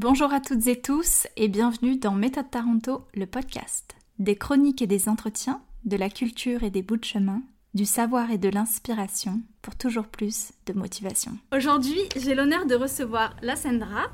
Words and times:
Bonjour 0.00 0.32
à 0.32 0.38
toutes 0.38 0.68
et 0.68 0.80
tous 0.80 1.26
et 1.36 1.48
bienvenue 1.48 1.96
dans 1.96 2.12
Méthode 2.12 2.48
Taranto, 2.52 3.08
le 3.16 3.26
podcast. 3.26 3.96
Des 4.20 4.36
chroniques 4.36 4.80
et 4.80 4.86
des 4.86 5.08
entretiens, 5.08 5.60
de 5.86 5.96
la 5.96 6.08
culture 6.08 6.62
et 6.62 6.70
des 6.70 6.82
bouts 6.82 6.98
de 6.98 7.04
chemin, 7.04 7.42
du 7.74 7.84
savoir 7.84 8.30
et 8.30 8.38
de 8.38 8.48
l'inspiration 8.48 9.40
pour 9.60 9.74
toujours 9.74 10.06
plus 10.06 10.52
de 10.66 10.72
motivation. 10.72 11.32
Aujourd'hui, 11.52 11.98
j'ai 12.14 12.36
l'honneur 12.36 12.66
de 12.66 12.76
recevoir 12.76 13.34
Lassandra, 13.42 14.04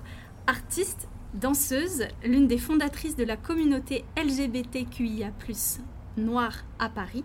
artiste, 0.46 1.06
danseuse, 1.34 2.08
l'une 2.24 2.48
des 2.48 2.56
fondatrices 2.56 3.16
de 3.16 3.24
la 3.24 3.36
communauté 3.36 4.06
LGBTQIA+, 4.16 5.32
noire 6.16 6.64
à 6.78 6.88
Paris, 6.88 7.24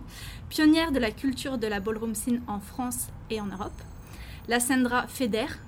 pionnière 0.50 0.92
de 0.92 0.98
la 0.98 1.12
culture 1.12 1.56
de 1.56 1.66
la 1.66 1.80
ballroom 1.80 2.14
scene 2.14 2.42
en 2.46 2.60
France 2.60 3.06
et 3.30 3.40
en 3.40 3.46
Europe. 3.46 3.80
Lassandra 4.48 5.06
fédère, 5.06 5.60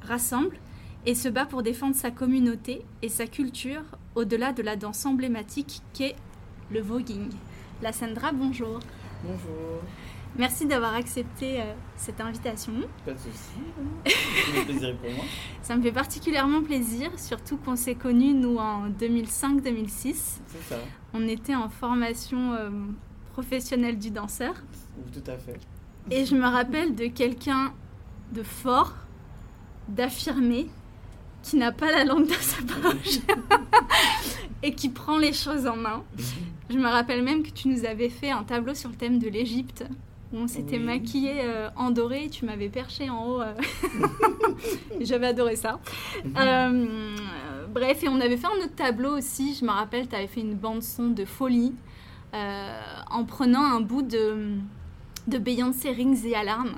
rassemble 0.00 0.56
et 1.06 1.14
se 1.14 1.28
bat 1.28 1.46
pour 1.46 1.62
défendre 1.62 1.94
sa 1.94 2.10
communauté 2.10 2.84
et 3.02 3.08
sa 3.08 3.26
culture 3.26 3.82
au-delà 4.14 4.52
de 4.52 4.62
la 4.62 4.76
danse 4.76 5.06
emblématique 5.06 5.82
qu'est 5.92 6.16
le 6.70 6.80
voguing. 6.80 7.30
Lassandra, 7.82 8.32
bonjour. 8.32 8.80
Bonjour. 9.24 9.82
Merci 10.36 10.66
d'avoir 10.66 10.94
accepté 10.94 11.60
euh, 11.60 11.64
cette 11.96 12.20
invitation. 12.20 12.72
Pas 13.04 13.12
de 13.12 13.18
souci. 13.18 13.60
C'est 14.06 14.60
un 14.60 14.64
plaisir 14.64 14.96
pour 14.98 15.10
moi. 15.10 15.24
Ça 15.62 15.76
me 15.76 15.82
fait 15.82 15.92
particulièrement 15.92 16.62
plaisir, 16.62 17.10
surtout 17.18 17.56
qu'on 17.56 17.74
s'est 17.74 17.96
connus, 17.96 18.34
nous, 18.34 18.56
en 18.56 18.88
2005-2006. 18.90 19.88
C'est 19.88 20.62
ça. 20.68 20.76
On 21.12 21.26
était 21.26 21.56
en 21.56 21.68
formation 21.68 22.52
euh, 22.52 22.70
professionnelle 23.32 23.98
du 23.98 24.10
danseur. 24.10 24.54
Tout 25.12 25.28
à 25.28 25.36
fait. 25.36 25.58
Et 26.10 26.24
je 26.24 26.36
me 26.36 26.46
rappelle 26.46 26.94
de 26.94 27.06
quelqu'un 27.06 27.72
de 28.32 28.42
fort, 28.44 28.94
d'affirmé, 29.88 30.68
qui 31.42 31.56
n'a 31.56 31.72
pas 31.72 31.90
la 31.90 32.04
langue 32.04 32.26
dans 32.26 32.34
sa 32.34 32.62
poche 32.62 33.18
et 34.62 34.74
qui 34.74 34.88
prend 34.90 35.18
les 35.18 35.32
choses 35.32 35.66
en 35.66 35.76
main. 35.76 36.02
Je 36.68 36.76
me 36.76 36.86
rappelle 36.88 37.22
même 37.22 37.42
que 37.42 37.50
tu 37.50 37.68
nous 37.68 37.84
avais 37.84 38.08
fait 38.10 38.30
un 38.30 38.44
tableau 38.44 38.74
sur 38.74 38.90
le 38.90 38.94
thème 38.96 39.18
de 39.18 39.28
l'Égypte 39.28 39.84
où 40.32 40.36
on 40.38 40.46
s'était 40.46 40.76
Oui. 40.78 40.84
maquillé 40.84 41.32
euh, 41.40 41.68
en 41.74 41.90
doré 41.90 42.26
et 42.26 42.30
tu 42.30 42.44
m'avais 42.44 42.68
perché 42.68 43.10
en 43.10 43.26
haut. 43.26 43.40
euh. 43.42 43.52
J'avais 45.00 45.26
adoré 45.28 45.56
ça. 45.56 45.80
Euh, 46.38 47.16
bref, 47.72 48.04
et 48.04 48.08
on 48.08 48.20
avait 48.20 48.36
fait 48.36 48.46
un 48.46 48.64
autre 48.64 48.74
tableau 48.76 49.16
aussi. 49.18 49.56
Je 49.58 49.64
me 49.64 49.70
rappelle, 49.70 50.08
tu 50.08 50.14
avais 50.14 50.28
fait 50.28 50.40
une 50.42 50.54
bande-son 50.54 51.08
de 51.08 51.24
folie 51.24 51.74
en 52.32 53.24
prenant 53.24 53.62
un 53.64 53.80
bout 53.80 54.02
de, 54.02 54.52
de 55.26 55.38
Beyoncé 55.38 55.90
Rings 55.90 56.24
et 56.26 56.36
Alarmes. 56.36 56.76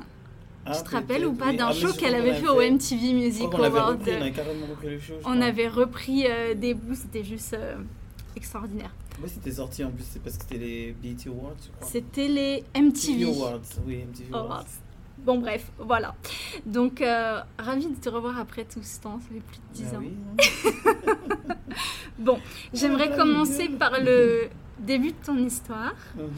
Ah, 0.64 0.77
tu 0.77 0.84
te 0.84 0.91
rappelles 0.91 1.27
ou 1.27 1.32
pas 1.32 1.52
d'un 1.52 1.68
Ah, 1.68 1.72
show 1.72 1.92
qu'elle 1.92 2.14
avait 2.14 2.34
fait 2.34 2.48
au 2.48 2.60
MTV 2.60 3.12
Music 3.14 3.42
Award 3.52 3.98
repris, 3.98 4.12
on 4.16 4.20
avait 4.20 4.30
carrément 4.32 4.66
repris 4.66 4.88
le 4.91 5.00
show. 5.00 5.14
je 5.20 5.28
On 5.28 5.41
avait 5.41 5.68
repris 5.68 6.24
euh, 6.27 6.55
des 6.55 6.74
bouts, 6.74 6.94
c'était 6.94 7.24
juste 7.24 7.55
euh, 7.55 7.77
extraordinaire. 8.36 8.94
Oui, 9.22 9.28
c'était 9.33 9.50
sorti 9.52 9.84
en 9.84 9.90
plus, 9.90 10.05
c'est 10.08 10.22
parce 10.22 10.36
que 10.36 10.44
c'était 10.44 10.64
les 10.64 10.92
BET 11.02 11.16
Awards, 11.28 11.55
je 11.62 11.70
crois. 11.77 11.88
C'était 11.90 12.28
les 12.28 12.64
MTV. 12.77 13.24
Awards, 13.24 13.60
oui, 13.86 14.05
MTV 14.08 14.28
Awards. 14.33 14.44
Awards. 14.44 14.66
Bon 15.18 15.38
bref, 15.38 15.70
voilà. 15.78 16.14
Donc, 16.66 17.00
euh, 17.00 17.40
ravie 17.58 17.86
de 17.86 17.94
te 17.94 18.08
revoir 18.08 18.38
après 18.40 18.64
tout 18.64 18.83
ce 18.83 18.98
temps, 19.00 19.20
ça 19.20 19.27
fait 19.33 19.40
plus 19.40 19.58
de 19.58 19.88
10 19.88 19.92
Ah 19.92 19.96
ans. 19.96 20.00
oui. 20.00 21.12
Bon, 22.18 22.38
j'aimerais 22.72 23.16
commencer 23.16 23.68
par 23.68 23.98
le 24.00 24.48
début 24.78 25.08
de 25.12 25.16
ton 25.24 25.36
histoire. 25.38 25.94
Mhm, 26.16 26.28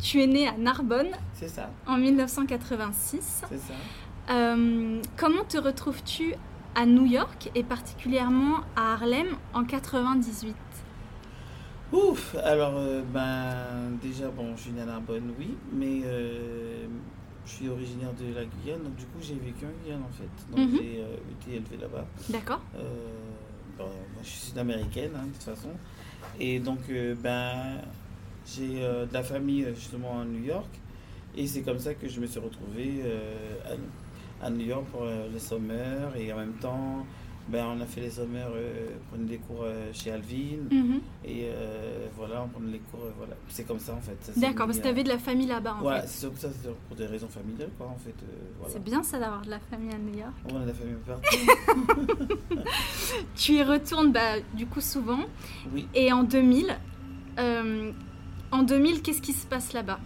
Tu 0.00 0.22
es 0.22 0.26
né 0.26 0.48
à 0.48 0.52
Narbonne 0.56 1.10
C'est 1.34 1.48
ça, 1.48 1.70
en 1.86 1.96
1986. 1.96 3.42
c'est 3.48 3.58
ça. 3.58 3.74
Euh, 4.30 5.00
comment 5.16 5.44
te 5.44 5.56
retrouves-tu 5.58 6.34
à 6.74 6.86
New 6.86 7.06
York 7.06 7.50
et 7.54 7.62
particulièrement 7.64 8.58
à 8.76 8.92
Harlem 8.92 9.26
en 9.54 9.64
98 9.64 10.54
Ouf, 11.92 12.36
alors, 12.44 12.74
euh, 12.76 13.02
ben, 13.12 13.96
déjà, 14.02 14.28
bon, 14.28 14.54
je 14.56 14.62
suis 14.62 14.70
né 14.72 14.82
à 14.82 14.84
Narbonne, 14.84 15.32
oui, 15.38 15.56
mais 15.72 16.02
euh, 16.04 16.86
je 17.46 17.50
suis 17.50 17.68
originaire 17.70 18.12
de 18.12 18.26
la 18.34 18.44
Guyane, 18.44 18.82
donc 18.82 18.94
du 18.96 19.04
coup, 19.06 19.18
j'ai 19.22 19.34
vécu 19.36 19.64
en 19.64 19.82
Guyane, 19.84 20.02
en 20.02 20.12
fait. 20.12 20.50
Donc, 20.54 20.68
Mhm. 20.70 20.76
j'ai 20.78 21.00
euh, 21.00 21.16
été 21.40 21.56
élevé 21.56 21.78
là-bas. 21.80 22.04
D'accord 22.28 22.60
bon, 23.78 23.86
je 24.22 24.28
suis 24.28 24.40
sud-américaine, 24.50 25.12
hein, 25.16 25.24
de 25.26 25.32
toute 25.32 25.42
façon. 25.44 25.70
Et 26.38 26.58
donc, 26.58 26.80
ben, 27.22 27.78
j'ai 28.54 28.82
euh, 28.82 29.06
de 29.06 29.12
la 29.14 29.22
famille, 29.22 29.64
euh, 29.64 29.74
justement, 29.74 30.20
à 30.20 30.24
New 30.24 30.42
York. 30.44 30.68
Et 31.36 31.46
c'est 31.46 31.62
comme 31.62 31.78
ça 31.78 31.94
que 31.94 32.08
je 32.08 32.20
me 32.20 32.26
suis 32.26 32.40
retrouvé 32.40 33.00
euh, 33.04 33.54
à, 34.42 34.46
à 34.46 34.50
New 34.50 34.64
York 34.66 34.84
pour 34.90 35.02
euh, 35.04 35.28
les 35.32 35.38
summers. 35.38 36.16
Et 36.16 36.32
en 36.32 36.36
même 36.38 36.54
temps, 36.54 37.06
ben, 37.48 37.64
on 37.76 37.80
a 37.80 37.86
fait 37.86 38.00
les 38.02 38.10
summers, 38.10 38.48
euh, 38.54 38.88
on 38.96 39.14
prenait 39.14 39.28
des 39.28 39.38
cours 39.38 39.64
chez 39.92 40.10
Alvin. 40.10 40.58
Mhm. 40.70 41.00
Et 41.24 41.46
voilà, 42.16 42.42
on 42.42 42.48
prenait 42.48 42.72
les 42.72 42.78
cours, 42.80 43.00
voilà. 43.16 43.34
C'est 43.48 43.64
comme 43.66 43.78
ça, 43.78 43.94
en 43.94 44.00
fait. 44.00 44.18
D'accord, 44.40 44.66
parce 44.66 44.78
que 44.78 44.82
tu 44.82 44.88
avais 44.88 45.04
de 45.04 45.08
la 45.08 45.18
famille 45.18 45.46
là-bas 45.46 45.76
en 45.78 45.82
Voilà, 45.82 46.02
fait. 46.02 46.08
c'est 46.08 46.36
ça, 46.38 46.48
c'est 46.50 46.70
pour 46.88 46.96
des 46.96 47.06
raisons 47.06 47.28
familiales, 47.28 47.70
quoi, 47.78 47.86
en 47.88 47.96
fait. 47.96 48.14
voilà. 48.58 48.72
C'est 48.74 48.82
bien 48.82 49.02
ça 49.02 49.18
d'avoir 49.18 49.42
de 49.42 49.50
la 49.50 49.60
famille 49.60 49.94
à 49.94 49.98
New 49.98 50.18
York. 50.18 50.32
On 50.50 50.56
a 50.56 50.60
de 50.62 50.66
la 50.68 50.74
famille 50.74 50.96
partout. 51.06 52.56
Tu 53.36 53.52
y 53.52 53.62
retournes 53.62 54.12
bah, 54.12 54.40
du 54.54 54.66
coup 54.66 54.80
souvent. 54.80 55.20
oui. 55.72 55.86
Et 55.94 56.12
en 56.12 56.24
2000, 56.24 56.76
euh, 57.38 57.92
en 58.52 58.62
2000, 58.62 59.02
qu'est-ce 59.02 59.22
qui 59.22 59.32
se 59.32 59.46
passe 59.46 59.72
là-bas? 59.72 59.98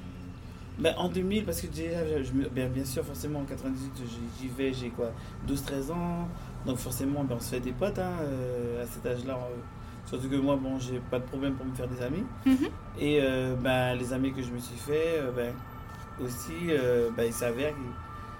Ben, 0.78 0.94
en 0.96 1.08
2000, 1.08 1.44
parce 1.44 1.60
que 1.60 1.66
déjà, 1.66 2.22
je, 2.22 2.32
bien, 2.48 2.66
bien 2.68 2.84
sûr, 2.84 3.04
forcément, 3.04 3.40
en 3.40 3.44
98, 3.44 4.02
j'y- 4.40 4.48
vais, 4.48 4.72
j'ai 4.72 4.88
quoi? 4.88 5.10
12-13 5.46 5.90
ans. 5.92 6.28
Donc, 6.66 6.78
forcément, 6.78 7.24
ben, 7.24 7.36
on 7.36 7.40
se 7.40 7.50
fait 7.50 7.60
des 7.60 7.72
potes 7.72 7.98
hein, 7.98 8.12
euh, 8.22 8.82
à 8.82 8.86
cet 8.86 9.04
âge-là. 9.06 9.34
euh, 9.34 9.56
surtout 10.06 10.28
que 10.28 10.36
moi, 10.36 10.56
bon, 10.56 10.78
j'ai 10.80 10.98
pas 11.10 11.18
de 11.18 11.24
problème 11.24 11.54
pour 11.54 11.66
me 11.66 11.74
faire 11.74 11.88
des 11.88 12.00
amis. 12.02 12.24
Mhm. 12.46 12.68
Et 12.98 13.20
euh, 13.22 13.54
ben, 13.56 13.94
les 13.94 14.12
amis 14.12 14.32
que 14.32 14.42
je 14.42 14.50
me 14.50 14.58
suis 14.58 14.78
fait, 14.78 15.20
ben, 15.36 15.52
aussi, 16.24 16.52
ben, 17.16 17.24
il 17.26 17.32
s'avère 17.32 17.72
que 17.72 17.76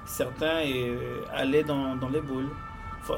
certains 0.07 0.61
allaient 1.35 1.65
dans, 1.65 1.97
dans 1.97 2.09
les 2.09 2.21
bowls. 2.21 2.49
Enfin, 3.03 3.15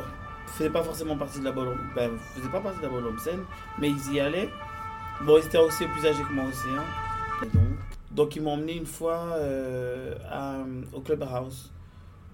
faisaient 0.47 0.71
pas 0.71 0.83
forcément 0.83 1.17
partie 1.17 1.39
de 1.41 1.44
la 1.44 1.53
ballroom, 1.53 1.78
ben, 1.94 2.11
faisaient 2.34 2.49
pas 2.49 2.61
partie 2.61 2.78
de 2.78 2.84
la 2.84 2.89
ballroom 2.91 3.19
scène, 3.19 3.41
mais 3.78 3.91
ils 3.91 4.12
y 4.15 4.21
allaient. 4.21 4.50
Bon, 5.22 5.38
ils 5.41 5.47
étaient 5.47 5.58
aussi 5.58 5.84
plus 5.86 6.06
âgés 6.06 6.22
que 6.22 6.32
moi 6.32 6.44
aussi. 6.47 6.69
Hein. 6.76 6.84
Donc, 7.52 7.62
donc, 8.12 8.36
ils 8.36 8.42
m'ont 8.42 8.52
emmené 8.52 8.76
une 8.76 8.86
fois 8.86 9.34
euh, 9.36 10.14
à- 10.30 10.64
au 10.92 11.00
Clubhouse. 11.00 11.70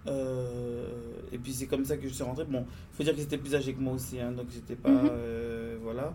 Euh, 0.06 0.86
et 1.30 1.38
puis 1.38 1.52
c'est 1.52 1.66
comme 1.66 1.84
ça 1.84 1.96
que 1.96 2.08
je 2.08 2.12
suis 2.14 2.22
rentré. 2.24 2.44
Bon, 2.44 2.64
faut 2.92 3.02
dire 3.02 3.14
qu'ils 3.14 3.24
étaient 3.24 3.38
plus 3.38 3.54
âgés 3.54 3.74
que 3.74 3.80
moi 3.80 3.92
aussi, 3.94 4.18
hein, 4.18 4.32
donc 4.32 4.46
j'étais 4.52 4.76
pas. 4.76 4.88
Mhm. 4.90 5.08
euh, 5.10 5.76
voilà. 5.82 6.14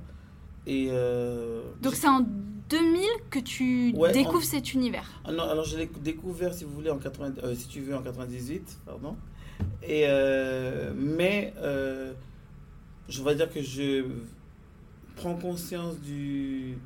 Et. 0.68 0.88
euh, 0.90 1.62
Donc 1.82 1.94
c'est 1.94 2.08
en 2.08 2.26
2000 2.70 3.02
que 3.30 3.40
tu 3.40 3.94
Ouais, 3.96 4.12
découvres 4.12 4.38
en- 4.40 4.42
cet 4.42 4.74
univers. 4.74 5.08
ah 5.24 5.32
non, 5.32 5.44
alors 5.44 5.66
je 5.66 5.78
l'ai 5.78 5.86
découvert, 6.02 6.54
si 6.54 6.64
vous 6.64 6.74
voulez, 6.74 6.90
en 6.90 6.98
80, 6.98 7.34
euh, 7.44 7.54
si 7.56 7.68
tu 7.68 7.82
veux, 7.82 7.96
en 7.96 8.02
98, 8.02 8.80
pardon. 8.86 9.16
Et 9.88 10.06
mais 10.96 11.54
je 13.08 13.24
vais 13.24 13.36
dire 13.36 13.50
que 13.54 13.62
je 13.62 14.04
prends 15.16 15.36
conscience 15.36 16.00
du 16.00 16.78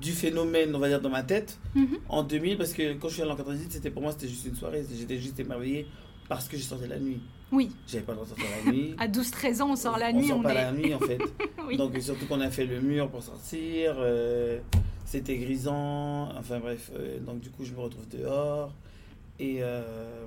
du 0.00 0.10
phénomène, 0.10 0.74
on 0.74 0.80
va 0.80 0.88
dire, 0.88 1.00
dans 1.00 1.08
ma 1.10 1.22
tête 1.22 1.58
Mhm. 1.76 1.98
en 2.08 2.24
2000, 2.24 2.58
parce 2.58 2.72
que 2.72 2.94
quand 2.94 3.08
je 3.08 3.14
suis 3.14 3.22
allé 3.22 3.30
en 3.30 3.36
98, 3.36 3.70
c'était 3.72 3.90
pour 3.90 4.02
moi, 4.02 4.10
c'était 4.10 4.26
juste 4.28 4.44
une 4.46 4.56
soirée, 4.56 4.84
j'étais 4.92 5.18
juste 5.18 5.38
émerveillé 5.38 5.86
parce 6.28 6.48
que 6.48 6.56
je 6.56 6.62
sortais 6.62 6.88
la 6.88 6.98
nuit. 6.98 7.20
Oui, 7.52 7.70
J'avais 7.86 8.02
pas 8.02 8.10
le 8.12 8.16
droit 8.16 8.24
de 8.28 8.30
sortir 8.40 8.46
la 8.64 8.72
nuit. 8.72 8.94
à 8.98 9.06
12-13 9.06 9.62
ans, 9.62 9.70
on 9.70 9.76
sort 9.76 9.96
la 9.98 10.08
on 10.10 10.14
nuit. 10.18 10.26
sort 10.26 10.38
on 10.38 10.42
pas 10.42 10.50
est... 10.50 10.54
la 10.54 10.72
nuit, 10.72 10.94
en 10.94 10.98
fait. 10.98 11.18
Oui. 11.66 11.76
Donc 11.78 11.96
surtout 12.00 12.26
qu'on 12.26 12.40
a 12.40 12.50
fait 12.50 12.66
le 12.66 12.80
mur 12.80 13.08
pour 13.08 13.22
sortir, 13.22 13.94
euh, 13.98 14.58
c'était 15.06 15.36
grisant, 15.38 16.28
enfin 16.36 16.58
bref, 16.58 16.90
euh, 16.94 17.18
donc 17.20 17.40
du 17.40 17.48
coup 17.48 17.64
je 17.64 17.72
me 17.72 17.78
retrouve 17.80 18.06
dehors 18.08 18.70
et 19.38 19.58
euh, 19.62 20.26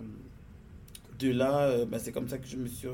de 1.19 1.29
là, 1.31 1.59
euh, 1.65 1.85
bah, 1.85 1.99
c'est 1.99 2.11
comme 2.11 2.27
ça 2.27 2.37
que 2.39 2.47
je 2.47 2.57
me 2.57 2.67
suis... 2.67 2.87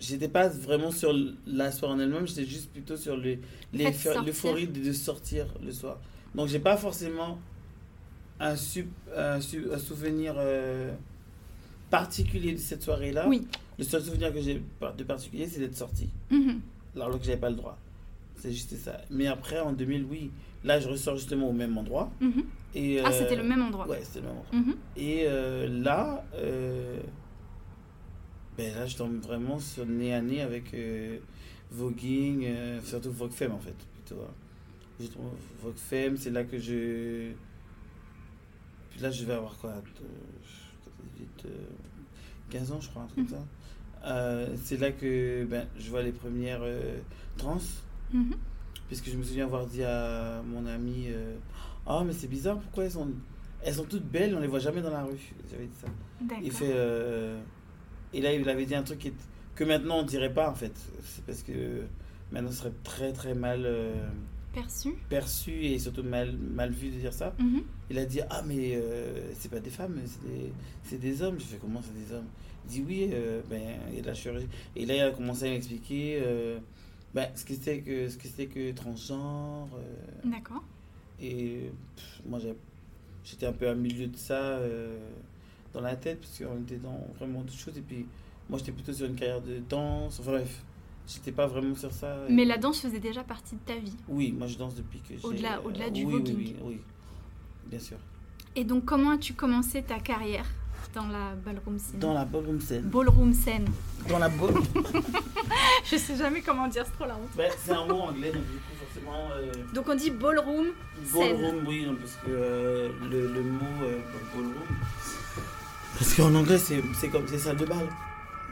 J'étais 0.00 0.28
pas 0.28 0.48
vraiment 0.48 0.90
sur 0.90 1.12
la 1.46 1.70
soirée 1.70 1.94
en 1.94 1.98
elle-même, 2.00 2.26
j'étais 2.26 2.44
juste 2.44 2.70
plutôt 2.72 2.96
sur 2.96 3.16
le- 3.16 3.36
de 3.72 4.24
l'euphorie 4.26 4.66
de, 4.66 4.92
sortir 4.92 5.46
le 5.64 5.70
soir. 5.72 5.98
Donc 6.34 6.48
j'ai 6.48 6.58
pas 6.58 6.76
forcément 6.76 7.38
un, 8.40 8.56
souvenir 8.56 10.34
euh, 10.38 10.92
particulier 11.90 12.52
de 12.52 12.58
cette 12.58 12.82
soirée-là. 12.82 13.28
Oui. 13.28 13.46
Le 13.78 13.84
seul 13.84 14.02
souvenir 14.02 14.32
que 14.32 14.40
j'ai 14.40 14.60
de 14.96 15.04
particulier, 15.04 15.46
c'est 15.46 15.60
d'être 15.60 15.76
sorti 15.76 16.08
Mhm. 16.30 16.60
alors 16.96 17.18
que 17.18 17.24
j'avais 17.24 17.36
pas 17.38 17.50
le 17.50 17.56
droit. 17.56 17.78
C'est 18.36 18.50
juste 18.52 18.76
ça. 18.76 19.00
Mais 19.10 19.26
après, 19.28 19.60
en 19.60 19.72
2000, 19.72 20.04
oui. 20.10 20.30
Là, 20.64 20.80
je 20.80 20.88
ressors 20.88 21.16
justement 21.16 21.48
au 21.48 21.52
même 21.52 21.76
endroit. 21.78 22.10
Mhm. 22.20 22.44
Et, 22.74 23.00
Ah, 23.00 23.08
euh, 23.08 23.18
c'était 23.18 23.36
le 23.36 23.42
même 23.44 23.62
endroit. 23.62 23.86
Ouais, 23.88 24.00
c'était 24.02 24.20
le 24.20 24.26
même 24.26 24.36
endroit. 24.38 24.58
Mhm. 24.58 24.74
Et 24.96 25.24
euh, 25.26 25.68
là, 25.68 26.24
euh, 26.34 26.98
ben 28.62 28.74
là, 28.76 28.86
je 28.86 28.96
tombe 28.96 29.20
vraiment 29.20 29.58
sur 29.58 29.84
nez 29.86 30.14
à 30.14 30.22
nez 30.22 30.40
avec 30.40 30.72
euh, 30.74 31.18
Voguing, 31.72 32.44
euh, 32.44 32.80
surtout 32.82 33.10
Vogue 33.10 33.32
Femme 33.32 33.52
en 33.52 33.58
fait, 33.58 33.74
plutôt. 34.04 34.22
hein. 34.22 34.32
Je 35.00 35.06
trouve 35.06 35.30
Vogue 35.62 35.74
Femme, 35.76 36.16
c'est 36.16 36.30
là 36.30 36.44
que 36.44 36.58
je. 36.58 37.32
Puis 38.90 39.00
là, 39.00 39.10
je 39.10 39.24
vais 39.24 39.32
avoir 39.32 39.56
quoi 39.58 39.70
euh, 39.70 39.80
18, 41.16 41.46
euh, 41.46 41.48
15 42.50 42.72
ans, 42.72 42.80
je 42.80 42.88
crois, 42.88 43.02
un 43.02 43.06
truc 43.06 43.28
comme 43.28 43.38
ça. 43.38 43.44
Euh, 44.04 44.54
c'est 44.62 44.76
là 44.78 44.92
que 44.92 45.44
ben, 45.44 45.66
je 45.78 45.90
vois 45.90 46.02
les 46.02 46.12
premières 46.12 46.60
euh, 46.62 46.98
trans. 47.36 47.58
Mhm. 48.12 48.34
Puisque 48.88 49.08
je 49.10 49.16
me 49.16 49.22
souviens 49.24 49.46
avoir 49.46 49.66
dit 49.66 49.82
à 49.82 50.42
mon 50.46 50.66
ami 50.66 51.08
Ah, 51.86 52.02
mais 52.04 52.12
c'est 52.12 52.26
bizarre, 52.28 52.58
pourquoi 52.58 52.84
elles 52.84 52.90
sont, 52.92 53.08
elles 53.62 53.74
sont 53.74 53.84
toutes 53.86 54.04
belles, 54.04 54.34
on 54.36 54.40
les 54.40 54.46
voit 54.48 54.58
jamais 54.58 54.82
dans 54.82 54.90
la 54.90 55.02
rue? 55.02 55.32
J'avais 55.50 55.64
dit 55.66 55.76
ça. 55.80 55.88
Il 56.44 56.52
fait. 56.52 56.72
Et 58.12 58.20
là, 58.20 58.32
il 58.32 58.48
avait 58.48 58.66
dit 58.66 58.74
un 58.74 58.82
truc 58.82 58.98
qui 58.98 59.08
est- 59.08 59.14
que 59.54 59.64
maintenant 59.64 59.98
on 60.00 60.02
dirait 60.04 60.32
pas 60.32 60.50
en 60.50 60.54
fait. 60.54 60.72
C'est 61.04 61.24
parce 61.24 61.42
que 61.42 61.82
maintenant 62.30 62.50
ce 62.50 62.56
serait 62.58 62.72
très 62.84 63.12
très 63.12 63.34
mal 63.34 63.62
euh, 63.66 63.94
Perçu. 64.54 64.90
perçu 65.08 65.64
et 65.64 65.78
surtout 65.78 66.02
mal, 66.02 66.36
mal 66.36 66.70
vu 66.72 66.88
de 66.90 66.96
dire 66.98 67.12
ça. 67.12 67.34
Mhm. 67.38 67.62
Il 67.90 67.98
a 67.98 68.04
dit 68.06 68.20
Ah, 68.30 68.42
mais 68.46 68.76
euh, 68.76 69.30
c'est 69.38 69.50
pas 69.50 69.60
des 69.60 69.70
femmes, 69.70 69.98
c'est 70.06 70.22
des, 70.28 70.52
c'est 70.84 70.98
des 70.98 71.22
hommes. 71.22 71.38
Je 71.38 71.44
fais 71.44 71.56
Comment 71.58 71.80
c'est 71.82 71.94
des 72.06 72.12
hommes? 72.14 72.26
Il 72.66 72.70
dit 72.70 72.84
Oui, 72.86 73.10
euh, 73.12 73.40
ben, 73.50 73.60
il 73.90 73.96
y 73.96 73.98
a 73.98 74.02
de 74.02 74.06
la 74.06 74.14
chirurgie. 74.14 74.48
Et 74.76 74.86
là, 74.86 74.94
il 74.96 75.00
a 75.00 75.10
commencé 75.10 75.46
à 75.48 75.50
m'expliquer 75.50 76.20
euh, 76.22 76.58
ben, 77.14 77.28
ce 77.34 77.44
que 77.44 77.52
c'était 77.54 77.80
que, 77.80 78.08
ce 78.08 78.16
que, 78.16 78.26
c'était 78.28 78.46
que 78.46 78.72
transgenre. 78.72 79.68
D'accord. 80.24 80.62
et 81.20 81.70
pff, 81.96 82.20
moi, 82.26 82.38
j'étais 83.24 83.46
un 83.46 83.52
peu 83.52 83.68
à 83.68 83.74
milieu 83.74 84.06
de 84.06 84.16
ça 84.16 84.58
dans 85.74 85.80
la 85.80 85.96
tête, 85.96 86.20
parce 86.20 86.38
qu'on 86.38 86.60
était 86.62 86.76
dans 86.76 87.06
vraiment 87.18 87.40
d'autres 87.40 87.58
choses. 87.58 87.76
Et 87.78 87.80
puis, 87.82 88.06
moi, 88.50 88.58
j'étais 88.58 88.72
plutôt 88.72 88.92
sur 88.92 89.06
une 89.06 89.14
carrière 89.14 89.40
de 89.40 89.58
danse. 89.68 90.18
Enfin, 90.20 90.32
bref, 90.32 90.62
j'étais 91.06 91.32
pas 91.32 91.46
vraiment 91.46 91.74
sur 91.74 91.92
ça. 91.92 92.16
Mais 92.28 92.44
la 92.44 92.58
danse 92.58 92.80
faisait 92.80 92.98
déjà 93.00 93.22
partie 93.24 93.54
de 93.56 93.60
ta 93.64 93.76
vie. 93.76 93.96
Oui, 94.08 94.32
moi, 94.32 94.46
je 94.46 94.58
danse 94.58 94.74
depuis 94.74 95.00
que 95.00 95.14
j'ai... 95.16 95.26
Au-delà- 95.26 95.60
au-delà 95.64 95.90
du 95.90 96.04
oui, 96.04 96.12
voguing. 96.12 96.36
Oui, 96.36 96.56
oui, 96.62 96.66
oui, 96.74 96.80
bien 97.66 97.78
sûr. 97.78 97.96
Et 98.54 98.64
donc, 98.64 98.84
comment 98.84 99.10
as-tu 99.12 99.32
commencé 99.34 99.82
ta 99.82 99.98
carrière 99.98 100.44
dans 100.94 101.06
la 101.06 101.34
ballroom 101.36 101.78
scene 101.78 101.98
Dans 102.00 102.12
la 102.12 102.26
ballroom 102.26 102.60
scène. 102.60 102.82
Ballroom 102.82 103.32
scene. 103.32 103.64
Dans 104.08 104.18
la 104.18 104.28
ballroom... 104.28 104.62
Je 105.90 105.96
sais 105.96 106.16
jamais 106.16 106.42
comment 106.42 106.68
dire, 106.68 106.84
c'est 106.84 106.92
trop 106.92 107.06
la 107.06 107.16
honte. 107.16 107.30
c'est 107.58 107.72
un 107.72 107.86
mot 107.86 108.00
anglais, 108.02 108.30
donc 108.30 108.42
du 108.42 108.58
coup, 108.58 108.74
forcément... 108.84 109.30
euh, 109.36 109.52
Donc, 109.74 109.86
on 109.88 109.94
dit 109.94 110.10
ballroom 110.10 110.66
scène. 111.04 111.38
Ballroom, 111.40 111.64
oui, 111.66 111.86
parce 111.98 112.16
que 112.16 112.30
euh, 112.30 112.88
le, 113.10 113.32
le 113.32 113.42
mot 113.42 113.64
euh, 113.84 113.98
ballroom. 114.34 114.52
Parce 115.98 116.14
qu'en 116.14 116.34
anglais, 116.34 116.58
c'est 116.58 117.08
comme 117.10 117.26
c'est 117.26 117.38
salle 117.38 117.56
de 117.56 117.66
bal. 117.66 117.88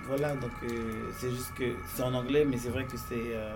Voilà, 0.06 0.34
donc 0.37 0.50
euh, 0.64 1.10
c'est 1.19 1.31
juste 1.31 1.52
que 1.54 1.72
c'est 1.94 2.02
en 2.02 2.12
anglais, 2.14 2.44
mais 2.44 2.58
c'est 2.58 2.69
vrai 2.70 2.84
que 2.84 2.96
c'est. 2.96 3.34
euh, 3.34 3.54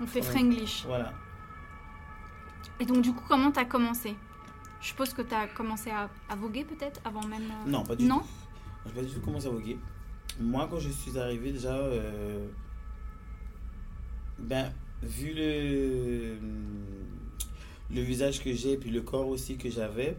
On 0.00 0.06
fait 0.06 0.22
franglish. 0.22 0.84
voilà. 0.86 1.12
Et 2.80 2.84
donc, 2.84 3.02
du 3.02 3.12
coup, 3.12 3.24
comment 3.28 3.50
t'as 3.50 3.64
commencé? 3.64 4.14
Je 4.80 4.86
suppose 4.88 5.12
que 5.12 5.22
t'as 5.22 5.48
commencé 5.48 5.90
à, 5.90 6.08
à 6.28 6.36
voguer 6.36 6.64
peut-être 6.64 7.00
avant 7.04 7.24
même. 7.26 7.42
euh, 7.42 7.70
Non, 7.70 7.82
pas 7.84 7.96
du 7.96 8.04
Non? 8.04 8.20
tout. 8.20 8.26
Je 8.86 8.92
pas 8.92 9.02
du 9.02 9.12
tout 9.12 9.20
comment 9.24 9.40
ça 9.40 9.50
voguer. 9.50 9.78
Moi, 10.40 10.66
quand 10.70 10.78
je 10.78 10.90
suis 10.90 11.18
arrivé, 11.18 11.50
déjà. 11.52 11.74
euh, 11.74 12.46
ben, 14.38 14.72
vu 15.02 15.32
le. 15.34 16.36
Le 17.90 18.02
visage 18.02 18.42
que 18.44 18.52
j'ai, 18.52 18.76
puis 18.76 18.90
le 18.90 19.00
corps 19.00 19.26
aussi 19.28 19.56
que 19.56 19.70
j'avais. 19.70 20.16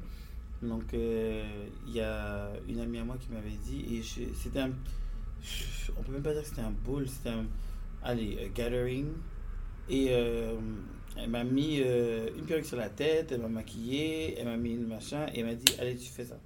Donc, 0.62 0.94
euh, 0.94 1.68
il 1.88 1.94
y 1.94 2.02
a 2.02 2.52
une 2.68 2.80
amie 2.80 2.98
à 3.00 3.06
moi 3.06 3.16
qui 3.20 3.30
m'avait 3.32 3.50
dit, 3.66 3.96
et 3.96 4.04
c'était 4.34 4.60
un. 4.60 4.72
On 5.98 6.04
peut 6.04 6.12
même 6.12 6.22
pas 6.22 6.34
dire 6.34 6.42
que 6.42 6.50
c'était 6.50 6.62
un 6.62 6.74
ball, 6.86 7.08
c'était 7.08 7.30
un. 7.30 7.46
Allez, 8.04 8.38
euh, 8.42 8.48
gathering. 8.54 9.08
Et 9.90 10.08
euh, 10.10 10.56
elle 11.18 11.30
m'a 11.30 11.44
mis 11.44 11.80
euh, 11.82 12.30
une 12.38 12.46
perruque 12.46 12.66
sur 12.66 12.78
la 12.78 12.90
tête, 12.90 13.32
elle 13.32 13.42
m'a 13.42 13.48
maquillée, 13.48 14.38
elle 14.38 14.46
m'a 14.46 14.58
mis 14.58 14.74
une 14.74 14.88
machin, 14.88 15.28
et 15.34 15.40
elle 15.40 15.48
m'a 15.48 15.56
dit, 15.56 15.74
allez, 15.80 15.96
tu 15.96 16.10
fais 16.10 16.26
ça. 16.26 16.38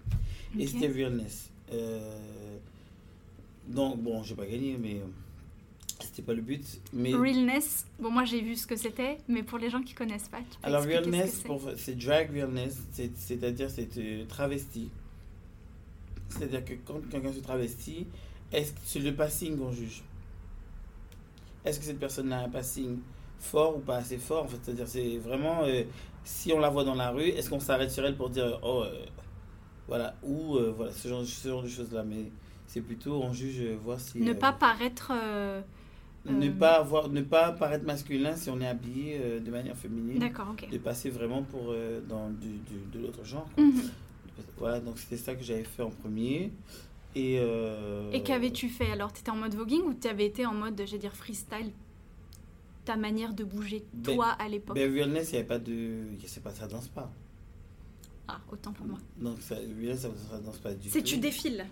Et 0.57 0.67
c'était 0.67 0.87
Realness. 0.87 1.49
Donc, 3.67 4.01
bon, 4.01 4.23
j'ai 4.23 4.35
pas 4.35 4.45
gagné, 4.45 4.77
mais 4.79 5.01
c'était 5.99 6.21
pas 6.21 6.33
le 6.33 6.41
but. 6.41 6.63
Mais, 6.93 7.13
Realness, 7.13 7.85
bon, 7.99 8.11
moi 8.11 8.25
j'ai 8.25 8.41
vu 8.41 8.55
ce 8.55 8.65
que 8.67 8.75
c'était, 8.75 9.17
mais 9.27 9.43
pour 9.43 9.57
les 9.59 9.69
gens 9.69 9.81
qui 9.81 9.93
connaissent 9.93 10.27
pas, 10.29 10.39
tu 10.39 10.57
peux 10.61 10.67
alors, 10.67 10.83
Realness, 10.83 11.43
c'est 11.77 11.97
drag 11.97 12.31
Realness, 12.33 12.77
c'est- 12.91 13.15
c'est-à-dire 13.17 13.69
c'est 13.69 13.97
euh, 13.97 14.25
travesti. 14.25 14.89
C'est-à-dire 16.29 16.65
que 16.65 16.73
quand 16.85 16.99
quelqu'un 17.09 17.31
se 17.33 17.39
travestit, 17.39 18.07
est-ce 18.51 18.71
que 18.73 18.79
c'est 18.83 18.99
le 18.99 19.13
passing 19.15 19.57
qu'on 19.57 19.71
juge? 19.71 20.01
Est-ce 21.65 21.79
que 21.79 21.85
cette 21.85 21.99
personne 21.99 22.31
a 22.33 22.39
un 22.43 22.49
passing 22.49 22.99
fort 23.39 23.77
ou 23.77 23.79
pas 23.79 23.97
assez 23.97 24.17
fort? 24.17 24.43
En 24.43 24.47
fait, 24.47 24.57
c'est-à-dire 24.63 24.87
c'est 24.87 25.17
vraiment 25.17 25.63
euh, 25.63 25.83
si 26.23 26.51
on 26.53 26.59
la 26.59 26.69
voit 26.69 26.83
dans 26.83 26.95
la 26.95 27.11
rue, 27.11 27.27
est-ce 27.29 27.49
qu'on 27.49 27.59
s'arrête 27.59 27.91
sur 27.91 28.05
elle 28.05 28.15
pour 28.17 28.29
dire 28.29 28.59
oh 28.63 28.83
euh, 28.83 29.05
voilà 29.87 30.15
ou 30.23 30.55
euh, 30.57 30.73
voilà 30.75 30.91
ce 30.91 31.07
genre, 31.07 31.23
ce 31.25 31.47
genre 31.47 31.63
de 31.63 31.67
choses 31.67 31.91
là, 31.91 32.03
mais 32.03 32.25
c'est 32.67 32.81
plutôt 32.81 33.21
on 33.21 33.31
juge 33.33 33.61
voir 33.83 33.99
si 33.99 34.19
Ne 34.19 34.33
pas 34.33 34.53
paraître. 34.53 35.11
Ne 36.25 36.47
euh, 36.49 36.51
pas 36.51 36.77
avoir 36.77 37.09
ne 37.09 37.21
pas 37.21 37.51
paraître 37.51 37.85
masculin 37.85 38.35
si 38.35 38.49
on 38.49 38.61
est 38.61 38.67
habillé 38.67 39.19
euh, 39.21 39.39
de 39.39 39.51
manière 39.51 39.75
féminine 39.75 40.19
D'accord, 40.19 40.47
ok. 40.51 40.69
de 40.69 40.77
passer 40.77 41.09
vraiment 41.09 41.43
pour 41.43 41.67
euh, 41.71 41.99
dans 42.07 42.29
du, 42.29 42.47
du- 42.59 42.85
de 42.93 42.99
l'autre 43.05 43.23
genre. 43.25 43.47
quoi. 43.55 43.63
Mhm. 43.63 43.81
Voilà, 44.57 44.79
donc 44.79 44.97
c'était 44.99 45.17
ça 45.17 45.35
que 45.35 45.43
j'avais 45.43 45.63
fait 45.63 45.83
en 45.83 45.89
premier. 45.91 46.51
Et, 47.15 47.37
euh, 47.39 48.09
Et 48.11 48.23
qu'avais-tu 48.23 48.69
fait 48.69 48.89
alors? 48.91 49.11
T'étais 49.13 49.29
en 49.29 49.35
mode 49.35 49.53
voguing 49.53 49.81
ou 49.83 49.93
t'avais 49.93 50.25
été 50.25 50.45
en 50.45 50.53
mode, 50.53 50.81
je 50.85 50.91
vais 50.93 50.97
dire, 50.97 51.15
freestyle? 51.15 51.71
Ta 52.85 52.95
manière 52.97 53.33
de 53.33 53.43
bouger, 53.43 53.83
Ben- 53.93 54.15
toi, 54.15 54.27
à 54.39 54.47
l'époque? 54.49 54.75
Ben, 54.75 54.91
Realness, 54.91 55.29
il 55.29 55.33
n'y 55.33 55.37
avait 55.39 55.47
pas 55.47 55.59
de. 55.59 55.99
C'est 56.25 56.41
pas, 56.43 56.51
ça 56.51 56.67
danse 56.67 56.87
pas. 56.87 57.11
Ah, 58.27 58.39
autant 58.51 58.71
pour 58.73 58.85
moi. 58.87 58.97
Donc, 59.17 59.39
ça, 59.41 59.55
Realness, 59.55 60.01
ça, 60.01 60.09
ça 60.31 60.39
danse 60.39 60.57
pas 60.57 60.73
du 60.73 60.87
tout. 60.87 60.93
C'est 60.93 61.03
tu 61.03 61.17
défiles. 61.17 61.65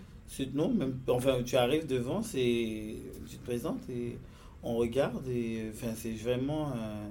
Non, 0.54 0.72
même. 0.72 0.98
Enfin, 1.08 1.42
tu 1.44 1.56
arrives 1.56 1.86
devant, 1.86 2.22
c'est. 2.22 2.96
Tu 3.28 3.36
te 3.36 3.44
présentes 3.44 3.82
et 3.90 4.16
on 4.62 4.76
regarde 4.76 5.26
et. 5.28 5.70
Enfin, 5.72 5.92
c'est 5.96 6.12
vraiment 6.12 6.70
euh, 6.72 7.08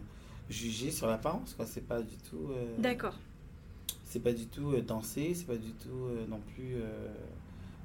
jugé 0.50 0.92
sur 0.92 1.08
l'apparence, 1.08 1.54
quoi. 1.56 1.66
C'est 1.66 1.86
pas 1.88 2.02
du 2.02 2.16
tout. 2.30 2.50
euh, 2.52 2.76
D'accord. 2.80 3.16
C'est 4.06 4.20
pas 4.22 4.34
du 4.34 4.46
tout 4.48 4.72
euh, 4.72 4.82
danser, 4.82 5.34
c'est 5.34 5.48
pas 5.48 5.56
du 5.56 5.72
tout 5.72 6.10
non 6.30 6.40
plus 6.54 6.76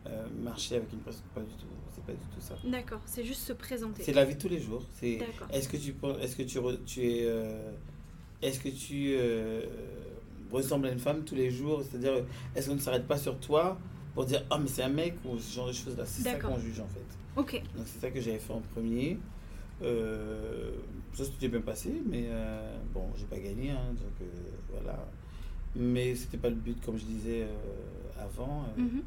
euh, 0.08 0.26
marcher 0.42 0.76
avec 0.76 0.92
une 0.92 0.98
personne, 1.00 1.22
pas 1.34 1.40
du 1.40 1.54
tout, 1.54 1.66
c'est 1.94 2.04
pas 2.04 2.12
du 2.12 2.18
tout 2.34 2.40
ça. 2.40 2.54
D'accord, 2.64 3.00
c'est 3.06 3.24
juste 3.24 3.42
se 3.42 3.52
présenter. 3.52 4.02
C'est 4.02 4.12
la 4.12 4.24
vie 4.24 4.34
de 4.34 4.40
tous 4.40 4.48
les 4.48 4.60
jours. 4.60 4.82
C'est 4.94 5.16
D'accord. 5.18 5.48
est-ce 5.52 5.68
que 5.68 5.76
tu 5.76 5.94
est-ce 6.20 6.36
que 6.36 6.42
tu 6.42 6.58
re- 6.58 6.78
tu 6.84 7.00
es 7.08 7.20
euh, 7.26 7.70
est-ce 8.42 8.58
que 8.60 8.68
tu 8.68 9.14
euh, 9.16 9.62
ressembles 10.50 10.86
à 10.86 10.90
une 10.92 10.98
femme 10.98 11.22
tous 11.24 11.34
les 11.36 11.50
jours, 11.50 11.82
c'est-à-dire 11.88 12.24
est-ce 12.54 12.68
qu'on 12.68 12.74
ne 12.76 12.80
s'arrête 12.80 13.06
pas 13.06 13.18
sur 13.18 13.38
toi 13.38 13.78
pour 14.14 14.24
dire 14.24 14.44
oh 14.50 14.56
mais 14.60 14.68
c'est 14.68 14.82
un 14.82 14.88
mec 14.88 15.14
ou 15.24 15.38
ce 15.38 15.54
genre 15.54 15.68
de 15.68 15.72
choses 15.72 15.96
là, 15.96 16.04
c'est 16.06 16.22
ça 16.22 16.34
qu'on 16.34 16.58
juge 16.58 16.80
en 16.80 16.88
fait. 16.88 17.40
Ok. 17.40 17.62
Donc 17.76 17.86
c'est 17.86 18.00
ça 18.00 18.10
que 18.10 18.20
j'avais 18.20 18.38
fait 18.38 18.52
en 18.52 18.62
premier. 18.74 19.18
Euh, 19.82 20.70
ça 21.14 21.24
s'était 21.24 21.48
bien 21.48 21.60
passé, 21.60 21.92
mais 22.06 22.24
euh, 22.28 22.78
bon, 22.94 23.08
j'ai 23.16 23.24
pas 23.26 23.38
gagné, 23.38 23.70
hein, 23.70 23.88
donc 23.90 24.12
euh, 24.22 24.24
voilà. 24.70 25.06
Mais 25.74 26.14
c'était 26.14 26.38
pas 26.38 26.48
le 26.48 26.54
but, 26.54 26.80
comme 26.84 26.98
je 26.98 27.04
disais 27.04 27.46
avant. 28.18 28.64
Mhm. 28.76 29.02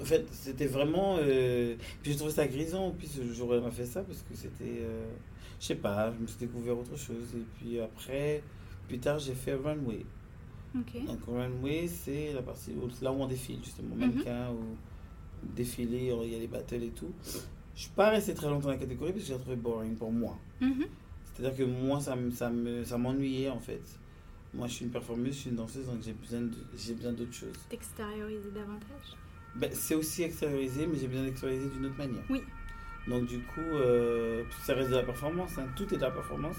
En 0.00 0.04
fait, 0.04 0.26
c'était 0.32 0.66
vraiment. 0.66 1.16
Puis 1.16 2.12
j'ai 2.12 2.16
trouvé 2.16 2.32
ça 2.32 2.46
grisant, 2.46 2.94
puis 2.96 3.08
où 3.42 3.52
elle 3.54 3.62
m'a 3.62 3.70
fait 3.70 3.86
ça, 3.86 4.02
parce 4.02 4.18
que 4.22 4.34
c'était. 4.36 4.82
Je 5.60 5.66
sais 5.66 5.74
pas, 5.74 6.12
je 6.12 6.20
me 6.22 6.26
suis 6.26 6.38
découvert 6.38 6.78
autre 6.78 6.96
chose. 6.96 7.34
Et 7.34 7.44
puis 7.58 7.80
après, 7.80 8.42
plus 8.86 8.98
tard, 8.98 9.18
j'ai 9.18 9.32
fait 9.34 9.54
Runway. 9.54 10.04
Donc 11.06 11.18
Runway, 11.26 11.88
c'est 11.88 12.32
la 12.34 12.42
partie 12.42 12.72
où, 12.72 12.88
là 13.02 13.10
où 13.10 13.16
on 13.22 13.26
défile, 13.26 13.58
justement, 13.64 13.94
Mhm. 13.96 14.00
mannequin, 14.12 14.50
ou 14.52 14.76
défiler, 15.56 16.12
il 16.22 16.32
y 16.32 16.34
a 16.36 16.38
les 16.38 16.46
battles 16.46 16.82
et 16.82 16.90
tout. 16.90 17.12
Je 17.78 17.82
suis 17.84 17.92
pas 17.92 18.10
resté 18.10 18.34
très 18.34 18.48
longtemps 18.48 18.64
dans 18.66 18.70
la 18.70 18.76
catégorie 18.76 19.12
parce 19.12 19.24
que 19.24 19.32
j'ai 19.32 19.38
trouvé 19.38 19.54
boring 19.54 19.94
pour 19.94 20.10
moi. 20.10 20.36
Mhm. 20.60 20.86
C'est-à-dire 21.32 21.56
que 21.58 21.62
moi, 21.62 22.00
ça 22.00 22.16
me- 22.16 22.32
ça 22.32 22.50
me- 22.50 22.82
ça 22.82 22.98
m'ennuyait 22.98 23.50
en 23.50 23.60
fait. 23.60 23.80
Moi, 24.52 24.66
je 24.66 24.72
suis 24.72 24.84
une 24.84 24.90
performeuse, 24.90 25.34
je 25.34 25.38
suis 25.42 25.50
une 25.50 25.56
danseuse, 25.56 25.86
donc 25.86 26.02
j'ai 26.02 26.12
besoin 26.12 26.40
de- 26.40 26.56
j'ai 26.76 26.94
besoin 26.94 27.12
d'autre 27.12 27.32
chose. 27.32 27.54
T'extérioriser 27.68 28.50
davantage. 28.50 29.14
Ben, 29.54 29.70
c'est 29.72 29.94
aussi 29.94 30.24
extériorisé, 30.24 30.88
mais 30.88 30.98
j'ai 30.98 31.06
besoin 31.06 31.26
d'extérioriser 31.26 31.68
d'une 31.70 31.86
autre 31.86 31.98
manière. 31.98 32.24
Oui. 32.28 32.42
Donc 33.06 33.26
du 33.26 33.38
coup, 33.38 33.60
euh, 33.60 34.42
ça 34.64 34.74
reste 34.74 34.90
de 34.90 34.96
la 34.96 35.04
performance, 35.04 35.56
hein, 35.56 35.66
tout 35.76 35.84
est 35.94 35.98
de 35.98 36.02
la 36.02 36.10
performance, 36.10 36.56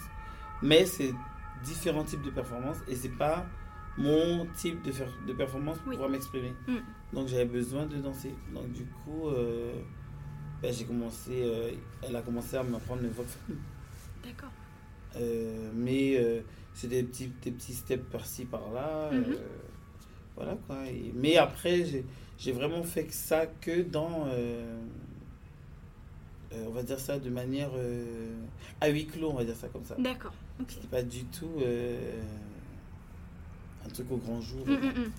mais 0.62 0.86
c'est 0.86 1.14
différents 1.66 2.06
types 2.06 2.22
de 2.24 2.30
performance 2.30 2.78
et 2.88 2.96
c'est 2.96 3.10
pas 3.18 3.46
mon 3.98 4.48
type 4.56 4.82
de, 4.84 4.92
faire, 4.94 5.12
de 5.28 5.34
performance 5.34 5.80
pour 5.80 5.90
Oui. 5.90 5.96
pouvoir 5.96 6.10
m'exprimer. 6.10 6.54
Mm. 6.66 6.78
Donc 7.14 7.28
j'avais 7.28 7.44
besoin 7.44 7.86
de 7.88 7.98
danser. 7.98 8.34
Donc 8.54 8.72
du 8.72 8.86
coup, 8.86 9.28
euh, 9.28 9.74
ben, 10.62 10.74
j'ai 10.74 10.86
commencé, 10.86 11.32
euh, 11.32 11.72
elle 12.02 12.16
a 12.16 12.22
commencé 12.22 12.56
à 12.58 12.64
m'apprendre 12.64 13.02
le 13.02 13.10
vogue 13.10 13.28
femme. 13.28 13.58
D'accord. 14.24 14.52
Euh, 15.16 15.72
mais 15.74 16.18
euh, 16.18 16.42
c'est 16.74 16.88
des 16.88 17.04
petits, 17.04 17.32
des 17.42 17.52
petits 17.52 17.74
steps 17.74 18.10
par-ci, 18.12 18.46
par-là. 18.46 19.10
Mhm. 19.12 19.24
euh, 19.30 19.38
voilà 20.36 20.58
quoi. 20.68 20.86
Et- 20.88 21.12
mais 21.16 21.38
après, 21.38 21.86
j'ai, 22.38 22.52
vraiment 22.52 22.84
fait 22.84 23.06
que 23.06 23.14
ça 23.14 23.46
que 23.46 23.82
dans. 23.82 24.28
on 26.52 26.70
va 26.72 26.84
dire 26.84 27.00
ça 27.00 27.20
de 27.20 27.30
manière. 27.30 27.72
à 28.82 28.90
huis 28.90 29.08
clos, 29.08 29.30
on 29.32 29.36
va 29.36 29.46
dire 29.46 29.56
ça 29.56 29.68
comme 29.68 29.86
ça. 29.86 29.96
D'accord. 29.98 30.34
Ok. 30.60 30.68
C'était 30.70 30.88
pas 30.88 31.04
du 31.04 31.26
tout 31.26 31.62
un 33.86 33.90
truc 33.90 34.12
au 34.12 34.18
grand 34.18 34.42
jour. 34.42 34.66
Mm, 34.68 34.74
mm, 34.74 35.00
mm. 35.06 35.12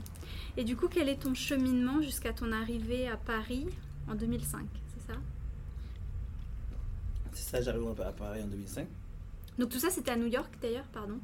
Et 0.56 0.64
du 0.64 0.76
coup, 0.76 0.88
quel 0.88 1.08
est 1.08 1.22
ton 1.22 1.34
cheminement 1.34 2.02
jusqu'à 2.02 2.32
ton 2.32 2.52
arrivée 2.52 3.08
à 3.08 3.16
Paris 3.16 3.66
en 4.08 4.14
2005, 4.14 4.66
ça, 7.40 7.60
j'arrive 7.62 7.82
à 8.00 8.12
Paris 8.12 8.42
en 8.42 8.46
2005. 8.48 8.86
Donc 9.58 9.68
tout 9.70 9.78
ça, 9.78 9.90
c'était 9.90 10.10
à 10.12 10.16
New 10.16 10.26
York 10.28 10.50
d'ailleurs, 10.62 10.86
pardon? 10.92 11.18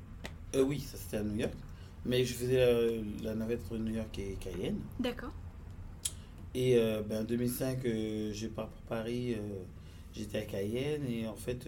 Euh, 0.55 0.63
oui, 0.63 0.81
ça 0.81 0.97
c'était 0.97 1.19
à 1.19 1.23
New 1.23 1.37
York. 1.37 1.53
Mais 2.05 2.25
je 2.25 2.35
faisais 2.35 2.57
la, 3.23 3.31
la 3.31 3.35
navette 3.35 3.61
entre 3.65 3.79
New 3.79 3.95
York 3.95 4.17
et 4.19 4.37
Cayenne. 4.41 4.79
D'accord. 5.01 5.33
Et 6.55 6.79
euh, 6.79 7.03
ben, 7.03 7.23
en 7.23 7.25
2005, 7.25 7.85
euh, 7.85 8.31
je 8.33 8.47
pars 8.47 8.69
pour 8.69 8.83
Paris. 8.83 9.35
euh, 9.35 9.39
J'étais 10.15 10.39
à 10.39 10.43
Cayenne 10.43 11.05
et 11.07 11.27
en 11.27 11.35
fait, 11.37 11.67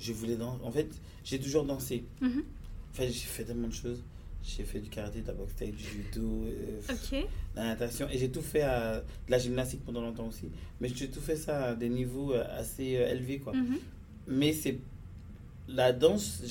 je 0.00 0.12
voulais 0.12 0.36
danser. 0.36 0.60
En 0.64 0.72
fait, 0.72 0.88
j'ai 1.22 1.38
toujours 1.38 1.64
dansé. 1.64 2.04
Enfin, 2.20 3.04
j'ai 3.04 3.12
fait 3.12 3.44
tellement 3.44 3.68
de 3.68 3.72
choses. 3.72 4.02
J'ai 4.44 4.64
fait 4.64 4.80
du 4.80 4.90
karaté, 4.90 5.20
de 5.20 5.26
la 5.28 5.34
boxe 5.34 5.54
du 5.56 5.78
judo, 5.78 6.44
euh, 6.46 6.80
Ok. 6.90 7.24
la 7.54 7.64
natation. 7.64 8.08
Et 8.10 8.18
j'ai 8.18 8.28
tout 8.28 8.42
fait 8.42 8.62
à 8.62 8.96
de 8.98 9.30
la 9.30 9.38
gymnastique 9.38 9.84
pendant 9.84 10.00
longtemps 10.00 10.26
aussi. 10.26 10.48
Mais 10.80 10.88
j'ai 10.88 11.08
tout 11.08 11.20
fait 11.20 11.36
ça 11.36 11.66
à 11.66 11.74
des 11.74 11.88
niveaux 11.88 12.32
euh, 12.32 12.44
assez 12.58 12.96
euh, 12.96 13.08
élevés, 13.12 13.38
quoi. 13.38 13.52
Mhm. 13.52 13.78
Mais 14.26 14.52
c'est 14.52 14.78
la 15.68 15.92
danse. 15.92 16.42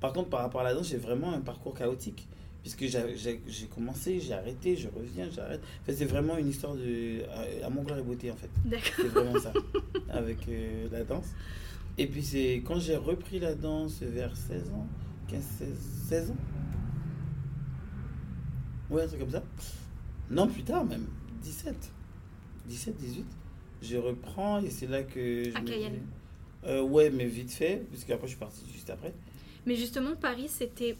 Par 0.00 0.12
contre, 0.12 0.28
par 0.28 0.40
rapport 0.40 0.60
à 0.60 0.64
la 0.64 0.74
danse, 0.74 0.88
j'ai 0.88 0.96
vraiment 0.96 1.32
un 1.32 1.40
parcours 1.40 1.74
chaotique. 1.74 2.26
Puisque 2.62 2.84
j'ai 2.86 3.66
commencé, 3.72 4.18
j'ai 4.18 4.32
arrêté, 4.32 4.74
je 4.74 4.88
reviens, 4.88 5.28
j'arrête. 5.30 5.60
En 5.82 5.86
fait, 5.86 5.94
c'est 5.94 6.04
vraiment 6.04 6.36
une 6.36 6.48
histoire 6.48 6.74
de. 6.74 7.22
à, 7.62 7.66
à 7.66 7.70
mon 7.70 7.82
gloire 7.84 8.00
et 8.00 8.02
beauté, 8.02 8.28
en 8.32 8.36
fait. 8.36 8.50
D'accord. 8.64 8.90
C'est 8.96 9.06
vraiment 9.06 9.38
ça. 9.38 9.52
avec 10.10 10.38
euh, 10.48 10.88
la 10.90 11.04
danse. 11.04 11.26
Et 11.96 12.08
puis, 12.08 12.24
c'est 12.24 12.60
quand 12.66 12.80
j'ai 12.80 12.96
repris 12.96 13.38
la 13.38 13.54
danse 13.54 14.00
vers 14.02 14.36
16 14.36 14.70
ans, 14.70 14.86
15, 15.28 15.42
16, 15.58 15.68
16 16.08 16.30
ans. 16.32 16.36
Ouais, 18.90 19.02
un 19.02 19.06
truc 19.08 19.20
comme 19.20 19.30
ça. 19.30 19.42
Non, 20.30 20.46
plus 20.48 20.62
tard 20.62 20.84
même. 20.84 21.06
17. 21.42 21.74
17, 22.66 22.96
18. 22.96 23.24
Je 23.82 23.96
reprends 23.96 24.60
et 24.62 24.70
c'est 24.70 24.86
là 24.86 25.02
que. 25.02 25.44
Je 25.50 25.56
À 25.56 25.60
me 25.60 25.66
Cayenne. 25.66 26.00
Euh, 26.64 26.82
ouais, 26.82 27.10
mais 27.10 27.26
vite 27.26 27.52
fait, 27.52 27.84
puisque 27.90 28.10
après 28.10 28.26
je 28.26 28.32
suis 28.32 28.40
parti 28.40 28.62
juste 28.72 28.90
après. 28.90 29.12
Mais 29.66 29.76
justement, 29.76 30.16
Paris, 30.16 30.48
c'était 30.48 30.96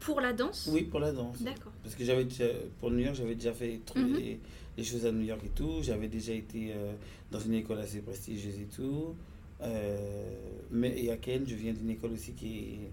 pour 0.00 0.20
la 0.20 0.32
danse? 0.32 0.68
Oui, 0.72 0.82
pour 0.84 1.00
la 1.00 1.12
danse. 1.12 1.42
D'accord. 1.42 1.72
Parce 1.82 1.94
que 1.94 2.04
j'avais 2.04 2.24
déjà, 2.24 2.44
pour 2.80 2.90
New 2.90 3.00
York, 3.00 3.16
j'avais 3.16 3.34
déjà 3.34 3.52
fait 3.52 3.80
trucs- 3.84 4.06
Mhm. 4.06 4.16
les, 4.16 4.40
les 4.76 4.84
choses 4.84 5.04
à 5.04 5.12
New 5.12 5.24
York 5.24 5.40
et 5.44 5.48
tout. 5.50 5.80
J'avais 5.82 6.08
déjà 6.08 6.32
été 6.32 6.72
euh, 6.74 6.92
dans 7.30 7.40
une 7.40 7.54
école 7.54 7.80
assez 7.80 8.00
prestigieuse 8.00 8.60
et 8.60 8.66
tout. 8.74 9.14
Euh, 9.60 10.30
mais 10.70 10.98
et 11.02 11.10
à 11.10 11.16
Cayenne, 11.16 11.44
je 11.46 11.54
viens 11.56 11.72
d'une 11.72 11.90
école 11.90 12.12
aussi 12.12 12.32
qui 12.32 12.58
est, 12.58 12.90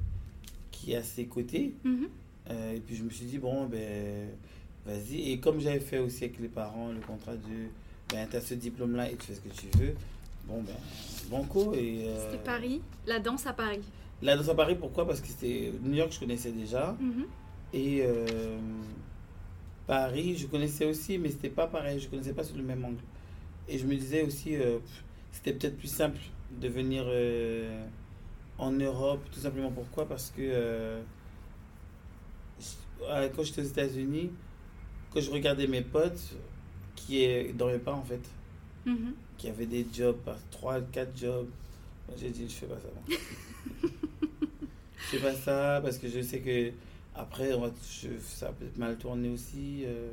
qui 0.72 0.94
est 0.94 0.98
à 0.98 1.04
ses 1.04 1.26
côtés. 1.28 1.76
Mhm. 1.84 2.04
Euh, 2.04 2.08
et 2.50 2.80
puis 2.80 2.96
je 2.96 3.04
me 3.04 3.10
suis 3.10 3.26
dit, 3.26 3.38
bon, 3.38 3.66
ben, 3.66 4.30
vas-y. 4.86 5.32
Et 5.32 5.40
comme 5.40 5.60
j'avais 5.60 5.80
fait 5.80 6.00
aussi 6.00 6.26
avec 6.26 6.40
les 6.40 6.48
parents 6.48 6.92
le 6.92 7.00
contrat 7.00 7.36
de, 7.36 7.70
ben, 8.10 8.28
tu 8.30 8.38
as 8.38 8.42
ce 8.42 8.54
diplôme-là 8.54 9.10
et 9.12 9.16
tu 9.16 9.28
fais 9.28 9.36
ce 9.36 9.42
que 9.42 9.50
tu 9.50 9.78
veux. 9.78 9.96
Bon, 10.48 10.62
ben, 10.62 10.76
banco. 11.30 11.74
Et, 11.74 12.06
euh, 12.06 12.32
C'était 12.32 12.44
Paris, 12.44 12.82
la 13.08 13.20
danse 13.20 13.48
à 13.48 13.54
Paris. 13.54 13.82
La 14.22 14.38
danse 14.38 14.50
à 14.50 14.56
Paris, 14.56 14.76
pourquoi? 14.80 15.08
Parce 15.08 15.22
que 15.22 15.28
c'était 15.28 15.72
New 15.84 15.96
York, 15.96 16.12
je 16.12 16.20
connaissais 16.20 16.52
déjà. 16.52 16.96
Mhm. 17.00 17.26
Et 17.74 18.04
euh, 18.04 18.58
Paris, 19.88 20.38
je 20.38 20.48
connaissais 20.48 20.86
aussi, 20.86 21.18
mais 21.18 21.30
c'était 21.30 21.50
pas 21.50 21.68
pareil, 21.68 22.00
je 22.00 22.08
connaissais 22.08 22.34
pas 22.34 22.44
sur 22.44 22.58
le 22.58 22.64
même 22.64 22.84
angle. 22.86 23.02
Et 23.68 23.78
je 23.78 23.86
me 23.86 23.96
disais 23.96 24.24
aussi, 24.24 24.56
euh, 24.56 24.78
c'était 25.32 25.54
peut-être 25.54 25.78
plus 25.78 25.88
simple 25.88 26.20
de 26.62 26.68
venir 26.68 27.04
euh, 27.08 27.84
en 28.58 28.72
Europe, 28.72 29.20
tout 29.32 29.40
simplement 29.40 29.72
pourquoi? 29.72 30.08
Parce 30.08 30.32
que 30.32 30.42
euh, 30.42 31.02
euh, 31.02 31.02
quand 33.00 33.44
j'étais 33.44 33.62
aux 33.62 33.66
États-Unis, 33.66 34.32
quand 35.14 35.22
je 35.22 35.32
regardais 35.32 35.68
mes 35.68 35.82
potes 35.82 36.34
qui 36.96 37.26
dans 37.54 37.68
mes 37.68 37.78
pas 37.80 37.94
en 37.94 38.04
fait, 38.04 38.22
Mhm. 38.86 39.14
qui 39.38 39.50
avaient 39.50 39.66
des 39.66 39.86
jobs, 39.94 40.18
par 40.18 40.38
3, 40.52 40.80
4 40.82 41.18
jobs, 41.18 41.48
j'ai 42.18 42.30
dit, 42.30 42.48
je 42.48 42.54
fais 42.54 42.68
pas 42.68 42.78
ça. 42.80 42.90
je 44.98 45.04
fais 45.06 45.20
pas 45.20 45.34
ça 45.34 45.80
parce 45.84 45.98
que 45.98 46.08
je 46.08 46.22
sais 46.22 46.40
que 46.40 46.72
après, 47.16 47.54
on 47.54 47.62
va, 47.62 47.72
je- 48.02 48.20
ça 48.22 48.52
peut 48.52 48.66
être 48.66 48.78
mal 48.78 48.98
tourner 48.98 49.30
aussi. 49.30 49.84
euh, 49.86 50.12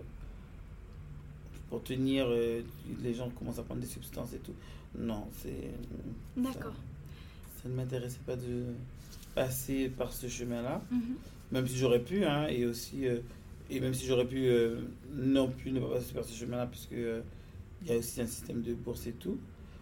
pour 1.68 1.82
tenir, 1.82 2.26
euh, 2.28 2.60
les 3.02 3.14
gens 3.14 3.30
commencent 3.30 3.58
à 3.58 3.62
prendre 3.62 3.80
des 3.80 3.86
substances 3.86 4.34
et 4.34 4.38
tout. 4.38 4.52
Non, 4.94 5.26
c'est. 5.42 5.70
D'accord. 6.36 6.74
Ça, 6.74 7.62
ça 7.62 7.68
ne 7.70 7.74
m'intéressait 7.74 8.20
pas 8.26 8.36
de 8.36 8.64
passer 9.34 9.88
par 9.88 10.12
ce 10.12 10.28
chemin-là, 10.28 10.82
Mhm. 10.90 11.16
Même 11.52 11.66
si 11.68 11.76
j'aurais 11.78 12.00
pu, 12.00 12.24
hein, 12.24 12.46
et 12.48 12.66
aussi. 12.66 13.06
euh, 13.06 13.20
et 13.70 13.80
même 13.80 13.94
si 13.94 14.04
j'aurais 14.06 14.26
pu 14.26 14.46
euh, 14.48 14.80
non 15.14 15.48
plus 15.48 15.70
ne 15.72 15.80
pas 15.80 15.88
passer 15.94 16.12
par 16.12 16.24
ce 16.24 16.34
chemin-là, 16.36 16.66
puisque 16.66 16.92
euh, 16.92 17.22
il 17.82 17.88
y 17.88 17.94
a 17.94 17.96
aussi 17.98 18.20
un 18.20 18.26
système 18.26 18.60
de 18.62 18.74
bourse 18.74 19.06
et 19.06 19.12
tout. 19.12 19.38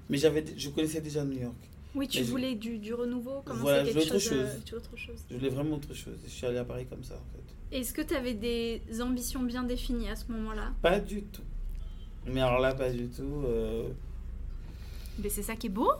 Mais 0.08 0.16
j'avais, 0.16 0.44
je 0.56 0.68
connaissais 0.70 1.00
déjà 1.00 1.24
New 1.24 1.40
York. 1.40 1.56
Oui, 1.94 2.06
tu 2.06 2.18
Mais 2.18 2.24
je- 2.24 2.30
voulais 2.30 2.54
du, 2.54 2.78
du 2.78 2.94
renouveau, 2.94 3.40
commencer 3.44 3.62
Voilà, 3.62 3.82
quelque 3.84 4.00
chose, 4.00 4.22
chose. 4.22 4.62
autre 4.76 4.96
chose? 4.96 5.24
Je 5.28 5.36
voulais 5.36 5.48
vraiment 5.48 5.74
autre 5.76 5.92
chose. 5.94 6.18
Je 6.24 6.30
suis 6.30 6.46
allé 6.46 6.58
à 6.58 6.64
Paris 6.64 6.86
comme 6.88 7.02
ça, 7.02 7.14
en 7.14 7.26
fait. 7.36 7.76
Est-ce 7.76 7.92
que 7.92 8.02
tu 8.02 8.14
avais 8.14 8.34
des 8.34 8.80
ambitions 9.00 9.42
bien 9.42 9.64
définies 9.64 10.08
à 10.08 10.14
ce 10.16 10.30
moment-là? 10.30 10.72
Pas 10.82 11.00
du 11.00 11.22
tout. 11.22 11.42
Mais 12.26 12.40
alors 12.42 12.60
là, 12.60 12.74
pas 12.74 12.90
du 12.90 13.08
tout. 13.08 13.42
euh, 13.46 13.88
Mais 15.18 15.28
c'est 15.30 15.42
ça 15.42 15.56
qui 15.56 15.66
est 15.66 15.70
beau. 15.70 15.90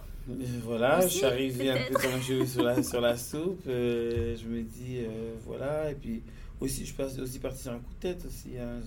Voilà, 0.65 0.99
Aussi, 0.99 1.09
je 1.09 1.15
suis 1.17 1.27
arrivé 1.27 1.71
un 1.71 1.79
peu 1.89 1.95
comme 1.95 2.47
sur 2.47 2.63
la, 2.63 2.83
sur 2.83 3.01
la 3.01 3.17
soupe. 3.29 3.63
euh, 3.67 4.37
je 4.37 4.47
me 4.47 4.63
dis, 4.63 4.99
euh, 4.99 5.35
voilà. 5.45 5.91
Et 5.91 5.95
puis 5.95 6.23
aussi, 6.61 6.85
je 6.87 6.93
suis 6.93 7.21
aussi 7.21 7.39
parti 7.39 7.63
sur 7.63 7.73
un 7.73 7.79
coup 7.79 7.93
de 7.95 8.01
tête 8.01 8.25
aussi. 8.27 8.59
Hein, 8.59 8.81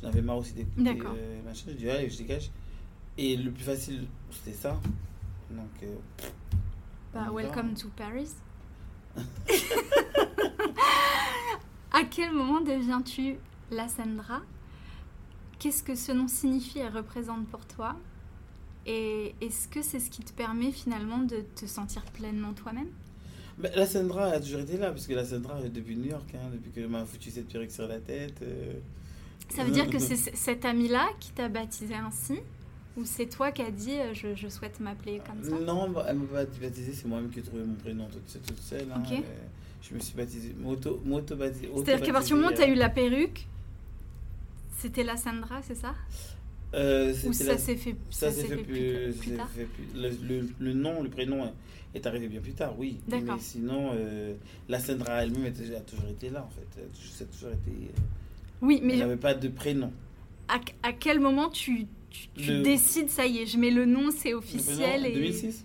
J'en 0.00 0.08
avais 0.08 0.20
marre 0.20 0.38
aussi 0.38 0.52
d'écouter 0.52 0.98
euh, 1.00 1.42
machin. 1.44 1.64
Je 1.68 1.72
dis, 1.74 1.88
allez, 1.90 2.10
je 2.10 2.18
dégage. 2.18 2.50
Et 3.18 3.36
le 3.36 3.50
plus 3.50 3.64
facile, 3.64 4.06
c'était 4.30 4.56
ça. 4.56 4.78
Donc, 5.50 5.66
euh, 5.82 5.94
Bah, 7.14 7.28
welcome 7.32 7.72
to 7.74 7.88
Paris. 7.96 8.28
à 11.92 12.04
quel 12.10 12.32
moment 12.32 12.60
deviens-tu 12.60 13.36
la 13.70 13.88
Sandra? 13.88 14.42
Qu'est-ce 15.58 15.82
que 15.82 15.94
ce 15.94 16.12
nom 16.12 16.28
signifie 16.28 16.80
et 16.80 16.88
représente 16.88 17.46
pour 17.48 17.64
toi? 17.66 17.96
Et 18.86 19.34
est-ce 19.40 19.66
que 19.68 19.82
c'est 19.82 19.98
ce 19.98 20.10
qui 20.10 20.22
te 20.22 20.32
permet 20.32 20.70
finalement 20.70 21.18
de 21.18 21.44
te 21.56 21.66
sentir 21.66 22.02
pleinement 22.04 22.52
toi-même? 22.52 22.88
Ben, 23.58 23.72
la 23.74 23.86
Sandra 23.86 24.26
a 24.26 24.40
toujours 24.40 24.60
été 24.60 24.76
là, 24.76 24.90
parce 24.90 25.06
que 25.06 25.14
la 25.14 25.24
Sandra, 25.24 25.56
euh, 25.56 25.68
depuis 25.68 25.96
New 25.96 26.10
York, 26.10 26.28
hein, 26.34 26.50
depuis 26.52 26.70
que 26.70 26.82
je 26.82 26.86
m'a 26.86 27.04
foutu 27.04 27.30
cette 27.30 27.48
perruque 27.48 27.70
sur 27.70 27.88
la 27.88 27.98
tête. 27.98 28.40
euh, 28.42 28.74
Ça 29.48 29.64
veut 29.64 29.70
dire 29.70 29.88
que 29.90 29.98
c'est 30.00 30.16
cet 30.36 30.64
ami-là 30.64 31.06
qui 31.20 31.32
t'a 31.32 31.48
baptisé 31.48 31.94
ainsi? 31.94 32.38
Ou 32.96 33.04
c'est 33.04 33.26
toi 33.26 33.52
qui 33.52 33.62
as 33.62 33.70
dit 33.70 33.98
euh, 33.98 34.14
je, 34.14 34.34
je 34.34 34.48
souhaite 34.48 34.78
m'appeler 34.80 35.20
comme 35.26 35.42
ça? 35.42 35.56
Non, 35.58 35.90
bah, 35.90 36.06
elle 36.08 36.16
m'a 36.16 36.26
pas 36.26 36.44
baptisé, 36.44 36.92
c'est 36.92 37.06
moi-même 37.06 37.30
qui 37.30 37.40
ai 37.40 37.42
trouvé 37.42 37.62
mon 37.64 37.74
prénom 37.74 38.06
toute, 38.06 38.42
toute 38.46 38.60
seule. 38.60 38.86
hein, 38.94 39.02
euh, 39.10 39.20
je 39.82 39.94
me 39.94 40.00
suis 40.00 40.14
baptisé, 40.16 40.54
m'auto- 40.58 41.00
m'auto-baptisé. 41.04 41.70
C'est-à-dire 41.76 42.06
qu'à 42.06 42.12
partir 42.12 42.36
du 42.36 42.42
moment 42.42 42.52
où 42.52 42.56
tu 42.56 42.62
as 42.62 42.68
eu 42.68 42.74
la 42.74 42.88
perruque, 42.88 43.46
c'était 44.78 45.04
la 45.04 45.16
Sandra, 45.16 45.62
c'est 45.62 45.74
ça? 45.74 45.94
Euh, 46.76 47.14
Ou 47.26 47.32
ça 47.32 47.58
s'est 47.58 47.76
fait, 47.76 47.96
ça 48.10 48.30
s'est 48.30 48.44
fait, 48.46 48.56
plus, 48.56 49.12
plus 49.18 49.30
c'est 49.30 49.36
tard 49.36 49.50
fait 49.50 49.64
plus- 49.64 49.84
le, 50.00 50.10
le- 50.40 50.48
le 50.60 50.72
nom, 50.74 51.02
le 51.02 51.08
prénom 51.08 51.50
est 51.94 52.06
arrivé 52.06 52.28
bien 52.28 52.40
plus 52.40 52.52
tard, 52.52 52.78
oui. 52.78 52.98
D'accord. 53.08 53.36
Mais 53.36 53.40
sinon, 53.42 53.90
euh, 53.94 54.34
la 54.68 54.78
Sandra 54.78 55.22
elle-même 55.24 55.46
a 55.46 55.80
toujours 55.80 56.08
été 56.10 56.28
là, 56.30 56.44
en 56.44 56.50
fait. 56.50 56.66
Elle 56.80 56.88
Ça 56.94 57.24
a 57.24 57.26
toujours 57.28 57.50
été. 57.50 57.70
Oui, 58.60 58.78
Elle 58.82 58.86
mais 58.86 58.96
n'avait 58.96 59.16
pas 59.16 59.34
de 59.34 59.48
prénom. 59.48 59.90
à, 60.48 60.60
à 60.82 60.92
quel 60.92 61.20
moment 61.20 61.48
tu, 61.48 61.86
tu, 62.10 62.28
tu 62.36 62.50
Le- 62.50 62.62
décides, 62.62 63.10
ça 63.10 63.26
y 63.26 63.38
est, 63.38 63.46
je 63.46 63.56
mets 63.58 63.70
le 63.70 63.84
nom, 63.86 64.10
c'est 64.10 64.34
officiel 64.34 65.00
prénom, 65.00 65.04
et... 65.06 65.12
2006 65.14 65.64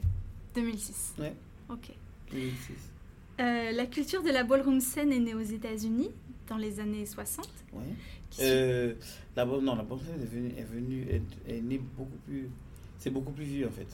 2006. 0.56 1.14
Ouais. 1.20 1.34
Ok. 1.70 1.90
2006. 2.32 2.58
Euh, 3.40 3.72
la 3.72 3.86
culture 3.86 4.22
de 4.22 4.30
la 4.30 4.44
ballroom 4.44 4.80
scène 4.82 5.12
est 5.12 5.20
née 5.20 5.34
aux 5.34 5.40
États-Unis 5.42 6.10
dans 6.52 6.58
les 6.58 6.82
années 6.82 7.06
60. 7.06 7.48
Ouais. 7.72 7.82
Qui- 8.30 8.42
Euh, 8.44 8.94
la 9.38 9.46
non, 9.46 9.76
la 9.76 9.84
bonne 9.84 10.00
scène 10.00 10.22
est 10.22 10.26
venue, 10.26 10.54
est 10.58 10.64
venue, 10.64 11.02
est, 11.10 11.24
est 11.50 11.62
née 11.62 11.78
beaucoup 11.98 12.18
plus, 12.26 12.50
c'est 13.00 13.10
beaucoup 13.10 13.32
plus 13.32 13.46
vieux 13.46 13.68
en 13.68 13.72
fait. 13.72 13.88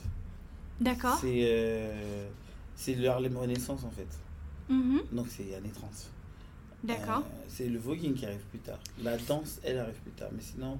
D'accord. 0.82 1.18
C'est, 1.22 1.42
euh, 1.44 2.28
c'est 2.76 2.96
le 2.96 3.08
Harlem 3.08 3.38
Renaissance 3.38 3.84
en 3.84 3.92
fait. 3.92 4.08
Mhm. 4.70 5.02
Donc 5.12 5.28
c'est 5.30 5.54
années 5.56 5.70
30. 5.74 6.12
D'accord. 6.84 7.20
Euh, 7.28 7.44
c'est 7.48 7.68
le 7.70 7.78
voguing 7.78 8.14
qui 8.16 8.26
arrive 8.26 8.44
plus 8.50 8.60
tard. 8.60 8.80
La 9.04 9.18
danse, 9.18 9.60
elle 9.64 9.78
arrive 9.78 10.00
plus 10.02 10.12
tard. 10.12 10.30
Mais 10.34 10.42
sinon, 10.42 10.80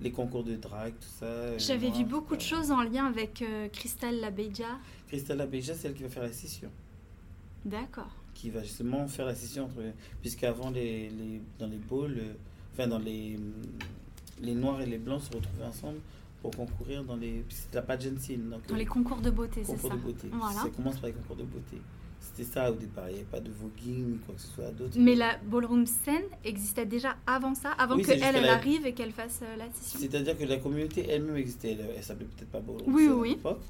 les 0.00 0.10
concours 0.10 0.44
de 0.44 0.56
drag, 0.56 0.92
tout 0.98 1.08
ça. 1.18 1.26
euh, 1.26 1.58
J'avais 1.58 1.90
vu 1.90 2.04
beaucoup 2.04 2.36
de 2.36 2.40
choses 2.42 2.70
en 2.70 2.82
lien 2.82 3.04
avec 3.06 3.42
euh, 3.42 3.68
Crystal 3.68 4.14
Labeja. 4.20 4.78
Christelle 5.08 5.40
Abeja, 5.42 5.74
c'est 5.74 5.88
elle 5.88 5.94
qui 5.94 6.02
va 6.02 6.08
faire 6.08 6.22
la 6.22 6.32
scission. 6.32 6.70
D'accord. 7.64 8.10
Qui 8.40 8.48
va 8.50 8.62
justement 8.62 9.06
faire 9.06 9.26
la 9.26 9.34
scission 9.34 9.64
entre. 9.64 9.82
Puisqu'avant, 10.22 10.70
les, 10.70 11.10
les, 11.10 11.42
dans 11.58 11.66
les 11.66 11.76
balls, 11.76 12.16
euh, 12.18 12.32
enfin, 12.72 12.86
dans 12.88 12.98
les. 12.98 13.36
Les 14.42 14.54
noirs 14.54 14.80
et 14.80 14.86
les 14.86 14.96
blancs 14.96 15.20
se 15.22 15.36
retrouvaient 15.36 15.66
ensemble 15.66 15.98
pour 16.40 16.50
concourir 16.56 17.04
dans 17.04 17.16
les. 17.16 17.44
C'était 17.50 17.76
la 17.76 17.82
pageant 17.82 18.18
scene. 18.18 18.48
Donc, 18.48 18.66
Dans 18.66 18.74
euh, 18.74 18.78
les 18.78 18.86
concours 18.86 19.18
de 19.20 19.30
beauté, 19.30 19.60
c'est 19.62 19.72
concours 19.72 19.90
ça. 19.90 19.96
de 19.96 20.00
beauté. 20.00 20.28
Voilà. 20.32 20.54
Ça 20.62 20.68
commence 20.70 20.96
par 20.98 21.08
les 21.08 21.12
concours 21.14 21.36
de 21.36 21.42
beauté. 21.42 21.76
C'était 22.18 22.50
ça 22.50 22.70
au 22.70 22.74
départ. 22.74 23.08
Il 23.10 23.12
n'y 23.14 23.18
avait 23.18 23.28
pas 23.28 23.40
de 23.40 23.50
voguing 23.50 24.12
ni 24.12 24.18
quoi 24.18 24.34
que 24.34 24.40
ce 24.40 24.46
soit 24.48 24.70
d'autre. 24.70 24.94
Mais 24.98 25.14
la 25.16 25.36
ballroom 25.38 25.84
scène 25.84 26.22
existait 26.44 26.86
déjà 26.86 27.16
avant 27.26 27.54
ça, 27.54 27.72
avant 27.72 27.96
Oui, 27.96 28.04
elle, 28.08 28.22
elle 28.22 28.34
qu'elle 28.36 28.44
a- 28.46 28.54
arrive 28.54 28.86
et 28.86 28.94
qu'elle 28.94 29.12
fasse 29.12 29.40
euh, 29.42 29.56
la 29.56 29.70
session. 29.72 30.00
C'est-à-dire 30.00 30.38
que 30.38 30.44
la 30.44 30.56
communauté 30.56 31.06
elle-même 31.08 31.36
existait. 31.36 31.72
Elle, 31.72 31.84
elle 31.96 32.02
s'appelait 32.02 32.26
peut-être 32.26 32.50
pas 32.50 32.60
Ballroom 32.60 32.94
Oui, 32.94 33.04
Scene 33.04 33.12
oui. 33.18 33.28
à 33.32 33.34
l'époque, 33.34 33.60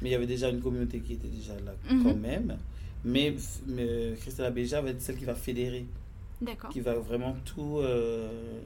mais 0.00 0.08
il 0.08 0.12
y 0.12 0.14
avait 0.14 0.26
déjà 0.26 0.48
une 0.48 0.60
communauté 0.62 1.00
qui 1.00 1.12
était 1.14 1.28
déjà 1.28 1.54
là 1.60 1.74
Mhm. 1.90 2.02
quand 2.02 2.16
même. 2.16 2.56
Mais, 3.04 3.34
mais 3.66 4.14
Christelle 4.20 4.52
Béja 4.52 4.80
va 4.80 4.90
être 4.90 5.00
celle 5.02 5.16
qui 5.16 5.24
va 5.24 5.34
fédérer, 5.34 5.84
D'accord. 6.40 6.70
qui 6.70 6.80
va 6.80 6.94
vraiment 6.94 7.36
tout, 7.44 7.78
euh, 7.78 8.60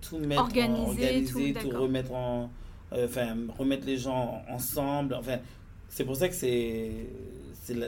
tout 0.00 0.18
mettre 0.18 0.42
en- 0.42 0.44
Organiser, 0.46 1.24
tout, 1.24 1.70
remettre 1.70 2.12
en, 2.12 2.50
euh, 2.92 3.06
enfin 3.06 3.36
remettre 3.58 3.86
les 3.86 3.96
gens 3.96 4.42
ensemble. 4.48 5.14
Enfin, 5.14 5.38
c'est 5.88 6.04
pour 6.04 6.16
ça 6.16 6.28
que 6.28 6.34
c'est 6.34 6.90
c'est 7.54 7.74
la, 7.74 7.86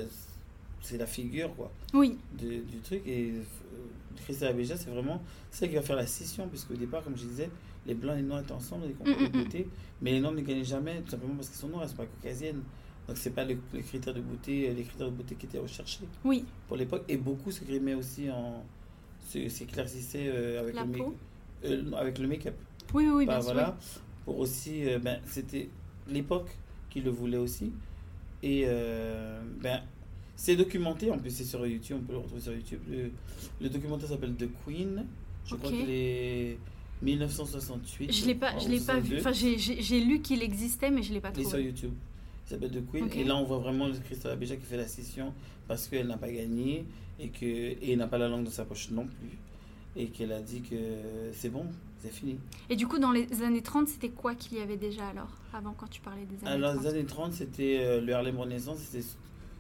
la 0.99 1.07
figure 1.07 1.55
quoi 1.57 1.71
Oui, 1.93 2.17
de- 2.41 2.61
du 2.63 2.79
truc. 2.83 3.03
Et 3.07 3.33
euh, 3.33 3.43
Christelle 4.25 4.49
Abéja, 4.49 4.77
c'est 4.77 4.91
vraiment 4.91 5.21
celle 5.51 5.69
qui 5.71 5.75
va 5.75 5.83
faire 5.83 5.97
la 5.97 6.07
scission, 6.07 6.47
puisque 6.49 6.71
au 6.71 6.75
départ, 6.77 7.03
comme 7.03 7.17
je 7.17 7.25
disais, 7.27 7.51
les 7.87 7.95
blancs 7.95 8.15
et 8.15 8.23
les 8.23 8.27
noirs 8.27 8.41
étaient 8.41 8.53
ensemble, 8.53 8.87
les 8.87 8.95
concours 8.95 9.13
Mm, 9.21 9.37
mm, 9.39 9.43
mm. 9.43 9.65
mais 10.01 10.13
les 10.13 10.21
noirs 10.21 10.33
ne 10.33 10.41
gagnaient 10.41 10.65
jamais, 10.65 11.01
tout 11.03 11.11
simplement 11.11 11.35
parce 11.35 11.49
qu'ils 11.49 11.59
sont 11.59 11.69
noirs, 11.69 11.83
elles 11.83 11.89
ne 11.89 11.91
sont 11.91 11.97
pas 12.03 12.07
caucasiennes. 12.07 12.63
Donc, 13.07 13.19
c'est 13.19 13.31
pas 13.35 13.45
le- 13.45 13.59
les 13.75 13.83
critères 13.83 14.15
de 14.15 14.21
beauté, 14.21 14.73
les 14.73 14.83
critères 14.83 15.11
de 15.11 15.17
beauté 15.17 15.35
qui 15.35 15.47
étaient 15.47 15.59
recherchés 15.59 16.01
oui. 16.25 16.45
pour 16.69 16.77
l'époque. 16.77 17.05
Et 17.09 17.17
beaucoup 17.17 17.51
se 17.53 17.63
grimaient 17.65 17.95
aussi 17.95 18.31
en. 18.31 18.65
s'éclaircissaient 19.29 20.29
euh, 20.29 20.61
avec, 20.61 20.75
La 20.75 20.85
le 20.85 20.93
peau. 20.93 21.15
euh, 21.65 21.93
avec 21.93 22.19
le 22.19 22.29
make-up. 22.29 22.55
Oui, 22.93 23.05
oui, 23.07 23.13
oui, 23.15 23.27
Bah, 23.27 23.35
bien 23.35 23.43
sûr. 23.43 23.53
voilà, 23.53 23.77
pour 24.25 24.39
aussi, 24.39 24.87
euh, 24.89 24.99
ben, 24.99 25.19
c'était 25.27 25.69
l'époque 26.09 26.49
qui 26.91 27.01
le 27.01 27.11
voulait 27.11 27.37
aussi. 27.39 27.73
Et 28.43 28.65
euh, 28.67 29.41
ben, 29.61 29.83
c'est 30.37 30.57
documenté, 30.57 31.11
en 31.11 31.19
plus 31.19 31.31
c'est 31.31 31.45
sur 31.45 31.67
YouTube, 31.67 31.99
on 32.01 32.05
peut 32.07 32.13
le 32.13 32.19
retrouver 32.19 32.41
sur 32.41 32.53
YouTube. 32.53 32.81
Le, 32.89 33.11
le 33.61 33.69
documentaire 33.71 34.09
s'appelle 34.09 34.35
The 34.35 34.49
Queen, 34.67 35.05
je 35.47 35.55
crois 35.57 35.71
qu'il 35.71 35.89
est 35.91 36.59
1968. 37.03 38.13
Je 38.13 38.27
l'ai 38.27 38.35
pas, 38.35 38.59
je 38.59 38.69
l'ai 38.69 38.81
pas 38.81 38.99
vu. 39.01 39.19
62. 39.19 39.21
Enfin, 39.21 39.33
j'ai- 39.33 40.01
lu 40.01 40.21
qu'il 40.21 40.43
existait, 40.43 40.91
mais 40.91 41.03
je 41.03 41.13
l'ai 41.13 41.21
pas 41.21 41.31
Il 41.35 41.41
est 41.41 41.43
sur 41.43 41.51
trouvé. 41.53 41.65
YouTube. 41.65 41.93
The 42.49 42.83
Queen. 42.91 43.09
Et 43.15 43.25
là, 43.25 43.37
on 43.37 43.45
voit 43.45 43.59
vraiment 43.59 43.89
le 43.89 43.95
Christophe 43.95 44.33
Abéja 44.33 44.57
qui 44.57 44.65
fait 44.67 44.77
la 44.77 44.87
scission 44.87 45.33
parce 45.67 45.89
qu'elle 45.89 46.07
n'a 46.07 46.17
pas 46.19 46.31
gagné 46.31 46.85
et 47.19 47.29
que 47.29 47.45
et 47.47 47.93
elle 47.93 47.99
n'a 47.99 48.07
pas 48.07 48.19
la 48.19 48.29
langue 48.29 48.45
de 48.45 48.51
sa 48.51 48.65
poche 48.65 48.91
non 48.91 49.07
plus. 49.07 49.39
Et 49.97 50.07
qu'elle 50.09 50.33
a 50.33 50.41
dit 50.41 50.61
que 50.61 50.77
c'est 51.33 51.49
bon, 51.51 51.67
c'est 52.01 52.13
fini. 52.13 52.37
Et 52.69 52.75
du 52.77 52.87
coup, 52.89 52.99
dans 52.99 53.13
les 53.13 53.43
années 53.43 53.63
30, 53.63 53.87
c'était 53.89 54.09
quoi 54.09 54.35
qu'il 54.35 54.59
y 54.59 54.61
avait 54.61 54.77
déjà 54.77 55.07
alors 55.09 55.31
Avant, 55.53 55.73
quand 55.73 55.89
tu 55.89 56.01
parlais 56.01 56.25
des 56.27 56.37
années 56.47 56.57
Alors, 56.65 56.73
30 56.75 56.83
les 56.83 56.91
années 56.91 57.05
30, 57.05 57.33
c'était 57.33 57.79
euh, 57.81 58.01
le 58.01 58.13
Harlem 58.13 58.39
Renaissance, 58.39 58.79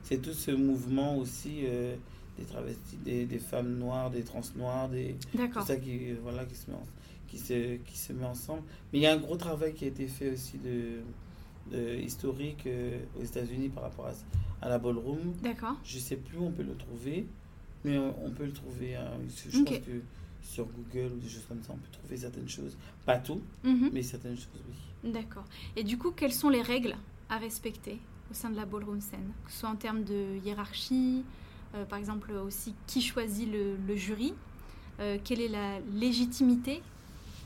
c'est 0.02 0.20
tout 0.20 0.32
ce 0.32 0.50
mouvement 0.50 1.16
aussi 1.16 1.60
euh, 1.64 1.94
des 2.36 2.44
travestis, 2.44 2.96
des, 3.04 3.26
des 3.26 3.38
femmes 3.38 3.76
noires, 3.78 4.10
des 4.10 4.22
trans 4.24 4.40
noires, 4.56 4.88
des, 4.88 5.14
tout 5.60 5.64
ça 5.64 5.76
qui, 5.76 6.10
euh, 6.10 6.16
voilà, 6.22 6.44
qui, 6.46 6.56
se 6.56 6.68
met 6.68 6.76
en- 6.76 6.86
qui, 7.28 7.38
se, 7.38 7.76
qui 7.76 7.96
se 7.96 8.12
met 8.12 8.26
ensemble. 8.26 8.62
Mais 8.92 8.98
il 8.98 9.02
y 9.02 9.06
a 9.06 9.12
un 9.12 9.18
gros 9.18 9.36
travail 9.36 9.72
qui 9.72 9.84
a 9.84 9.88
été 9.88 10.08
fait 10.08 10.32
aussi 10.32 10.58
de, 10.58 10.98
de 11.70 11.96
historique 11.96 12.66
euh, 12.66 12.98
aux 13.18 13.24
États-Unis 13.24 13.68
par 13.70 13.84
rapport 13.84 14.06
à, 14.06 14.12
à 14.64 14.68
la 14.68 14.78
ballroom. 14.78 15.32
D'accord. 15.42 15.76
Je 15.84 15.98
sais 15.98 16.16
plus 16.16 16.38
où 16.38 16.44
on 16.44 16.50
peut 16.52 16.62
le 16.62 16.74
trouver, 16.76 17.26
mais 17.84 17.98
on, 17.98 18.26
on 18.26 18.30
peut 18.30 18.44
le 18.44 18.52
trouver. 18.52 18.96
hein, 18.96 19.10
je 19.28 19.58
Ok. 19.60 19.64
pense 19.66 19.78
que 19.78 20.00
sur 20.42 20.66
Google 20.66 21.12
ou 21.14 21.18
des 21.20 21.28
choses 21.28 21.46
comme 21.48 21.62
ça, 21.62 21.72
on 21.72 21.76
peut 21.78 21.90
trouver 21.92 22.16
certaines 22.18 22.48
choses. 22.48 22.76
Pas 23.06 23.18
tout, 23.18 23.40
Mhm. 23.64 23.90
mais 23.92 24.02
certaines 24.02 24.36
choses, 24.36 24.62
oui. 24.68 25.10
D'accord. 25.12 25.44
Et 25.76 25.84
du 25.84 25.96
coup, 25.98 26.10
quelles 26.10 26.32
sont 26.32 26.50
les 26.50 26.62
règles 26.62 26.96
à 27.28 27.38
respecter 27.38 27.98
au 28.30 28.34
sein 28.34 28.50
de 28.50 28.56
la 28.56 28.64
ballroom 28.66 29.00
scène 29.00 29.32
Que 29.46 29.50
ce 29.52 29.60
soit 29.60 29.68
en 29.70 29.76
termes 29.76 30.04
de 30.04 30.36
hiérarchie, 30.44 31.24
euh, 31.74 31.84
par 31.84 31.98
exemple 31.98 32.32
aussi 32.32 32.74
qui 32.86 33.00
choisit 33.02 33.50
le, 33.50 33.76
le 33.86 33.96
jury, 33.96 34.34
euh, 35.00 35.18
quelle 35.24 35.40
est 35.40 35.48
la 35.48 35.80
légitimité 35.94 36.82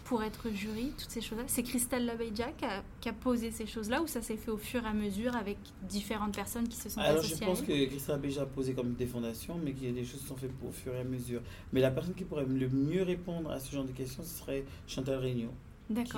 pour 0.08 0.22
être 0.22 0.48
jury, 0.50 0.92
toutes 0.96 1.10
ces 1.10 1.20
choses-là. 1.20 1.44
C'est 1.48 1.62
Christelle 1.62 2.06
Labeja 2.06 2.50
qui 2.52 2.64
a, 2.64 2.82
qui 3.00 3.08
a 3.10 3.12
posé 3.12 3.50
ces 3.50 3.66
choses-là 3.66 4.00
ou 4.00 4.06
ça 4.06 4.22
s'est 4.22 4.38
fait 4.38 4.50
au 4.50 4.56
fur 4.56 4.82
et 4.82 4.86
à 4.88 4.94
mesure 4.94 5.36
avec 5.36 5.58
différentes 5.86 6.34
personnes 6.34 6.66
qui 6.66 6.76
se 6.78 6.88
sont 6.88 6.98
Alors 7.00 7.22
je 7.22 7.34
pense 7.44 7.60
que 7.62 7.84
Christophe 7.86 8.20
Béja 8.20 8.42
a 8.42 8.46
posé 8.46 8.72
comme 8.72 8.94
des 8.94 9.06
fondations, 9.06 9.56
mais 9.62 9.70
a 9.70 9.92
des 9.92 10.04
choses 10.04 10.22
sont 10.24 10.36
faites 10.36 10.50
au 10.66 10.72
fur 10.72 10.94
et 10.94 11.00
à 11.00 11.04
mesure. 11.04 11.42
Mais 11.74 11.80
la 11.80 11.90
personne 11.90 12.14
qui 12.14 12.24
pourrait 12.24 12.46
le 12.46 12.68
mieux 12.70 13.02
répondre 13.02 13.50
à 13.50 13.60
ce 13.60 13.70
genre 13.70 13.84
de 13.84 13.92
questions, 13.92 14.22
ce 14.22 14.38
serait 14.38 14.64
Chantal 14.86 15.18
Regnault, 15.22 15.52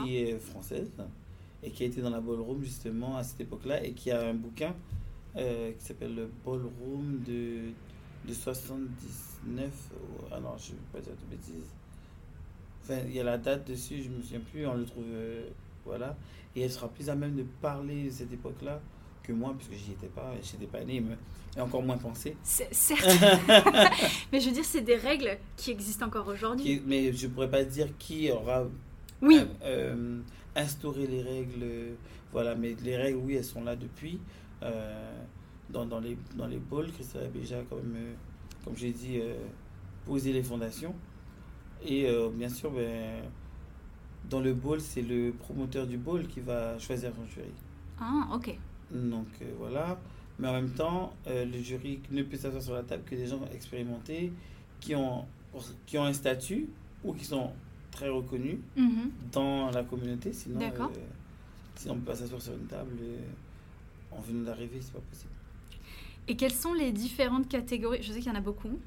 qui 0.05 0.17
est 0.19 0.39
française 0.39 0.93
et 1.63 1.71
qui 1.73 1.83
a 1.83 1.87
été 1.87 2.01
dans 2.01 2.11
la 2.11 2.21
ballroom 2.21 2.63
justement 2.63 3.17
à 3.17 3.25
cette 3.25 3.41
époque-là 3.41 3.85
et 3.85 3.93
qui 3.93 4.11
a 4.13 4.29
un 4.29 4.35
bouquin 4.35 4.73
euh, 5.37 5.73
qui 5.73 5.85
s'appelle 5.85 6.15
le 6.15 6.29
Ballroom 6.45 7.21
de, 7.27 7.71
de 8.29 8.35
79. 8.35 9.69
ou- 9.93 10.25
Ah 10.33 10.41
non, 10.41 10.57
je 10.59 10.73
ne 10.73 10.77
vais 10.77 10.83
pas 10.93 11.01
dire 11.01 11.13
de 11.13 11.37
bêtises. 11.37 11.71
Enfin, 12.91 13.03
il 13.07 13.15
y 13.15 13.21
a 13.21 13.25
la 13.25 13.39
date 13.39 13.69
dessus, 13.69 14.03
je 14.03 14.09
ne 14.09 14.17
me 14.17 14.23
souviens 14.23 14.41
plus, 14.41 14.67
on 14.67 14.75
le 14.75 14.85
trouve. 14.85 15.05
euh, 15.13 15.49
voilà. 15.85 16.17
Et 16.57 16.63
elle 16.63 16.71
sera 16.71 16.89
plus 16.89 17.09
à 17.09 17.15
même 17.15 17.37
de 17.37 17.45
parler 17.63 18.05
de 18.07 18.11
cette 18.11 18.33
époque-là 18.33 18.81
que 19.23 19.33
moi, 19.33 19.55
puisque 19.57 19.75
j'y 19.85 19.93
étais 19.93 20.09
pas, 20.09 20.33
j'y 20.43 20.57
étais 20.57 20.67
pas 20.67 20.83
né, 20.83 21.01
mais 21.01 21.17
et 21.57 21.61
encore 21.61 21.83
moins 21.83 21.99
pensé. 21.99 22.37
C'est- 22.43 22.73
Certes, 22.73 23.05
mais 24.33 24.41
je 24.41 24.47
veux 24.49 24.55
dire, 24.55 24.65
c'est 24.65 24.81
des 24.81 24.97
règles 24.97 25.37
qui 25.57 25.71
existent 25.71 26.07
encore 26.07 26.27
aujourd'hui. 26.29 26.83
Mais 26.87 27.13
je 27.13 27.29
pourrais 27.29 27.51
pas 27.51 27.63
dire 27.65 27.89
qui 27.99 28.31
aura 28.31 28.65
Oui, 29.23 29.39
euh, 29.63 29.95
euh, 29.95 30.21
instauré 30.57 31.07
les 31.07 31.23
règles. 31.23 31.95
voilà, 32.33 32.55
mais 32.57 32.75
les 32.83 32.97
règles, 32.97 33.19
oui, 33.19 33.35
elles 33.37 33.45
sont 33.45 33.63
là 33.63 33.77
depuis. 33.77 34.19
Euh, 34.63 35.13
dans, 35.71 35.87
dans, 35.87 36.01
les, 36.01 36.17
dans 36.37 36.47
les 36.47 36.59
pôles, 36.59 36.91
Christophe 36.93 37.23
a 37.23 37.27
déjà, 37.29 37.57
même, 37.57 37.95
euh, 37.97 38.13
comme 38.65 38.77
j'ai 38.77 38.91
dit, 38.93 39.19
euh, 39.21 39.35
posé 40.07 40.33
les 40.33 40.43
fondations. 40.43 40.95
Et 41.85 42.07
euh, 42.09 42.29
bien 42.31 42.49
sûr, 42.49 42.71
ben, 42.71 43.23
dans 44.29 44.41
le 44.41 44.53
bowl, 44.55 44.81
c'est 44.81 45.03
le 45.03 45.33
promoteur 45.33 45.87
du 45.87 45.97
bowl 45.97 46.27
qui 46.27 46.41
va 46.41 46.79
choisir 46.79 47.13
son 47.15 47.27
jury. 47.27 47.49
ah, 48.01 48.29
ok. 48.35 48.57
Donc 48.91 49.27
euh, 49.43 49.45
voilà. 49.59 49.99
Mais 50.39 50.49
en 50.49 50.53
même 50.55 50.71
temps, 50.71 51.13
euh, 51.27 51.45
le 51.45 51.59
jury 51.63 52.01
ne 52.11 52.23
peut 52.23 52.37
s'asseoir 52.37 52.63
sur 52.63 52.75
la 52.75 52.83
table 52.83 53.03
que 53.05 53.15
des 53.15 53.27
gens 53.27 53.41
expérimentés 53.55 54.33
qui 54.81 54.95
ont, 54.95 55.27
qui 55.87 55.99
ont 55.99 56.05
un 56.05 56.13
statut 56.13 56.69
ou 57.05 57.13
qui 57.13 57.25
sont 57.25 57.51
très 57.91 58.09
reconnus 58.09 58.59
Mhm. 58.77 59.11
dans 59.33 59.71
la 59.71 59.83
communauté. 59.85 60.33
Sinon, 60.33 60.59
sinon 61.77 61.95
on 61.95 61.97
ne 61.97 62.01
peut 62.01 62.07
pas 62.13 62.15
s'asseoir 62.17 62.41
sur 62.41 62.53
une 62.55 62.67
table 62.67 62.93
en 64.13 64.21
venant 64.21 64.45
d'arriver, 64.45 64.79
c'est 64.81 64.93
pas 64.93 65.01
possible. 65.11 65.31
Et 66.29 66.37
quelles 66.37 66.53
sont 66.55 66.73
les 66.75 66.93
différentes 66.93 67.49
catégories? 67.49 68.03
Je 68.03 68.13
sais 68.13 68.21
qu'il 68.21 68.29
y 68.31 68.35
en 68.35 68.39
a 68.39 68.41
beaucoup, 68.41 68.79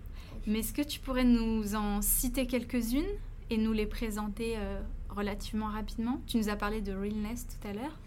mais 0.47 0.59
est-ce 0.59 0.73
que 0.73 0.81
tu 0.81 0.99
pourrais 0.99 1.23
nous 1.23 1.75
en 1.75 2.01
citer 2.01 2.47
quelques-unes 2.47 3.03
et 3.49 3.57
nous 3.57 3.73
les 3.73 3.85
présenter 3.85 4.55
euh, 4.57 4.79
relativement 5.09 5.67
rapidement? 5.67 6.21
Tu 6.27 6.37
nous 6.37 6.49
as 6.49 6.55
parlé 6.55 6.81
de 6.81 6.93
realness 6.93 7.45
tout 7.47 7.67
à 7.67 7.73
l'heure. 7.73 7.97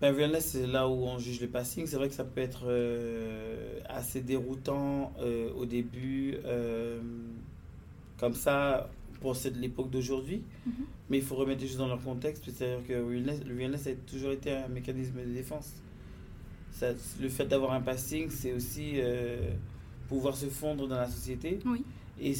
Ben, 0.00 0.14
realness, 0.14 0.46
c'est 0.52 0.66
là 0.66 0.88
où 0.88 0.92
on 1.04 1.18
juge 1.18 1.40
les 1.40 1.48
passings. 1.48 1.86
C'est 1.86 1.96
vrai 1.96 2.08
que 2.08 2.14
ça 2.14 2.24
peut 2.24 2.40
être 2.40 2.62
euh, 2.66 3.80
assez 3.88 4.20
déroutant 4.20 5.12
euh, 5.20 5.52
au 5.54 5.66
début, 5.66 6.36
comme 8.18 8.34
ça, 8.34 8.88
pour 9.20 9.34
cette- 9.36 9.56
l'époque 9.56 9.90
d'aujourd'hui. 9.90 10.42
Mhm. 10.66 10.72
Mais 11.10 11.18
il 11.18 11.24
faut 11.24 11.34
remettre 11.34 11.62
les 11.62 11.68
choses 11.68 11.78
dans 11.78 11.88
leur 11.88 12.00
contexte. 12.02 12.44
C'est-à-dire 12.50 12.86
que 12.86 12.92
realness- 12.92 13.44
le 13.44 13.56
realness 13.56 13.86
a 13.86 13.92
toujours 14.06 14.30
été 14.32 14.52
un 14.52 14.68
mécanisme 14.68 15.18
de 15.18 15.32
défense. 15.32 15.72
Ça- 16.70 16.92
le 17.20 17.28
fait 17.28 17.46
d'avoir 17.46 17.72
un 17.72 17.80
passing, 17.80 18.30
c'est 18.30 18.52
aussi 18.52 19.00
pouvoir 20.08 20.36
se 20.36 20.46
fondre 20.46 20.88
dans 20.88 20.96
la 20.96 21.08
société. 21.08 21.58
Oui. 21.64 21.84
Et 22.20 22.34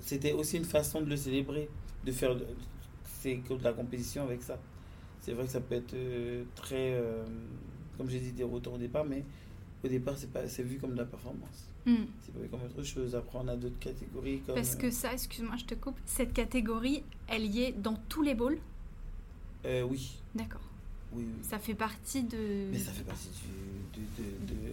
c'était 0.00 0.32
aussi 0.32 0.56
une 0.56 0.64
façon 0.64 1.00
de 1.00 1.10
le 1.10 1.16
célébrer, 1.16 1.68
de 2.04 2.12
faire 2.12 2.36
de, 2.36 2.46
de 3.24 3.64
la 3.64 3.72
compétition 3.72 4.22
avec 4.22 4.42
ça. 4.42 4.58
C'est 5.20 5.32
vrai 5.32 5.44
que 5.46 5.50
ça 5.50 5.60
peut 5.60 5.74
être 5.74 5.94
euh, 5.94 6.44
très, 6.54 6.92
euh, 6.92 7.24
comme 7.96 8.08
j'ai 8.08 8.20
dit, 8.20 8.32
déroutant 8.32 8.74
au 8.74 8.78
départ, 8.78 9.04
mais 9.04 9.24
au 9.84 9.88
départ, 9.88 10.14
c'est 10.16 10.62
vu 10.62 10.78
comme 10.78 10.92
de 10.92 10.98
la 10.98 11.04
performance. 11.04 11.68
Hmm. 11.86 12.04
C'est 12.22 12.32
pas 12.32 12.40
vu 12.40 12.48
comme 12.48 12.62
autre 12.62 12.82
chose. 12.82 13.14
Après, 13.14 13.38
on 13.42 13.48
a 13.48 13.56
d'autres 13.56 13.78
catégories 13.78 14.40
comme. 14.40 14.54
Parce 14.54 14.76
que 14.76 14.90
ça, 14.90 15.12
excuse-moi, 15.12 15.56
je 15.56 15.64
te 15.64 15.74
coupe, 15.74 15.98
cette 16.06 16.32
catégorie, 16.32 17.02
elle 17.28 17.46
y 17.46 17.62
est 17.62 17.72
dans 17.72 17.96
tous 18.08 18.22
les 18.22 18.34
bowls? 18.34 18.58
Euh, 19.64 19.82
oui, 19.82 20.12
D'accord. 20.34 20.60
oui, 21.12 21.24
oui. 21.26 21.42
Ça 21.42 21.58
fait 21.58 21.74
partie 21.74 22.22
de... 22.22 22.68
Mais 22.70 22.78
ça 22.78 22.92
fait 22.92 23.02
partie 23.02 23.28
du, 23.92 24.00
de, 24.00 24.06
de, 24.22 24.54
de, 24.54 24.70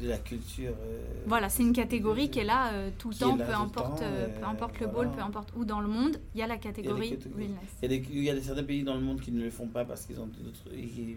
de 0.00 0.08
la 0.08 0.18
culture. 0.18 0.74
euh, 0.82 1.00
Voilà, 1.26 1.48
c'est 1.48 1.62
une 1.62 1.72
catégorie 1.72 2.26
de- 2.28 2.32
qui 2.32 2.40
est 2.40 2.44
là 2.44 2.72
euh, 2.72 2.90
tout 2.98 3.10
le 3.10 3.14
temps, 3.14 3.36
là 3.36 3.44
peu 3.46 3.52
tout 3.52 3.58
le 3.58 3.64
importe, 3.64 3.98
temps, 4.00 4.04
euh, 4.04 4.28
peu 4.40 4.44
importe 4.46 4.80
le 4.80 4.86
voilà. 4.86 5.08
bowl, 5.08 5.16
peu 5.16 5.22
importe 5.22 5.52
où 5.56 5.64
dans 5.64 5.80
le 5.80 5.88
monde, 5.88 6.18
il 6.34 6.40
y 6.40 6.42
a 6.42 6.46
la 6.46 6.56
catégorie 6.58 7.16
realness. 7.36 7.58
Il 7.82 8.22
y, 8.24 8.30
a 8.30 8.34
des, 8.34 8.40
certains 8.42 8.64
pays 8.64 8.82
dans 8.82 8.94
le 8.94 9.00
monde 9.00 9.20
qui 9.20 9.30
ne 9.30 9.42
le 9.42 9.50
font 9.50 9.68
pas 9.68 9.84
parce 9.84 10.04
qu'ils 10.06 10.18
ont 10.20 10.26
d'autres, 10.26 10.64
ils, 10.72 11.16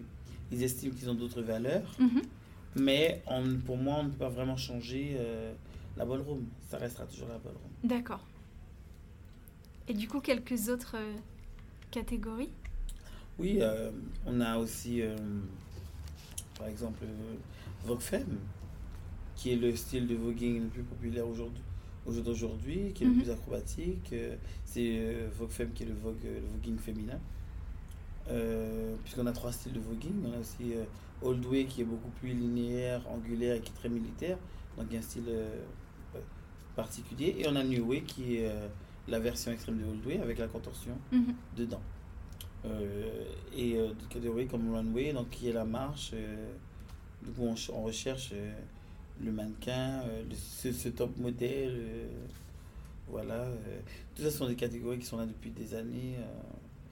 ils 0.52 0.62
estiment 0.62 0.94
qu'ils 0.94 1.10
ont 1.10 1.14
d'autres 1.14 1.42
valeurs. 1.42 1.90
Mhm. 1.98 2.22
Mais 2.76 3.22
on, 3.26 3.56
pour 3.66 3.76
moi, 3.76 3.96
on 4.00 4.04
ne 4.04 4.08
peut 4.10 4.18
pas 4.18 4.28
vraiment 4.28 4.56
changer 4.56 5.16
euh, 5.18 5.52
la 5.96 6.04
ballroom. 6.04 6.44
Ça 6.70 6.78
restera 6.78 7.04
toujours 7.06 7.28
la 7.28 7.38
ballroom. 7.38 7.70
D'accord. 7.82 8.20
Et 9.88 9.94
du 9.94 10.06
coup, 10.06 10.20
quelques 10.20 10.68
autres 10.68 10.94
euh, 10.96 11.14
catégories? 11.90 12.50
Oui, 13.38 13.58
euh, 13.60 13.90
on 14.26 14.40
a 14.40 14.58
aussi, 14.58 15.00
par 16.58 16.66
exemple, 16.68 17.04
Vogue 17.84 18.00
Femme, 18.00 18.38
qui 19.38 19.52
est 19.52 19.56
le 19.56 19.74
style 19.76 20.06
de 20.06 20.14
voguing 20.16 20.60
le 20.64 20.68
plus 20.68 20.82
populaire 20.82 21.26
aujourd'hui 21.26 21.62
au 22.06 22.12
jour 22.12 22.24
d'aujourd'hui, 22.24 22.92
qui 22.94 23.04
est 23.04 23.06
le 23.06 23.12
Mhm. 23.14 23.22
plus 23.22 23.30
acrobatique. 23.30 24.10
Euh, 24.12 24.34
C'est 24.64 24.98
euh, 24.98 25.28
Vogue 25.38 25.50
Femme 25.50 25.72
qui 25.72 25.84
est 25.84 25.86
le, 25.86 25.94
vogue, 25.94 26.16
euh, 26.26 26.40
le 26.40 26.46
voguing 26.48 26.76
féminin. 26.78 27.18
Euh, 28.30 28.94
Puisqu'on 29.04 29.26
a 29.26 29.32
trois 29.32 29.52
styles 29.52 29.72
de 29.72 29.80
voguing. 29.80 30.12
On 30.26 30.32
a 30.36 30.40
aussi 30.40 30.74
euh, 30.74 30.84
Old 31.22 31.44
Way 31.46 31.64
qui 31.66 31.80
est 31.82 31.84
beaucoup 31.84 32.10
plus 32.20 32.30
linéaire, 32.34 33.00
angulaire 33.08 33.54
et 33.56 33.60
qui 33.60 33.70
est 33.70 33.74
très 33.76 33.88
militaire. 33.88 34.36
Donc 34.76 34.86
il 34.90 34.94
y 34.94 34.96
a 34.96 35.00
un 35.00 35.02
style 35.02 35.24
particulier. 36.76 37.36
Et 37.38 37.48
on 37.48 37.56
a 37.56 37.64
New 37.64 37.84
Way 37.88 38.02
qui 38.02 38.36
est 38.36 38.50
la 39.08 39.18
version 39.18 39.50
extrême 39.52 39.78
de 39.78 39.84
Old 39.84 40.04
Way 40.06 40.20
avec 40.20 40.38
la 40.38 40.46
contorsion 40.48 40.96
Mhm. 41.12 41.34
dedans. 41.56 41.80
Euh, 42.64 43.24
et 43.56 43.72
des 43.74 44.04
catégories 44.10 44.46
comme 44.46 44.74
Runway, 44.74 45.12
donc 45.12 45.30
qui 45.30 45.48
est 45.48 45.52
la 45.52 45.64
marche. 45.64 46.12
du 47.24 47.32
coup, 47.32 47.42
on, 47.42 47.54
on 47.74 47.82
recherche 47.82 48.32
le 49.24 49.32
mannequin, 49.32 50.02
euh, 50.06 50.22
le- 50.28 50.34
ce, 50.34 50.72
ce 50.72 50.88
top 50.88 51.16
modèle. 51.18 51.74
euh, 51.76 52.06
voilà. 53.08 53.34
euh. 53.44 53.80
tout 54.14 54.22
ça 54.22 54.30
ce 54.30 54.38
sont 54.38 54.46
des 54.48 54.54
catégories 54.56 54.98
qui 54.98 55.06
sont 55.06 55.16
là 55.16 55.26
depuis 55.26 55.50
des 55.50 55.74
années. 55.74 56.14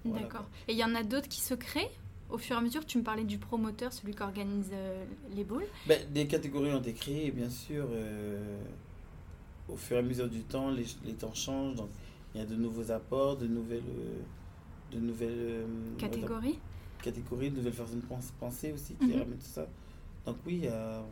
voilà, 0.05 0.23
D'accord. 0.23 0.49
Et 0.69 0.73
il 0.73 0.79
y 0.79 0.85
en 0.85 0.95
a 0.95 1.03
d'autres 1.03 1.29
qui 1.29 1.41
se 1.41 1.55
créent 1.55 1.91
au 2.31 2.39
fur 2.39 2.57
et 2.57 2.59
à 2.59 2.63
mesure? 2.63 2.85
Tu 2.87 2.99
me 2.99 3.03
parlais 3.05 3.25
du 3.25 3.39
promoteur, 3.39 3.93
celui 3.93 4.15
qui 4.15 4.23
organise 4.23 4.71
euh, 4.73 5.05
les 5.35 5.45
boules. 5.45 5.67
Ben, 5.87 6.01
des 6.13 6.27
catégories 6.27 6.73
ont 6.73 6.81
été 6.81 6.93
créées, 6.95 7.31
bien 7.31 7.51
sûr. 7.51 7.87
euh, 7.91 8.59
au 9.69 9.77
fur 9.77 9.97
et 9.97 10.01
à 10.01 10.03
mesure 10.03 10.29
du 10.29 10.41
temps, 10.43 10.71
les, 10.71 10.87
les 11.05 11.13
temps 11.15 11.35
changent. 11.35 11.75
Donc, 11.77 11.89
il 12.35 12.41
y 12.41 12.43
a 12.43 12.47
de 12.47 12.55
nouveaux 12.57 12.91
apports, 12.91 13.37
de 13.37 13.47
nouvelles, 13.47 13.83
de 14.93 14.99
nouvelles 15.01 15.35
euh, 15.39 15.65
on 15.67 16.01
va 16.01 16.09
dire, 16.09 16.21
Catégorie 16.23 16.59
catégories, 17.03 17.51
de 17.51 17.57
nouvelles 17.59 17.73
façons 17.73 17.97
de 17.97 18.01
pens- 18.01 18.33
penser 18.41 18.73
aussi 18.73 18.95
qui 18.95 19.05
Mhm. 19.07 19.13
ramènent 19.13 19.39
tout 19.39 19.45
ça. 19.53 19.67
Donc, 20.25 20.37
oui, 20.47 20.55
il 20.55 20.65
y 20.65 20.69
a 20.69 20.73
euh, 20.73 21.03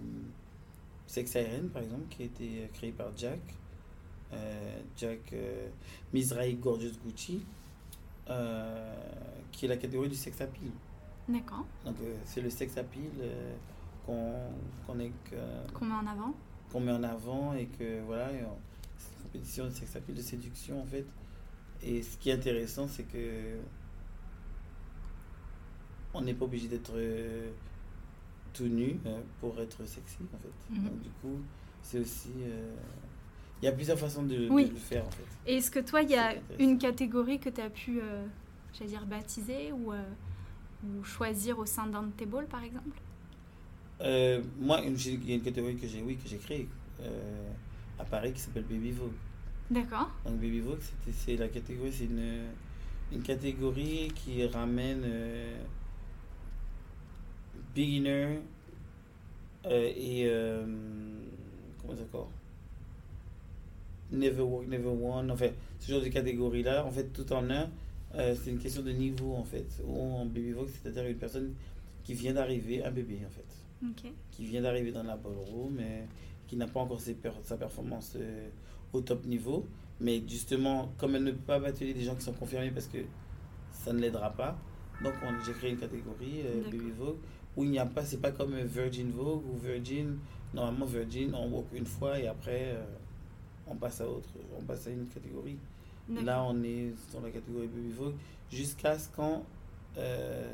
Sex 1.06 1.30
Siren, 1.30 1.68
par 1.68 1.82
exemple, 1.82 2.04
qui 2.10 2.22
a 2.22 2.26
été 2.26 2.44
euh, 2.62 2.66
créé 2.72 2.92
par 2.92 3.08
Jack. 3.16 3.40
Euh, 4.32 4.80
Jack 4.96 5.32
euh, 5.32 5.68
Mizrahi 6.12 6.54
Gorgeous 6.54 6.98
Gucci, 7.04 7.44
euh, 8.28 8.94
qui 9.52 9.66
est 9.66 9.68
la 9.68 9.76
catégorie 9.76 10.08
du 10.08 10.16
sex 10.16 10.40
appeal. 10.40 10.70
D'accord. 11.28 11.64
Donc, 11.84 11.96
euh, 12.02 12.16
c'est 12.24 12.40
le 12.40 12.50
sex 12.50 12.76
appeal 12.76 13.10
qu'on 14.06 14.32
qu'on 14.86 14.94
Qu'on 15.72 15.84
met 15.84 15.94
en 15.94 16.06
avant 16.06 16.34
qu'on 16.72 16.80
met 16.80 16.92
en 16.92 17.04
avant 17.04 17.54
et 17.54 17.66
que 17.66 18.02
voilà, 18.02 18.30
c'est 18.98 19.12
une 19.12 19.22
compétition 19.22 19.64
de 19.66 19.70
sex 19.70 19.94
appeal, 19.94 20.16
de 20.16 20.22
séduction 20.22 20.82
en 20.82 20.86
fait. 20.86 21.06
Et 21.84 22.02
ce 22.02 22.16
qui 22.18 22.30
est 22.30 22.32
intéressant, 22.32 22.88
c'est 22.88 23.04
que 23.04 23.58
on 26.12 26.22
n'est 26.22 26.34
pas 26.34 26.46
obligé 26.46 26.66
d'être 26.66 26.94
tout 28.54 28.64
nu 28.68 28.98
euh, 29.04 29.20
pour 29.40 29.60
être 29.60 29.84
sexy 29.84 30.18
en 30.34 30.38
fait. 30.38 30.74
Mhm. 30.74 30.84
Donc 30.84 31.02
du 31.02 31.10
coup, 31.20 31.38
c'est 31.82 31.98
aussi 31.98 32.30
euh, 32.42 32.74
il 33.60 33.66
y 33.66 33.68
a 33.68 33.72
plusieurs 33.72 33.98
façons 33.98 34.22
de, 34.22 34.48
le 34.48 34.76
faire 34.76 35.06
en 35.06 35.10
fait. 35.10 35.24
Et 35.46 35.56
est-ce 35.56 35.70
que 35.70 35.80
toi, 35.80 36.02
il 36.02 36.10
y 36.10 36.16
a 36.16 36.34
une 36.58 36.78
catégorie 36.78 37.38
que 37.38 37.48
tu 37.48 37.60
as 37.60 37.70
pu, 37.70 38.00
euh, 38.00 38.24
j'allais 38.72 38.90
dire, 38.90 39.06
baptiser 39.06 39.72
ou, 39.72 39.92
euh, 39.92 40.02
ou 40.84 41.02
choisir 41.04 41.58
au 41.58 41.66
sein 41.66 41.86
d'un 41.86 42.02
de 42.02 42.10
tes 42.10 42.26
bowls, 42.26 42.46
par 42.46 42.62
exemple? 42.62 42.98
Euh, 44.00 44.42
moi, 44.58 44.80
il 44.84 45.28
y 45.28 45.32
a 45.32 45.34
une 45.36 45.42
catégorie 45.42 45.76
que 45.76 45.86
j'ai 45.86 46.02
oui 46.02 46.16
que 46.16 46.28
j'ai 46.28 46.38
créée 46.38 46.68
à 47.98 48.04
Paris 48.04 48.32
qui 48.32 48.40
s'appelle 48.40 48.64
Baby 48.64 48.90
Vogue. 48.90 49.12
D'accord. 49.70 50.10
Donc 50.26 50.34
Baby 50.34 50.60
Vogue, 50.60 50.80
c'était- 50.80 51.16
c'est 51.16 51.36
la 51.36 51.48
catégorie, 51.48 51.92
c'est 51.92 52.04
une, 52.04 52.42
une 53.12 53.22
catégorie 53.22 54.12
qui 54.14 54.46
ramène 54.46 55.04
beginner 57.74 58.38
euh, 59.66 59.90
et 59.96 60.24
euh, 60.26 60.64
comment 61.80 61.94
dire 61.94 62.04
encore? 62.04 62.30
Never 64.12 64.42
work, 64.42 64.68
never 64.68 64.88
won, 64.90 65.28
enfin 65.30 65.48
ce 65.80 65.90
genre 65.90 66.00
de 66.02 66.08
catégorie 66.08 66.62
là, 66.62 66.84
en 66.84 66.90
fait 66.90 67.12
tout 67.12 67.30
en 67.32 67.50
un, 67.50 67.68
euh, 68.14 68.34
c'est 68.40 68.50
une 68.50 68.58
question 68.58 68.82
de 68.82 68.90
niveau 68.92 69.34
en 69.34 69.44
fait. 69.44 69.66
Ou 69.86 69.98
en 70.00 70.26
Baby 70.26 70.52
Vogue, 70.52 70.68
c'est-à-dire 70.68 71.06
une 71.06 71.16
personne 71.16 71.54
qui 72.04 72.14
vient 72.14 72.34
d'arriver, 72.34 72.84
un 72.84 72.90
bébé 72.90 73.18
en 73.26 73.30
fait 73.30 73.90
qui 74.30 74.44
vient 74.44 74.62
d'arriver 74.62 74.92
dans 74.92 75.02
la 75.02 75.16
ballroom, 75.16 75.74
mais 75.76 76.06
qui 76.46 76.56
n'a 76.56 76.66
pas 76.66 76.80
encore 76.80 77.00
ses 77.00 77.14
per- 77.14 77.30
sa 77.42 77.56
performance 77.56 78.12
euh, 78.16 78.48
au 78.92 79.00
top 79.00 79.24
niveau. 79.26 79.66
Mais 80.00 80.22
justement, 80.28 80.90
comme 80.98 81.16
elle 81.16 81.24
ne 81.24 81.30
peut 81.32 81.38
pas 81.46 81.58
battre 81.58 81.78
des 81.80 82.00
gens 82.02 82.14
qui 82.14 82.22
sont 82.22 82.32
confirmés 82.34 82.70
parce 82.70 82.86
que 82.86 82.98
ça 83.72 83.92
ne 83.92 83.98
l'aidera 84.00 84.30
pas, 84.30 84.58
donc 85.02 85.14
on- 85.24 85.44
j'ai 85.44 85.52
créé 85.52 85.70
une 85.70 85.78
catégorie 85.78 86.42
euh. 86.44 86.62
Baby 86.70 86.90
Vogue 86.96 87.16
où 87.56 87.64
il 87.64 87.70
n'y 87.70 87.78
a 87.78 87.86
pas, 87.86 88.04
c'est 88.04 88.18
pas 88.20 88.32
comme 88.32 88.54
Virgin 88.62 89.10
Vogue 89.10 89.42
ou 89.52 89.56
Virgin. 89.58 90.18
Normalement, 90.52 90.86
Virgin, 90.86 91.34
on 91.34 91.48
walk 91.48 91.66
une 91.72 91.86
fois 91.86 92.18
et 92.18 92.26
après 92.26 92.72
euh, 92.74 92.84
on 93.66 93.74
passe 93.76 94.00
à 94.00 94.08
autre, 94.08 94.28
on 94.58 94.62
passe 94.62 94.86
à 94.86 94.90
une 94.90 95.06
catégorie. 95.06 95.56
Là, 96.22 96.44
on 96.44 96.62
est 96.62 96.92
dans 97.12 97.20
la 97.22 97.30
catégorie 97.30 97.66
Baby 97.66 97.92
Vogue 97.92 98.14
jusqu'à 98.50 98.98
ce 98.98 99.08
qu'on. 99.08 99.42
euh, 99.96 100.52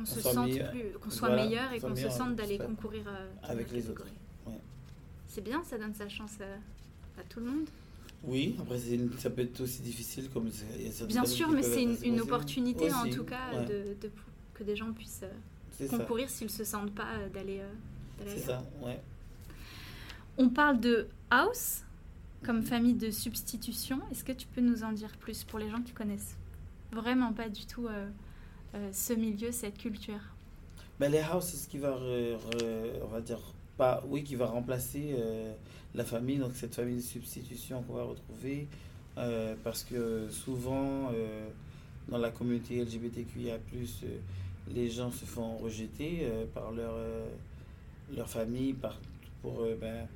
on 0.00 0.04
se 0.04 0.20
soit 0.20 0.32
sente 0.32 0.46
meilleur- 0.48 0.70
plus, 0.70 0.92
qu'on 1.00 1.10
soit 1.10 1.28
voilà, 1.28 1.44
meilleur 1.44 1.72
et 1.72 1.80
qu'on 1.80 1.96
se 1.96 2.08
sente 2.08 2.36
d'aller 2.36 2.58
concourir 2.58 3.02
euh, 3.08 3.26
Avec 3.42 3.72
les 3.72 3.90
autres, 3.90 4.04
ouais. 4.46 4.52
C'est 5.26 5.42
bien, 5.42 5.62
ça 5.64 5.76
donne 5.76 5.94
sa 5.94 6.08
chance 6.08 6.36
à 7.18 7.22
tout 7.28 7.40
le 7.40 7.46
monde. 7.46 7.68
Oui, 8.24 8.56
après 8.60 8.78
une- 8.94 9.12
ça 9.18 9.30
peut 9.30 9.42
être 9.42 9.60
aussi 9.60 9.82
difficile 9.82 10.28
comme 10.30 10.48
Bien 11.08 11.24
sûr, 11.24 11.48
mais 11.50 11.62
c'est 11.62 11.82
une, 11.82 12.20
opportunité 12.20 12.92
en 12.92 13.08
tout 13.10 13.24
cas 13.24 13.52
ouais, 13.54 13.64
de, 13.64 13.94
de- 14.00 14.10
que 14.54 14.62
des 14.64 14.74
gens 14.76 14.92
puissent 14.92 15.24
concourir 15.86 16.28
s'ils 16.28 16.50
se 16.50 16.64
sentent 16.64 16.94
pas 16.94 17.12
euh, 17.14 17.28
d'aller 17.28 17.60
euh, 17.60 17.68
d'aller 18.18 18.30
c'est 18.38 18.46
ça, 18.46 18.64
ouais. 18.82 19.00
On 20.36 20.48
parle 20.48 20.80
de 20.80 21.08
house 21.30 21.82
comme 22.44 22.58
Mhm. 22.58 22.64
famille 22.66 22.94
de 22.94 23.10
substitution. 23.10 24.00
Est-ce 24.10 24.24
que 24.24 24.32
tu 24.32 24.46
peux 24.46 24.60
nous 24.60 24.84
en 24.84 24.92
dire 24.92 25.16
plus 25.18 25.44
pour 25.44 25.58
les 25.58 25.68
gens 25.70 25.82
qui 25.82 25.92
connaissent 25.92 26.36
vraiment 26.92 27.32
pas 27.32 27.48
du 27.48 27.66
tout 27.66 27.86
euh, 27.88 28.08
ce 28.92 29.12
milieu, 29.12 29.50
cette 29.52 29.76
culture 29.78 30.20
Ben, 31.00 31.10
les 31.10 31.18
house, 31.20 31.46
c'est 31.46 31.56
ce 31.56 31.68
qui 31.68 31.78
va, 31.78 31.90
re- 31.90 32.36
re- 32.36 32.90
on 33.02 33.08
va 33.08 33.20
dire, 33.20 33.40
pas, 33.76 34.02
oui, 34.08 34.22
qui 34.24 34.36
va 34.36 34.46
remplacer 34.46 35.14
la 35.94 36.04
famille, 36.04 36.38
donc 36.38 36.52
cette 36.54 36.74
famille 36.74 36.96
de 36.96 37.00
substitution 37.02 37.82
qu'on 37.82 37.94
va 37.94 38.04
retrouver, 38.04 38.68
euh, 39.16 39.54
parce 39.64 39.82
que 39.84 40.28
souvent, 40.30 41.10
euh, 41.12 41.48
dans 42.08 42.18
la 42.18 42.30
communauté 42.30 42.80
LGBTQIA+, 42.84 43.54
euh, 43.54 44.18
les 44.74 44.88
gens 44.90 45.10
se 45.10 45.24
font 45.24 45.56
rejeter 45.58 46.20
euh, 46.22 46.44
par 46.52 46.72
leur, 46.72 46.92
euh, 46.94 47.26
leur 48.14 48.28
famille, 48.28 48.72
par, 48.72 48.98
pour, 49.42 49.60
euh, 49.60 49.76
ben, 49.80 50.06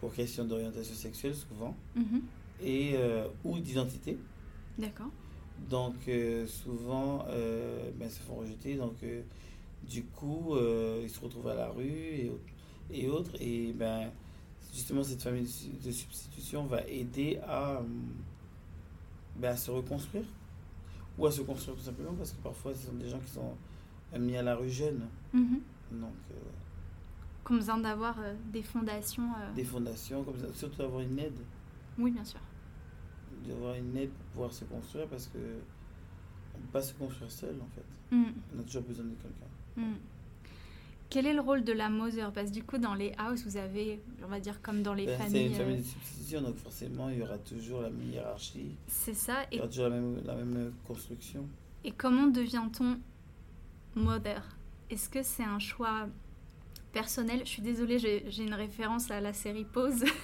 pour 0.00 0.12
question 0.14 0.44
d'orientation 0.44 0.94
sexuelle 0.94 1.34
souvent, 1.34 1.76
Mhm. 1.96 2.22
et, 2.62 2.92
euh, 2.96 3.26
ou 3.44 3.58
d'identité. 3.58 4.16
D'accord. 4.78 5.10
Donc 5.70 5.94
souvent, 6.48 7.24
ben, 7.28 8.06
ils 8.06 8.10
se 8.10 8.20
font 8.20 8.36
rejeter. 8.36 8.74
Donc 8.74 8.94
du 9.88 10.02
coup, 10.04 10.56
ils 11.02 11.08
se 11.10 11.20
retrouvent 11.20 11.48
à 11.48 11.54
la 11.54 11.68
rue 11.68 11.84
et, 11.86 12.32
et 12.90 13.08
autres. 13.08 13.30
Et 13.40 13.72
ben, 13.72 14.10
justement, 14.74 15.04
cette 15.04 15.22
famille 15.22 15.42
de 15.42 15.48
su- 15.48 15.68
de 15.84 15.90
substitution 15.92 16.64
va 16.66 16.82
aider 16.88 17.38
à, 17.46 17.80
ben, 19.36 19.50
à 19.50 19.56
se 19.56 19.70
reconstruire. 19.70 20.24
Ou 21.18 21.26
à 21.26 21.30
se 21.30 21.42
construire 21.42 21.76
tout 21.76 21.84
simplement 21.84 22.14
parce 22.14 22.32
que 22.32 22.42
parfois, 22.42 22.74
ce 22.74 22.86
sont 22.86 22.94
des 22.94 23.08
gens 23.08 23.20
qui 23.20 23.30
sont 23.30 23.52
mis 24.18 24.36
à 24.36 24.42
la 24.42 24.56
rue 24.56 24.70
jeunes. 24.70 25.06
Mhm. 25.32 25.60
Donc 25.92 26.14
euh, 26.30 26.34
Qu'on 27.44 27.54
besoin 27.54 27.78
d'avoir 27.78 28.18
euh, 28.20 28.34
des 28.52 28.62
fondations. 28.62 29.24
euh, 29.40 29.52
des 29.54 29.64
fondations, 29.64 30.22
comme 30.24 30.38
ça, 30.38 30.46
surtout 30.54 30.82
avoir 30.82 31.00
une 31.00 31.18
aide. 31.18 31.34
Oui, 31.98 32.10
bien 32.10 32.24
sûr. 32.24 32.40
D'avoir 33.46 33.74
une 33.74 33.96
aide 33.96 34.10
pour 34.10 34.26
pouvoir 34.32 34.52
se 34.52 34.64
construire 34.64 35.06
parce 35.08 35.26
que 35.26 35.38
on 35.38 36.58
ne 36.58 36.62
peut 36.64 36.72
pas 36.72 36.82
se 36.82 36.94
construire 36.94 37.30
seul 37.30 37.56
en 37.60 37.68
fait. 37.74 38.14
Mhm. 38.16 38.32
On 38.56 38.60
a 38.60 38.62
toujours 38.62 38.82
besoin 38.82 39.04
de 39.06 39.10
quelqu'un. 39.14 39.46
Hmm. 39.90 39.96
Quel 41.10 41.26
est 41.26 41.34
le 41.34 41.40
rôle 41.42 41.62
de 41.64 41.72
la 41.72 41.90
mother 41.90 42.32
Parce 42.32 42.48
que 42.50 42.54
du 42.54 42.62
coup, 42.62 42.78
dans 42.78 42.94
les 42.94 43.12
houses, 43.20 43.44
vous 43.44 43.56
avez, 43.58 44.00
on 44.24 44.28
va 44.28 44.40
dire 44.40 44.62
comme 44.62 44.82
dans 44.82 44.94
les 44.94 45.04
Ben, 45.06 45.18
c'est 45.18 45.24
familles. 45.24 45.46
une 45.48 45.54
famille 45.54 45.76
de 45.78 45.82
substitution, 45.82 46.40
donc 46.40 46.56
forcément, 46.56 47.10
il 47.10 47.18
y 47.18 47.22
aura 47.22 47.36
toujours 47.38 47.82
la 47.82 47.90
même 47.90 48.10
hiérarchie, 48.10 48.74
C'est 48.86 49.12
ça. 49.14 49.44
il 49.50 49.56
y 49.56 49.56
Et, 49.56 49.60
aura 49.60 49.68
toujours 49.68 49.88
la 49.90 49.96
même, 49.96 50.20
la 50.24 50.34
même 50.36 50.72
construction. 50.86 51.46
et 51.84 51.90
comment 51.92 52.28
devient-on 52.28 52.98
mother 53.94 54.42
Est-ce 54.90 55.08
que 55.08 55.22
c'est 55.22 55.44
un 55.44 55.58
choix 55.58 56.06
personnel? 56.92 57.40
Je 57.44 57.48
suis 57.50 57.62
désolée, 57.62 57.98
j'ai 57.98 58.42
une 58.44 58.54
référence 58.54 59.10
à 59.10 59.20
la 59.20 59.32
série 59.32 59.64
Pause, 59.64 60.04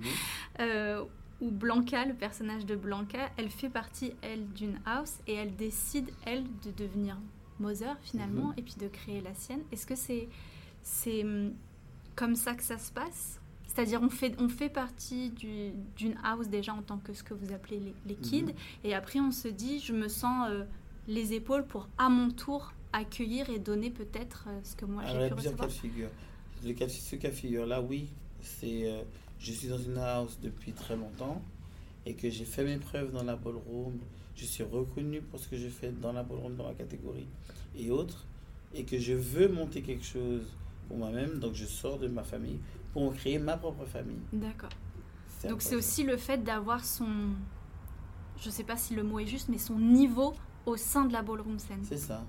euh, 0.60 1.04
où 1.40 1.50
Blanca, 1.50 2.04
le 2.04 2.14
personnage 2.14 2.64
de 2.66 2.76
Blanca, 2.76 3.30
elle 3.36 3.50
fait 3.50 3.68
partie, 3.70 4.12
elle, 4.22 4.46
d'une 4.52 4.78
house 4.86 5.14
et 5.26 5.34
elle 5.34 5.54
décide, 5.56 6.10
elle, 6.26 6.44
de 6.64 6.70
devenir 6.76 7.16
mother 7.60 7.96
finalement 8.02 8.48
Mhm. 8.48 8.54
et 8.56 8.62
puis 8.62 8.74
de 8.78 8.88
créer 8.88 9.20
la 9.20 9.34
sienne. 9.34 9.60
Est-ce 9.72 9.86
que 9.86 9.94
c'est 9.96 10.28
c'est 10.82 11.22
hum, 11.24 11.52
comme 12.14 12.34
ça 12.36 12.54
que 12.54 12.62
ça 12.62 12.78
se 12.78 12.92
passe? 12.92 13.40
C'est-à-dire 13.66 14.00
on 14.02 14.08
fait, 14.10 14.34
on 14.38 14.48
fait 14.48 14.68
partie 14.68 15.30
du- 15.30 15.72
d'une 15.96 16.16
house 16.22 16.48
déjà 16.48 16.72
en 16.74 16.82
tant 16.82 16.98
que 16.98 17.12
ce 17.12 17.22
que 17.24 17.34
vous 17.34 17.52
appelez 17.52 17.80
les, 17.80 17.94
les 18.06 18.14
kids, 18.16 18.42
Mhm. 18.44 18.52
et 18.84 18.94
après 18.94 19.20
on 19.20 19.30
se 19.30 19.48
dit 19.48 19.78
je 19.80 19.92
me 19.92 20.08
sens 20.08 20.48
euh, 20.50 20.64
les 21.08 21.32
épaules 21.32 21.66
pour 21.66 21.88
à 21.98 22.08
mon 22.08 22.30
tour 22.30 22.72
accueillir 22.94 23.50
et 23.50 23.58
donner 23.58 23.90
peut-être 23.90 24.46
euh, 24.48 24.60
ce 24.62 24.76
que 24.76 24.84
moi 24.84 25.02
j'ai 25.04 25.10
a 25.16 25.28
pu 25.28 25.28
cas 25.30 25.34
recevoir. 25.34 25.68
de 25.68 25.72
figure. 25.72 26.08
le 26.64 26.72
cas, 26.72 26.88
ce 26.88 27.16
cas 27.16 27.30
figure-là, 27.30 27.82
oui, 27.82 28.08
c'est 28.40 28.88
euh, 28.90 29.02
je 29.38 29.52
suis 29.52 29.68
dans 29.68 29.78
une 29.78 29.98
house 29.98 30.38
depuis 30.40 30.72
très 30.72 30.96
longtemps 30.96 31.42
et 32.06 32.14
que 32.14 32.30
j'ai 32.30 32.44
fait 32.44 32.64
mes 32.64 32.76
preuves 32.76 33.12
dans 33.12 33.24
la 33.24 33.36
ballroom, 33.36 33.98
je 34.36 34.44
suis 34.44 34.62
reconnu 34.62 35.20
pour 35.22 35.40
ce 35.40 35.48
que 35.48 35.56
je 35.56 35.68
fais 35.68 35.90
dans 35.90 36.12
la 36.12 36.22
ballroom, 36.22 36.54
dans 36.56 36.68
la 36.68 36.74
catégorie 36.74 37.26
et 37.76 37.90
autres, 37.90 38.26
et 38.74 38.84
que 38.84 38.98
je 38.98 39.14
veux 39.14 39.48
monter 39.48 39.82
quelque 39.82 40.04
chose 40.04 40.46
pour 40.88 40.96
moi-même, 40.98 41.38
donc 41.38 41.54
je 41.54 41.64
sors 41.64 41.98
de 41.98 42.08
ma 42.08 42.22
famille 42.22 42.58
pour 42.92 43.12
créer 43.14 43.38
ma 43.38 43.56
propre 43.56 43.86
famille. 43.86 44.20
D'accord. 44.32 44.70
Donc 45.48 45.62
c'est 45.62 45.76
aussi 45.76 46.04
le 46.04 46.16
fait 46.16 46.38
d'avoir 46.44 46.84
son, 46.84 47.08
je 48.38 48.50
sais 48.50 48.64
pas 48.64 48.76
si 48.76 48.94
le 48.94 49.02
mot 49.02 49.18
est 49.18 49.26
juste, 49.26 49.48
mais 49.48 49.58
son 49.58 49.78
niveau 49.78 50.34
au 50.64 50.76
sein 50.76 51.04
de 51.04 51.12
la 51.12 51.22
ballroom 51.22 51.58
scène. 51.58 51.82
C'est 51.82 51.98
ça. 51.98 52.24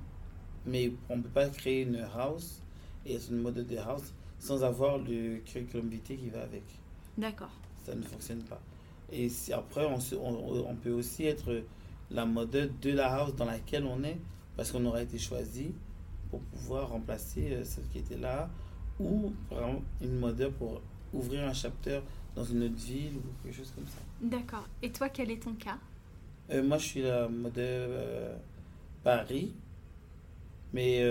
Mais 0.65 0.91
on 1.09 1.17
ne 1.17 1.21
peut 1.21 1.29
pas 1.29 1.47
créer 1.49 1.83
une 1.83 2.05
house 2.15 2.61
et 3.05 3.15
être 3.15 3.29
une 3.29 3.41
mode 3.41 3.65
de 3.65 3.77
house 3.77 4.13
sans 4.39 4.63
avoir 4.63 4.97
le 4.97 5.37
curriculum 5.39 5.89
vitae 5.89 6.15
qui 6.15 6.29
va 6.29 6.41
avec. 6.43 6.63
D'accord. 7.17 7.51
Ça 7.85 7.95
ne 7.95 8.01
fonctionne 8.01 8.43
pas. 8.43 8.61
Et 9.11 9.29
si, 9.29 9.53
après, 9.53 9.85
on, 9.85 9.99
on, 10.19 10.69
on, 10.69 10.75
peut 10.75 10.91
aussi 10.91 11.25
être 11.25 11.63
la 12.11 12.25
mode 12.25 12.71
de 12.81 12.91
la 12.91 13.13
house 13.13 13.35
dans 13.35 13.45
laquelle 13.45 13.85
on 13.85 14.03
est, 14.03 14.17
parce 14.57 14.71
qu'on 14.71 14.83
aura 14.85 15.01
été 15.01 15.17
choisi 15.17 15.73
pour 16.29 16.39
pouvoir 16.41 16.89
remplacer 16.89 17.51
euh, 17.53 17.63
celle 17.63 17.87
qui 17.89 17.99
était 17.99 18.17
là, 18.17 18.49
ou 18.99 19.33
vraiment 19.49 19.81
une 20.01 20.17
mode 20.17 20.51
pour 20.57 20.81
ouvrir 21.13 21.43
un 21.47 21.53
chapter 21.53 21.99
dans 22.35 22.43
une 22.43 22.63
autre 22.63 22.75
ville 22.75 23.17
ou 23.17 23.43
quelque 23.43 23.55
chose 23.55 23.71
comme 23.75 23.87
ça. 23.87 23.99
D'accord. 24.21 24.67
Et 24.81 24.91
toi, 24.91 25.09
quel 25.09 25.31
est 25.31 25.41
ton 25.41 25.53
cas? 25.53 25.77
Euh, 26.51 26.63
Moi, 26.63 26.77
je 26.77 26.85
suis 26.85 27.01
la 27.01 27.27
mode 27.27 27.57
euh, 27.57 28.35
Paris, 29.03 29.53
mais 30.75 31.01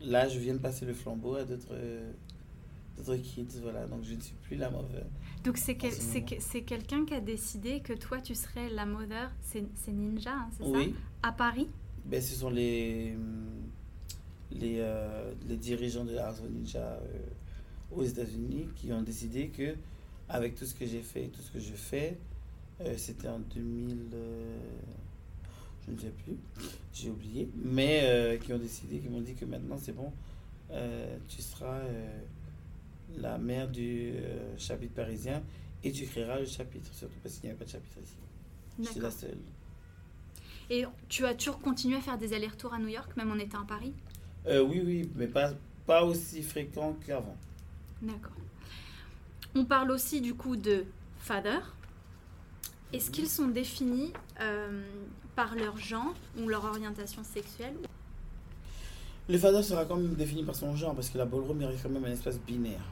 là, 0.00 0.28
je 0.28 0.38
viens 0.38 0.54
de 0.54 0.58
passer 0.58 0.86
le 0.86 0.94
flambeau 0.94 1.34
à 1.34 1.44
d'autres 1.44 1.74
kids, 3.16 3.48
voilà. 3.62 3.86
Donc, 3.86 4.04
je 4.04 4.14
ne 4.14 4.20
suis 4.20 4.34
plus 4.42 4.56
la 4.56 4.70
mauvaise. 4.70 5.04
Donc, 5.44 5.56
c'est 5.56 5.76
c'est 6.38 6.62
quelqu'un 6.62 7.04
qui 7.04 7.14
a 7.14 7.20
décidé 7.20 7.80
que 7.80 7.92
toi, 7.92 8.20
tu 8.20 8.34
serais 8.34 8.68
la 8.70 8.86
mother, 8.86 9.30
c'est 9.40 9.64
Ninja, 9.88 10.32
hein, 10.32 10.50
c'est 10.56 10.64
oui. 10.64 10.94
ça 11.22 11.28
À 11.28 11.32
Paris 11.32 11.68
ben, 12.04 12.20
Ce 12.20 12.34
sont 12.34 12.50
les, 12.50 13.14
les, 14.52 14.76
euh, 14.80 15.32
les 15.48 15.56
dirigeants 15.56 16.04
de 16.04 16.16
Ars 16.16 16.42
Ninja 16.42 16.78
euh, 16.80 17.96
aux 17.96 18.04
États-Unis 18.04 18.68
qui 18.76 18.92
ont 18.92 19.02
décidé 19.02 19.48
que, 19.48 19.74
avec 20.28 20.54
tout 20.54 20.64
ce 20.66 20.74
que 20.74 20.86
j'ai 20.86 21.02
fait 21.02 21.24
et 21.24 21.28
tout 21.28 21.40
ce 21.40 21.50
que 21.50 21.58
je 21.60 21.72
fais, 21.72 22.18
euh, 22.82 22.94
c'était 22.96 23.28
en 23.28 23.38
2000 23.38 24.08
je 25.90 26.06
ne 26.06 26.10
sais 26.10 26.14
plus, 26.24 26.36
j'ai 26.94 27.10
oublié, 27.10 27.48
mais 27.56 28.38
qui 28.44 28.52
ont 28.52 28.58
décidé, 28.58 28.98
qui 28.98 29.08
m'ont 29.08 29.20
dit 29.20 29.34
que 29.34 29.44
maintenant 29.44 29.76
c'est 29.78 29.92
bon, 29.92 30.12
tu 31.28 31.42
seras 31.42 31.80
la 33.18 33.38
mère 33.38 33.68
du 33.68 34.12
euh, 34.14 34.56
chapitre 34.56 34.94
parisien 34.94 35.42
et 35.82 35.92
tu 35.92 36.06
créeras 36.06 36.38
le 36.38 36.46
chapitre, 36.46 36.90
surtout 36.92 37.14
parce 37.22 37.36
qu'il 37.36 37.44
n'y 37.44 37.50
avait 37.50 37.58
pas 37.58 37.64
de 37.64 37.70
chapitre 37.70 37.98
ici. 38.02 38.92
C'est 38.92 39.00
la 39.00 39.10
seule. 39.10 39.38
Et 40.68 40.84
tu 41.08 41.26
as 41.26 41.34
toujours 41.34 41.60
continué 41.60 41.96
à 41.96 42.00
faire 42.00 42.18
des 42.18 42.32
allers-retours 42.32 42.72
à 42.72 42.78
New 42.78 42.88
York, 42.88 43.16
même 43.16 43.30
en 43.30 43.36
étant 43.36 43.62
à 43.62 43.64
Paris? 43.64 43.92
Euh, 44.46 44.62
Oui, 44.62 44.80
oui, 44.84 45.10
mais 45.16 45.26
pas, 45.26 45.52
pas 45.86 46.04
aussi 46.04 46.42
fréquent 46.42 46.96
qu'avant. 47.06 47.36
D'accord. 48.00 48.36
On 49.54 49.64
parle 49.64 49.90
aussi 49.90 50.20
du 50.20 50.34
coup 50.34 50.56
de 50.56 50.84
father. 51.18 51.58
Est-ce 52.92 53.10
qu'ils 53.10 53.28
sont 53.28 53.48
définis 53.48 54.12
euh, 54.40 54.82
par 55.40 55.54
leur 55.54 55.78
genre 55.78 56.14
ou 56.38 56.48
leur 56.48 56.62
orientation 56.66 57.24
sexuelle 57.24 57.78
Le 59.26 59.38
father 59.38 59.62
sera 59.62 59.86
quand 59.86 59.96
même 59.96 60.14
défini 60.14 60.44
par 60.44 60.54
son 60.54 60.76
genre 60.76 60.94
parce 60.94 61.08
que 61.08 61.16
la 61.16 61.24
ballroom 61.24 61.62
est 61.62 61.82
quand 61.82 61.88
même 61.88 62.04
un 62.04 62.12
espace 62.12 62.38
binaire 62.38 62.84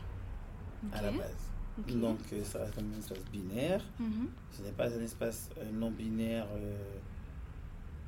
à 0.95 1.03
la 1.03 1.11
base. 1.11 1.45
Donc, 1.87 2.21
euh, 2.33 2.43
ça 2.45 2.61
reste 2.61 2.75
comme 2.75 2.91
un 2.95 2.99
espace 2.99 3.23
binaire. 3.31 3.85
Mhm. 4.01 4.29
Ce 4.51 4.63
n'est 4.63 4.73
pas 4.73 4.87
un 4.87 5.03
espace 5.03 5.51
euh, 5.59 5.71
non 5.75 5.91
binaire 5.91 6.47
euh, 6.55 6.75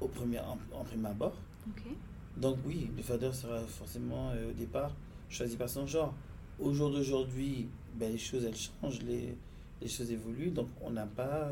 au 0.01 0.09
premier, 0.09 0.39
en, 0.41 0.59
en 0.73 0.85
prime 0.85 1.05
abord. 1.05 1.37
Donc, 2.39 2.57
oui, 2.65 2.91
le 2.97 3.03
fader 3.03 3.33
sera 3.35 3.61
forcément 3.61 4.33
au 4.49 4.53
départ 4.53 4.93
choisi 5.29 5.57
par 5.57 5.69
son 5.69 5.87
genre. 5.87 6.15
Au 6.59 6.73
jour 6.73 6.91
d'aujourd'hui, 6.91 7.69
ben, 7.95 8.11
les 8.11 8.19
choses 8.19 8.45
elles 8.47 8.57
changent, 8.57 9.03
les, 9.03 9.37
les 9.83 9.89
choses 9.89 10.11
évoluent. 10.11 10.51
Donc, 10.51 10.69
on 10.81 10.91
n'a 10.91 11.07
pas 11.07 11.51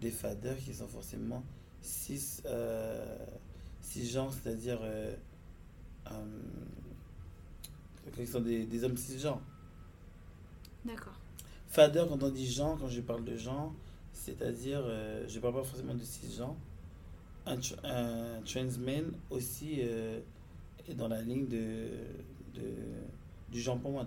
des 0.00 0.10
faders 0.10 0.58
qui 0.58 0.74
sont 0.74 0.88
forcément 0.88 1.42
six, 1.82 2.42
six 3.80 4.10
genres, 4.10 4.32
c'est-à-dire 4.32 4.80
qui 8.16 8.26
sont 8.26 8.40
des, 8.40 8.66
des 8.66 8.84
hommes 8.84 8.96
cisgenres. 8.96 9.40
D'accord. 10.84 11.14
Fader, 11.68 12.04
quand 12.08 12.22
on 12.22 12.28
dit 12.28 12.50
genre, 12.50 12.78
quand 12.78 12.88
je 12.88 13.00
parle 13.00 13.24
de 13.24 13.36
genre, 13.36 13.72
c'est-à-dire, 14.12 14.82
euh, 14.84 15.24
je 15.28 15.36
ne 15.36 15.40
parle 15.40 15.54
pas 15.54 15.62
forcément 15.64 15.94
de 15.94 16.02
cisgenres. 16.02 16.56
Un, 17.46 17.58
un 17.84 18.40
transman 18.44 19.12
aussi 19.30 19.78
euh, 19.80 20.20
est 20.88 20.94
dans 20.94 21.08
la 21.08 21.22
ligne 21.22 21.46
de, 21.48 21.88
de, 22.54 22.62
du 23.50 23.60
genre 23.60 23.78
pour 23.78 23.92
moi. 23.92 24.04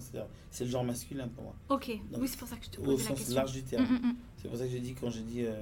C'est 0.52 0.64
le 0.64 0.70
genre 0.70 0.84
masculin 0.84 1.28
pour 1.30 1.46
moi. 1.46 1.56
Ok, 1.70 2.00
oui, 2.18 2.28
c'est 2.28 2.38
pour 2.38 2.48
ça 2.48 2.56
que 2.58 2.66
je 2.66 2.70
te 2.70 2.78
pose 2.78 3.04
la 3.04 3.10
question. 3.10 3.14
Au 3.14 3.18
sens 3.18 3.36
large 3.36 3.52
du 3.54 3.64
terme. 3.64 3.86
Mm, 3.86 3.94
mm, 3.94 4.10
mm. 4.12 4.16
C'est 4.38 4.48
pour 4.48 4.58
ça 4.58 4.66
que 4.66 4.72
je 4.72 4.78
dis, 4.78 4.94
quand 4.94 5.10
je 5.10 5.22
dis 5.22 5.44
euh, 5.46 5.54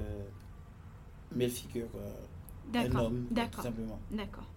male 1.35 1.49
figure, 1.49 1.87
quoi. 1.91 2.01
Un 2.73 2.95
homme, 2.95 3.27
tout 3.51 3.61
simplement. 3.61 3.99
D'accord. 4.11 4.47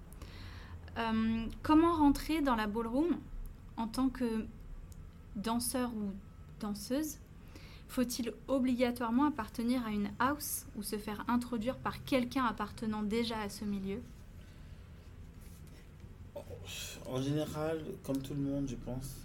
Euh, 0.98 1.46
comment 1.62 1.94
rentrer 1.94 2.40
dans 2.40 2.56
la 2.56 2.66
ballroom 2.66 3.18
en 3.76 3.86
tant 3.86 4.08
que 4.08 4.46
danseur 5.34 5.90
ou 5.94 6.12
danseuse, 6.60 7.18
faut-il 7.88 8.32
obligatoirement 8.48 9.26
appartenir 9.26 9.84
à 9.86 9.90
une 9.90 10.10
house 10.18 10.66
ou 10.76 10.82
se 10.82 10.96
faire 10.96 11.24
introduire 11.28 11.76
par 11.76 12.02
quelqu'un 12.04 12.44
appartenant 12.44 13.02
déjà 13.02 13.38
à 13.40 13.48
ce 13.48 13.64
milieu? 13.64 14.00
En 17.06 17.20
général, 17.20 17.84
comme 18.02 18.20
tout 18.20 18.34
le 18.34 18.40
monde, 18.40 18.66
je 18.66 18.74
pense, 18.74 19.16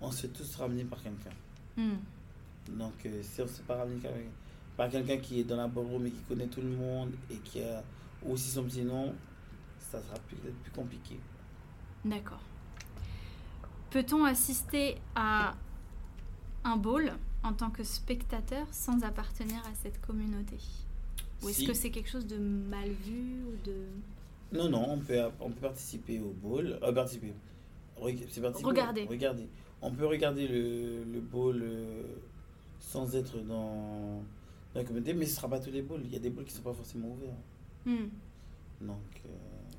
on 0.00 0.10
se 0.10 0.22
fait 0.22 0.28
tous 0.28 0.56
ramener 0.56 0.84
par 0.84 1.02
quelqu'un. 1.02 1.30
Hmm. 1.76 1.96
Donc, 2.76 2.92
euh, 3.06 3.22
si 3.22 3.40
on 3.40 3.46
se 3.46 3.54
fait 3.54 3.62
pas 3.62 3.76
ramener 3.76 4.00
par 4.00 4.12
quelqu'un 4.12 4.28
qui 5.22 5.40
est 5.40 5.44
dans 5.44 5.56
la 5.56 5.68
ballroom 5.68 6.06
et 6.06 6.10
qui 6.10 6.22
connaît 6.22 6.46
tout 6.46 6.60
le 6.60 6.68
monde 6.68 7.12
et 7.30 7.36
qui 7.36 7.62
a 7.62 7.82
aussi 8.26 8.50
son 8.50 8.64
petit 8.64 8.82
nom, 8.82 9.14
ça 9.78 10.00
sera 10.00 10.14
peut-être 10.28 10.56
plus 10.56 10.72
compliqué. 10.72 11.18
D'accord. 12.04 12.40
Peut-on 13.90 14.24
assister 14.24 14.96
à 15.14 15.54
un 16.64 16.76
ball 16.76 17.12
en 17.42 17.52
tant 17.52 17.70
que 17.70 17.82
spectateur 17.82 18.66
sans 18.70 19.02
appartenir 19.02 19.58
à 19.58 19.74
cette 19.82 20.00
communauté? 20.00 20.56
Ou 21.42 21.48
est-ce 21.48 21.64
que 21.64 21.74
c'est 21.74 21.90
quelque 21.90 22.10
chose 22.10 22.26
de 22.26 22.38
mal 22.38 22.88
vu 22.88 23.42
ou 23.46 23.66
de... 23.66 23.74
Non, 24.52 24.68
non, 24.68 24.86
on 24.90 24.98
peut, 24.98 25.20
on 25.40 25.50
peut 25.50 25.60
participer 25.60 26.20
au 26.20 26.32
ball. 26.32 26.78
Euh, 26.82 26.92
participer. 26.92 27.32
C'est 28.28 28.40
Regarder. 28.40 29.04
Regarder. 29.04 29.48
On 29.82 29.90
peut 29.90 30.06
regarder 30.06 30.48
le, 30.48 31.04
le 31.04 31.20
ball 31.20 31.60
euh, 31.62 32.02
sans 32.78 33.14
être 33.14 33.38
dans, 33.38 34.22
la 34.74 34.84
communauté, 34.84 35.14
mais 35.14 35.26
ce 35.26 35.32
ne 35.32 35.36
sera 35.36 35.48
pas 35.48 35.60
tous 35.60 35.70
les 35.70 35.82
balls. 35.82 36.02
Il 36.04 36.12
y 36.12 36.16
a 36.16 36.20
des 36.20 36.30
balls 36.30 36.44
qui 36.44 36.52
ne 36.52 36.58
sont 36.58 36.64
pas 36.64 36.74
forcément 36.74 37.08
ouverts. 37.08 37.34
Hmm. 37.86 38.08
Donc. 38.80 39.22
Euh, 39.26 39.28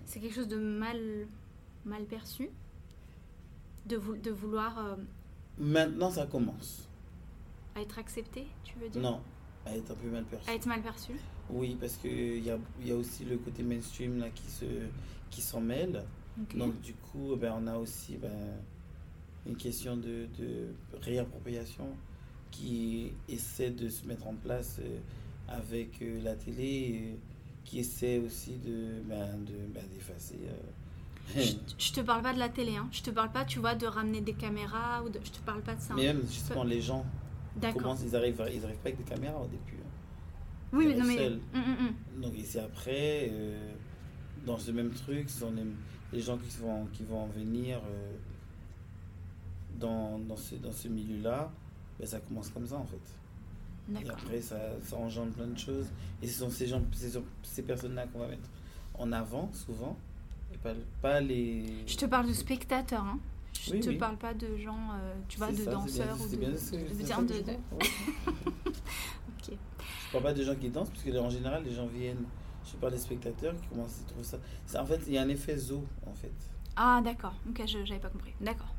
c'est 0.05 0.19
quelque 0.19 0.35
chose 0.35 0.47
de 0.47 0.57
mal, 0.57 1.27
mal 1.85 2.03
perçu 2.05 2.49
de, 3.85 3.97
de 3.97 4.31
vouloir 4.31 4.97
Maintenant, 5.57 6.09
ça 6.09 6.25
commence. 6.25 6.89
À 7.75 7.81
être 7.81 7.99
accepté, 7.99 8.47
tu 8.63 8.77
veux 8.79 8.89
dire? 8.89 9.01
Non, 9.01 9.21
à 9.65 9.75
être 9.75 9.91
un 9.91 9.95
peu 9.95 10.09
mal 10.09 10.23
perçu. 10.25 10.49
À 10.49 10.55
être 10.55 10.65
mal 10.65 10.81
perçu? 10.81 11.13
Oui, 11.49 11.77
parce 11.79 11.97
qu'il 11.97 12.43
y 12.43 12.49
a, 12.49 12.57
y 12.83 12.91
a 12.91 12.95
aussi 12.95 13.25
le 13.25 13.37
côté 13.37 13.63
mainstream 13.63 14.19
là, 14.19 14.29
qui, 14.29 14.49
se, 14.49 14.65
qui 15.29 15.41
s'en 15.41 15.61
mêle. 15.61 16.03
Donc, 16.55 16.79
du 16.81 16.93
coup, 16.93 17.35
ben, 17.35 17.53
on 17.55 17.67
a 17.67 17.77
aussi 17.77 18.17
ben, 18.17 18.31
une 19.45 19.55
question 19.55 19.97
de, 19.97 20.27
de, 20.39 20.73
réappropriation 21.01 21.85
qui 22.51 23.11
essaie 23.29 23.71
de 23.71 23.89
se 23.89 24.05
mettre 24.05 24.27
en 24.27 24.33
place 24.33 24.77
euh, 24.79 24.99
avec 25.47 26.01
euh, 26.01 26.21
la 26.23 26.35
télé, 26.35 27.17
qui 27.63 27.79
essaie 27.79 28.19
aussi 28.19 28.57
de, 28.57 29.01
ben, 29.05 29.37
de, 29.45 29.53
ben, 29.73 29.83
d'effacer. 29.93 30.39
Euh, 30.47 31.41
je, 31.77 31.91
te 31.93 32.01
parle 32.01 32.21
pas 32.21 32.33
de 32.33 32.39
la 32.39 32.49
télé, 32.49 32.75
hein. 32.75 32.89
je 32.91 33.01
te 33.01 33.09
parle 33.09 33.31
pas, 33.31 33.45
tu 33.45 33.59
vois, 33.59 33.75
de 33.75 33.85
ramener 33.85 34.21
des 34.21 34.33
caméras, 34.33 35.03
ou 35.03 35.09
de, 35.09 35.19
je 35.23 35.31
te 35.31 35.39
parle 35.39 35.61
pas 35.61 35.75
de 35.75 35.81
ça. 35.81 35.93
Mais 35.95 36.07
même, 36.07 36.21
justement, 36.27 36.63
les 36.63 36.81
gens, 36.81 37.05
comment 37.73 37.95
ils 37.95 38.15
arrivent, 38.15 38.43
ils 38.53 38.63
arrivent 38.65 38.77
pas 38.77 38.89
avec 38.89 38.97
des 38.97 39.09
caméras 39.09 39.41
au 39.41 39.47
début. 39.47 39.77
Hein. 39.79 39.91
Oui, 40.73 40.87
mais 40.87 40.95
non, 40.95 41.05
mais. 41.05 41.27
Hum, 41.27 41.39
hum, 41.53 41.77
hum. 41.79 42.21
Donc, 42.21 42.37
ici 42.37 42.59
après, 42.59 43.29
euh, 43.31 43.73
dans 44.45 44.57
ce 44.57 44.71
même 44.71 44.91
truc, 44.91 45.29
ce 45.29 45.39
sont 45.39 45.53
les, 46.11 46.21
gens 46.21 46.37
qui 46.37 46.57
vont, 46.57 46.85
qui 46.93 47.03
vont 47.03 47.27
venir 47.27 47.77
euh, 47.77 48.13
dans, 49.79 50.19
dans 50.19 50.37
ce, 50.37 50.55
dans 50.55 50.71
ce 50.71 50.87
milieu-là, 50.87 51.51
ben, 52.01 52.07
ça 52.07 52.19
commence 52.19 52.49
comme 52.49 52.65
ça 52.67 52.75
en 52.77 52.85
fait. 52.85 53.99
Et 54.03 54.09
après, 54.09 54.41
ça, 54.41 54.57
ça 54.83 54.95
engendre 54.97 55.31
plein 55.33 55.47
de 55.47 55.57
choses. 55.57 55.85
Et 56.21 56.27
ce 56.27 56.39
sont 56.39 56.49
ces, 56.49 56.65
gens, 56.67 56.81
ces, 56.93 57.11
ces 57.43 57.61
personnes-là 57.63 58.05
qu'on 58.07 58.19
va 58.19 58.27
mettre 58.27 58.47
en 58.97 59.11
avant, 59.11 59.49
souvent, 59.53 59.97
pas, 61.01 61.19
les. 61.21 61.65
Je 61.87 61.95
te 61.97 62.05
parle 62.05 62.27
de 62.27 62.33
spectateurs. 62.33 63.03
Hein. 63.03 63.19
Tu 63.53 63.71
Oui, 63.73 63.79
te 63.79 63.89
oui. 63.89 63.97
parles 63.97 64.17
pas 64.17 64.33
de 64.33 64.55
gens, 64.57 64.77
euh, 64.93 65.13
tu 65.27 65.37
vois, 65.37 65.51
de 65.51 65.57
ça, 65.57 65.71
danseurs 65.71 66.15
bien- 66.15 66.25
ou 66.25 66.29
de. 66.29 66.35
bien 66.37 66.49
que- 66.49 66.53
de- 66.53 66.57
c'est 66.57 66.77
de- 66.77 66.83
de- 66.93 67.51
je. 67.81 67.87
Ok. 69.49 69.57
Je 70.07 70.11
parle 70.11 70.23
pas 70.23 70.33
de 70.33 70.43
gens 70.43 70.55
qui 70.55 70.69
dansent, 70.69 70.89
parce 70.89 71.03
que 71.03 71.17
en 71.17 71.29
général, 71.29 71.63
les 71.63 71.73
gens 71.73 71.87
viennent. 71.87 72.23
Je 72.65 72.75
parle 72.77 72.93
des 72.93 72.99
spectateurs 72.99 73.55
qui 73.61 73.67
commencent 73.67 74.01
à 74.05 74.07
trouver 74.09 74.23
ça. 74.23 74.81
En 74.81 74.85
fait, 74.85 75.01
il 75.07 75.13
y 75.13 75.17
a 75.17 75.21
un 75.23 75.29
effet 75.29 75.57
zoo, 75.57 75.83
en 76.05 76.13
fait. 76.13 76.31
Ah, 76.75 77.01
d'accord. 77.03 77.33
Ok, 77.49 77.61
je 77.67 77.83
j'avais 77.83 77.99
pas 77.99 78.09
compris. 78.09 78.33
D'accord. 78.39 78.73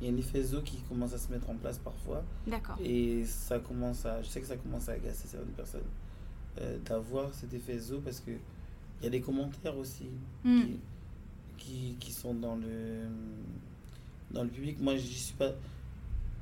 Il 0.00 0.06
y 0.06 0.10
a 0.10 0.12
un 0.14 0.16
effet 0.16 0.42
zoo 0.42 0.62
qui 0.62 0.78
commence 0.88 1.12
à 1.12 1.18
se 1.18 1.30
mettre 1.30 1.50
en 1.50 1.56
place 1.56 1.78
parfois. 1.78 2.22
D'accord. 2.46 2.76
Et 2.82 3.24
ça 3.26 3.58
commence 3.58 4.06
à. 4.06 4.22
Je 4.22 4.28
sais 4.28 4.40
que 4.40 4.46
ça 4.46 4.56
commence 4.56 4.88
à 4.88 4.92
agacer 4.92 5.28
certaines 5.28 5.52
personnes 5.52 5.82
euh, 6.60 6.78
d'avoir 6.84 7.32
cet 7.34 7.52
effet 7.54 7.78
zoo 7.78 8.00
parce 8.00 8.20
que 8.20 8.30
il 8.30 9.04
y 9.04 9.06
a 9.06 9.10
des 9.10 9.20
commentaires 9.20 9.76
aussi 9.76 10.06
Hmm. 10.44 10.62
qui, 10.62 10.78
qui, 11.58 11.96
qui 12.00 12.12
sont 12.12 12.34
dans 12.34 12.56
le, 12.56 13.06
dans 14.30 14.42
le 14.42 14.48
public. 14.50 14.78
Moi, 14.80 14.96
je 14.96 15.06
suis 15.06 15.34
pas. 15.34 15.52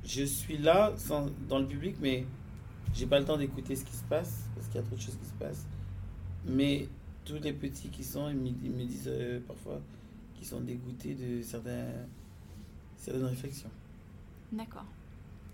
Je 0.05 0.23
suis 0.25 0.59
là 0.59 0.93
sans, 0.97 1.27
dans 1.49 1.59
le 1.59 1.67
public, 1.67 1.97
mais 2.01 2.25
j'ai 2.95 3.07
pas 3.07 3.19
le 3.19 3.25
temps 3.25 3.37
d'écouter 3.37 3.75
ce 3.77 3.85
qui 3.85 3.97
se 3.97 4.05
passe 4.05 4.45
parce 4.55 4.67
qu'il 4.69 4.77
y 4.77 4.79
a 4.79 4.83
trop 4.83 4.95
de 4.97 5.01
choses 5.01 5.17
qui 5.17 5.27
se 5.29 5.35
passent. 5.35 5.67
Mais 6.47 6.89
tous 7.25 7.41
les 7.43 7.53
petits 7.53 7.89
qui 7.89 8.05
sont, 8.05 8.29
ils 8.31 8.37
me, 8.37 8.49
ils 8.65 8.71
me 8.71 8.85
disent 8.85 9.09
euh, 9.09 9.41
parfois 9.47 9.81
qu'ils 10.35 10.47
sont 10.47 10.61
dégoûtés 10.61 11.15
de 11.15 11.43
certains, 11.43 11.87
certaines 12.99 13.25
réflexions. 13.25 13.71
D'accord. 14.53 14.85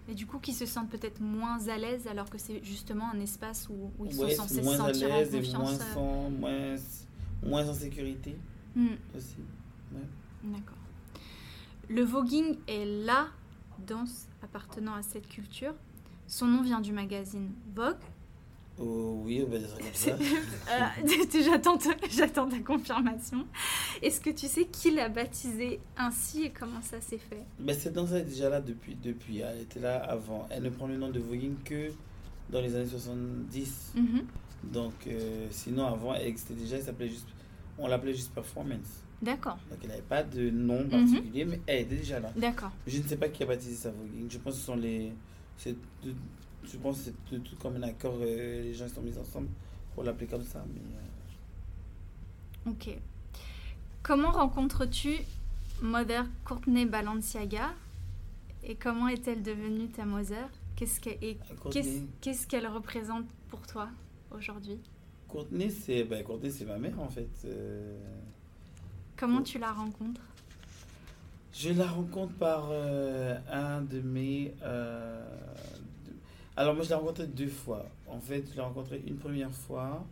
Et 0.08 0.14
du 0.14 0.26
coup, 0.26 0.38
qui 0.38 0.52
se 0.52 0.66
sentent 0.66 0.90
peut-être 0.90 1.20
moins 1.20 1.66
à 1.68 1.78
l'aise 1.78 2.06
alors 2.06 2.28
que 2.28 2.36
c'est 2.38 2.62
justement 2.62 3.10
un 3.10 3.20
espace 3.20 3.68
où, 3.70 3.90
où 3.98 4.06
ils 4.06 4.14
Ouais, 4.20 4.34
sont 4.34 4.42
censés 4.42 4.62
se 4.62 4.68
à 4.68 4.76
sentir 4.76 5.08
en 5.10 5.18
et 5.20 5.24
confiance. 5.40 5.54
moins, 5.58 5.72
euh. 5.72 5.94
sans, 5.94 6.30
moins, 6.30 6.76
moins 7.42 7.68
en 7.68 7.74
sécurité 7.74 8.36
Hmm. 8.76 8.88
aussi. 9.16 9.36
D'accord. 10.42 10.76
Le 11.88 12.02
voguing 12.02 12.56
est 12.66 12.84
la 13.04 13.28
danse 13.86 14.26
appartenant 14.42 14.94
à 14.94 15.02
cette 15.02 15.28
culture. 15.28 15.74
Son 16.26 16.46
nom 16.46 16.62
vient 16.62 16.80
du 16.80 16.92
magazine 16.92 17.50
Vogue. 17.74 17.96
Oh, 18.78 19.20
oui, 19.24 19.44
on 19.46 19.50
va 19.50 19.58
dire 19.58 19.68
ça 19.68 19.76
comme 19.76 19.94
ça. 19.94 20.16
Euh, 20.74 21.42
j'attends, 21.44 21.78
ta- 21.78 21.90
j'attends 22.10 22.48
ta 22.48 22.58
confirmation. 22.58 23.46
Est-ce 24.02 24.20
que 24.20 24.30
tu 24.30 24.46
sais 24.48 24.64
qui 24.66 24.90
l'a 24.90 25.08
baptisé 25.08 25.78
ainsi 25.96 26.44
et 26.44 26.50
comment 26.50 26.82
ça 26.82 27.00
s'est 27.00 27.18
fait? 27.18 27.44
Mais 27.60 27.74
cette 27.74 27.92
danse 27.92 28.10
est 28.12 28.24
déjà 28.24 28.48
là 28.48 28.60
depuis, 28.60 28.96
depuis. 28.96 29.38
Elle 29.40 29.60
était 29.60 29.78
là 29.80 29.98
avant. 29.98 30.48
Elle 30.50 30.62
ne 30.64 30.70
prend 30.70 30.86
le 30.88 30.96
nom 30.96 31.10
de 31.10 31.20
voguing 31.20 31.54
que 31.64 31.90
dans 32.50 32.60
les 32.60 32.74
années 32.74 32.88
70. 32.88 33.92
Mhm. 33.94 34.24
Donc, 34.72 34.92
euh, 35.06 35.46
sinon, 35.50 35.86
avant, 35.86 36.14
elle 36.14 36.26
existait 36.26 36.54
déjà. 36.54 36.76
Elle 36.76 36.82
s'appelait 36.82 37.08
juste, 37.08 37.28
on 37.78 37.86
l'appelait 37.86 38.14
juste 38.14 38.32
performance. 38.34 39.02
D'accord, 39.22 39.58
Donc, 39.70 39.78
elle 39.82 39.90
n'avait 39.90 40.02
pas 40.02 40.22
de 40.24 40.50
nom 40.50 40.82
Mhm. 40.82 40.90
particulier, 40.90 41.44
mais 41.44 41.60
elle 41.66 41.82
était 41.82 41.96
déjà 41.96 42.18
là. 42.20 42.32
d'accord. 42.36 42.72
Je 42.86 42.98
ne 42.98 43.06
sais 43.06 43.16
pas 43.16 43.28
qui 43.28 43.42
a 43.42 43.46
baptisé 43.46 43.74
ça 43.76 43.90
voguing. 43.90 44.28
Je 44.30 44.38
pense 44.38 44.54
que 44.54 44.58
ce 44.60 44.66
sont 44.66 44.74
les. 44.76 45.12
c'est 45.56 45.76
je 46.70 46.76
pense 46.78 46.98
que 47.02 47.10
c'est 47.30 47.42
tout 47.42 47.56
comme 47.56 47.76
un 47.76 47.82
accord. 47.82 48.16
euh, 48.20 48.62
les 48.62 48.74
gens 48.74 48.88
sont 48.88 49.02
mis 49.02 49.16
ensemble 49.18 49.48
pour 49.94 50.04
l'appeler 50.04 50.26
comme 50.26 50.44
ça. 50.44 50.64
Mais, 50.72 50.80
euh, 50.80 52.70
Ok. 52.70 52.96
Comment 54.02 54.30
rencontres-tu 54.32 55.16
Mother 55.82 56.26
Courtney 56.44 56.86
Balenciaga 56.86 57.72
et 58.62 58.74
comment 58.76 59.08
est-elle 59.08 59.42
devenue 59.42 59.88
ta 59.88 60.04
Mother? 60.04 60.48
Qu'est-ce 60.76 61.00
qu'elle 61.00 61.36
qu'est-ce 62.20 62.46
qu'elle 62.46 62.66
représente 62.66 63.26
pour 63.48 63.66
toi 63.66 63.88
aujourd'hui? 64.30 64.78
Courtney, 65.28 65.70
c'est 65.70 66.04
ben, 66.04 66.24
ma 66.66 66.78
mère 66.78 67.00
en 67.00 67.08
fait. 67.08 67.28
Euh, 67.44 67.98
Comment 69.16 69.42
tu 69.42 69.58
la 69.58 69.72
rencontres? 69.72 70.20
Je 71.52 71.70
la 71.70 71.86
rencontre 71.86 72.32
par 72.34 72.68
euh, 72.70 73.38
un 73.50 73.82
de 73.82 74.00
mes. 74.00 74.54
Alors, 76.56 76.74
moi, 76.74 76.84
je 76.84 76.88
l'ai 76.90 76.94
rencontrée 76.94 77.26
deux 77.26 77.48
fois. 77.48 77.86
En 78.08 78.20
fait, 78.20 78.44
je 78.50 78.54
l'ai 78.54 78.60
rencontrée 78.62 79.02
une 79.06 79.16
première 79.16 79.50
fois. 79.52 80.04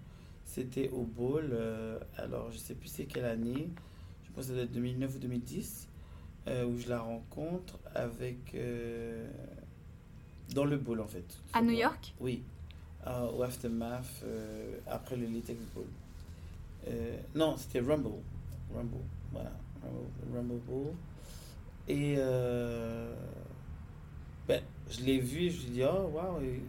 C'était 0.45 0.89
au 0.91 1.03
Bowl. 1.05 1.51
euh, 1.53 1.99
alors, 2.19 2.51
je 2.51 2.59
sais 2.59 2.75
plus 2.75 2.89
c'est 2.89 3.05
quelle 3.05 3.25
année. 3.25 3.69
Je 4.25 4.31
pense 4.33 4.45
que 4.45 4.49
ça 4.51 4.55
doit 4.55 4.65
être 4.65 4.73
2009 4.73 5.15
ou 5.17 5.19
2010. 5.19 5.89
euh, 6.49 6.65
où 6.67 6.77
je 6.77 6.89
la 6.89 6.99
rencontre 7.01 7.79
avec. 7.95 8.55
euh, 8.55 9.29
dans 10.55 10.65
le 10.65 10.77
Bowl, 10.77 11.01
en 11.01 11.07
fait. 11.07 11.25
À 11.53 11.63
New. 11.63 11.71
York? 11.71 12.13
Oui, 12.21 12.43
au 13.07 13.43
Aftermath, 13.43 14.25
après 14.89 15.17
le 15.17 15.27
Latex 15.27 15.59
Bowl. 15.75 15.85
Non, 17.35 17.57
c'était 17.57 17.81
Rumble. 17.81 18.11
Rumble, 18.75 18.97
voilà. 19.33 19.53
Rumble, 19.83 20.37
Rumble 20.37 20.61
Bowl. 20.67 20.93
Et 21.89 22.17
je 24.93 25.05
l'ai 25.05 25.19
vue 25.19 25.51
je 25.51 25.63
lui 25.63 25.69
ai 25.69 25.71
dit, 25.71 25.83
oh, 25.85 26.11
waouh. 26.13 26.41
Et, 26.43 26.63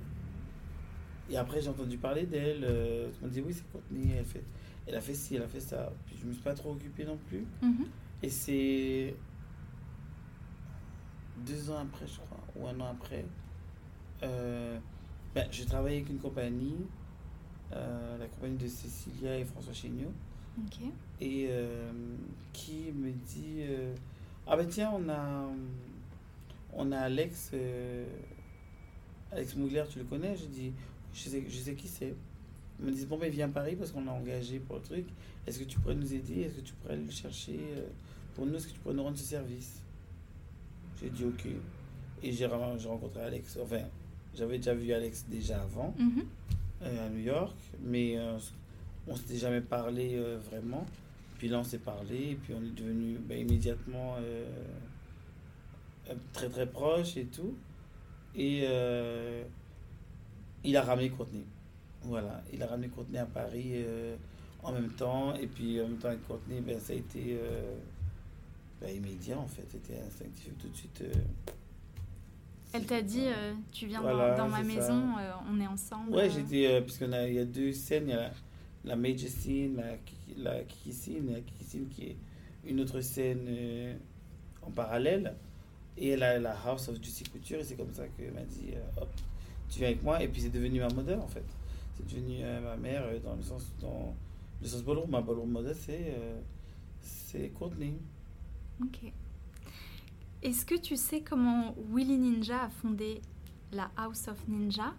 et 1.30 1.38
après, 1.38 1.62
j'ai 1.62 1.70
entendu 1.70 1.98
parler 1.98 2.26
d'elle. 2.26 2.64
Euh, 2.64 3.10
je 3.20 3.26
me 3.26 3.32
dit, 3.32 3.42
oui, 3.42 3.54
c'est 3.54 3.70
Courtney. 3.72 4.14
Elle, 4.18 4.26
fait, 4.26 4.44
elle 4.88 4.96
a 4.96 5.02
fait 5.02 5.14
ci, 5.14 5.36
elle 5.36 5.44
a 5.44 5.48
fait 5.48 5.60
ça. 5.60 5.92
Puis 6.06 6.16
je 6.22 6.26
me 6.28 6.34
suis 6.34 6.42
pas 6.42 6.54
trop 6.54 6.72
occupé 6.72 7.06
non 7.06 7.18
plus. 7.28 7.46
Mhm. 7.62 7.86
Et 8.22 8.30
c'est 8.30 9.16
deux 11.46 11.70
ans 11.70 11.80
après, 11.80 12.08
je 12.08 12.20
crois, 12.20 12.40
ou 12.56 12.68
un 12.68 12.80
an 12.80 12.92
après, 12.92 13.26
euh, 14.24 14.78
ben, 15.36 15.48
je 15.52 15.64
travaillais 15.64 15.98
avec 15.98 16.10
une 16.10 16.20
compagnie, 16.20 16.86
euh, 17.74 18.18
la 18.18 18.28
compagnie 18.28 18.58
de 18.58 18.68
Cécilia 18.68 19.38
et 19.38 19.46
François 19.46 19.74
Chéniaud, 19.74 20.14
et 21.20 21.48
euh, 21.50 21.92
qui 22.54 22.92
me 22.94 23.12
dit 23.12 23.64
Ah 24.48 24.56
ben 24.56 24.68
tiens, 24.68 24.92
on 24.94 25.10
a, 25.10 25.50
on 26.78 26.92
a 26.92 26.98
Alex, 27.00 27.52
euh, 27.54 28.06
Alex 29.32 29.56
Mougler, 29.56 29.84
tu 29.90 30.00
le 30.00 30.06
connais 30.06 30.36
Je 30.36 30.46
dis 30.46 30.72
Je 31.14 31.20
sais, 31.30 31.44
je 31.48 31.58
sais 31.58 31.76
qui 31.76 31.88
c'est. 31.88 32.14
Ils 32.80 32.86
me 32.86 32.92
disent 32.92 33.08
Bon, 33.08 33.18
ben 33.18 33.30
viens 33.32 33.46
à 33.48 33.52
Paris 33.52 33.76
parce 33.76 33.92
qu'on 33.92 34.04
l'a 34.06 34.12
engagé 34.14 34.60
pour 34.60 34.78
le 34.78 34.82
truc. 34.82 35.06
Est-ce 35.48 35.60
que 35.60 35.64
tu 35.66 35.80
pourrais 35.80 35.96
nous 35.96 36.14
aider? 36.14 36.42
Est-ce 36.42 36.56
que 36.56 36.62
tu 36.62 36.74
pourrais 36.74 36.94
aller 36.94 37.04
le 37.06 37.12
chercher? 37.12 37.60
Euh, 37.78 37.88
pour 38.36 38.46
nous 38.46 38.56
Est-ce 38.56 38.68
que 38.68 38.74
tu 38.74 38.80
pourrais 38.80 38.96
nous 38.96 39.04
rendre 39.04 39.18
ce 39.18 39.24
service? 39.26 39.82
J'ai 41.02 41.10
dit 41.10 41.26
Ok. 41.26 41.46
Et 42.24 42.32
j'ai 42.32 42.46
rencontré 42.46 43.22
Alex. 43.22 43.58
Enfin, 43.62 43.82
j'avais 44.36 44.58
déjà 44.58 44.74
vu 44.74 44.92
Alex 44.94 45.26
déjà 45.30 45.62
avant 45.62 45.94
Mhm. 46.00 46.24
euh, 46.84 47.06
à 47.06 47.10
New 47.10 47.20
York, 47.20 47.56
mais 47.84 48.18
euh, 48.18 48.38
on 49.08 49.16
s'était 49.16 49.38
jamais 49.38 49.62
parlé 49.62 50.16
euh, 50.16 50.40
vraiment. 50.50 50.86
Puis 51.38 51.50
là, 51.50 51.60
on 51.60 51.64
s'est 51.66 51.80
parlé, 51.80 52.32
et 52.32 52.36
puis 52.36 52.54
on 52.58 52.64
est 52.64 52.74
devenu 52.74 53.18
ben, 53.18 53.38
immédiatement 53.38 54.16
très 56.34 56.50
très 56.50 56.66
proches 56.68 57.18
et 57.18 57.26
tout. 57.26 57.56
Et 58.36 58.62
euh, 58.64 59.44
il 60.64 60.76
a 60.78 60.82
ramené 60.82 61.10
Courtney. 61.10 61.46
Voilà, 62.04 62.44
il 62.52 62.62
a 62.64 62.68
ramené 62.68 62.90
Courtney 62.90 63.18
à 63.18 63.26
Paris 63.26 63.72
euh, 63.76 64.16
en 64.62 64.72
même 64.74 64.90
temps, 64.90 65.34
et 65.36 65.48
puis 65.48 65.80
en 65.82 65.88
même 65.88 65.98
temps 65.98 66.10
avec 66.10 66.26
Courtney, 66.28 66.60
ben, 66.62 66.80
ça 66.80 66.94
a 66.94 66.96
été 66.98 67.38
euh, 67.42 67.76
ben, 68.82 68.90
immédiat 68.94 69.38
en 69.40 69.48
fait, 69.48 69.66
c'était 69.70 70.00
instinctif 70.06 70.52
tout 70.60 70.68
de 70.68 70.76
suite. 70.76 71.02
euh, 71.02 71.14
Elle 72.74 72.86
t'a 72.86 73.02
dit 73.02 73.26
euh, 73.28 73.54
Tu 73.72 73.88
viens 73.88 74.02
dans- 74.02 74.14
Voilà, 74.16 74.36
dans, 74.36 74.50
ma 74.50 74.64
maison, 74.64 75.18
euh, 75.20 75.32
on 75.50 75.60
est 75.62 75.68
ensemble. 75.68 76.12
Ouais, 76.14 76.26
euh. 76.26 76.30
j'étais. 76.30 76.68
euh, 76.68 76.82
puisqu'on 76.82 77.12
a, 77.14 77.28
il 77.28 77.36
y 77.36 77.40
a 77.40 77.46
deux 77.46 77.72
scènes. 77.72 78.06
Il 78.08 78.12
y 78.12 78.18
a 78.18 78.32
la, 78.84 78.96
Major 78.96 79.30
Scene, 79.30 79.76
la, 79.78 79.96
la 80.56 80.64
Kiki 80.64 80.92
Scene, 80.92 81.30
et 81.30 81.34
la 81.36 81.42
Kiki 81.42 81.64
Scene 81.64 81.88
qui 81.90 82.04
est 82.08 82.18
une 82.66 82.80
autre 82.82 83.00
scène 83.02 83.46
euh, 83.48 83.96
en 84.62 84.72
parallèle. 84.72 85.36
Et 85.98 86.16
la, 86.16 86.40
la 86.40 86.56
House 86.66 86.90
of 86.90 86.96
Juicy 87.02 87.24
Couture, 87.26 87.60
et 87.60 87.64
c'est 87.64 87.76
comme 87.76 87.94
ça 87.94 88.08
qu'elle 88.08 88.34
m'a 88.34 88.42
dit 88.42 88.72
euh, 88.74 89.02
hop, 89.02 89.10
tu 89.70 89.80
viens 89.80 89.90
avec 89.90 90.04
moi. 90.04 90.22
Et 90.24 90.28
puis 90.28 90.42
c'est 90.42 90.50
devenu 90.50 90.80
ma 90.80 90.90
modèle 90.90 91.20
en 91.20 91.28
fait. 91.28 91.46
C'est 91.96 92.06
devenu 92.08 92.38
euh, 92.42 92.62
ma 92.62 92.76
mère 92.78 93.04
euh, 93.06 93.20
dans 93.20 93.36
le 93.36 93.44
sens. 93.44 93.72
Dans 93.80 94.16
le 94.62 94.68
sens 94.68 94.84
ballroom. 94.84 95.10
Ma 95.10 95.22
ballroom 95.22 95.52
modèle, 95.52 95.76
c'est. 95.76 96.16
c'est 97.02 97.50
Courtney. 97.50 97.94
Ok. 98.82 99.12
Est-ce 100.42 100.66
que 100.66 100.76
tu 100.76 100.98
sais 100.98 101.22
comment 101.22 101.76
Willy 101.92 102.18
Ninja 102.18 102.64
a 102.64 102.70
fondé 102.70 103.22
la 103.72 103.92
House 103.96 104.28
of 104.28 104.38
Ninja? 104.48 104.94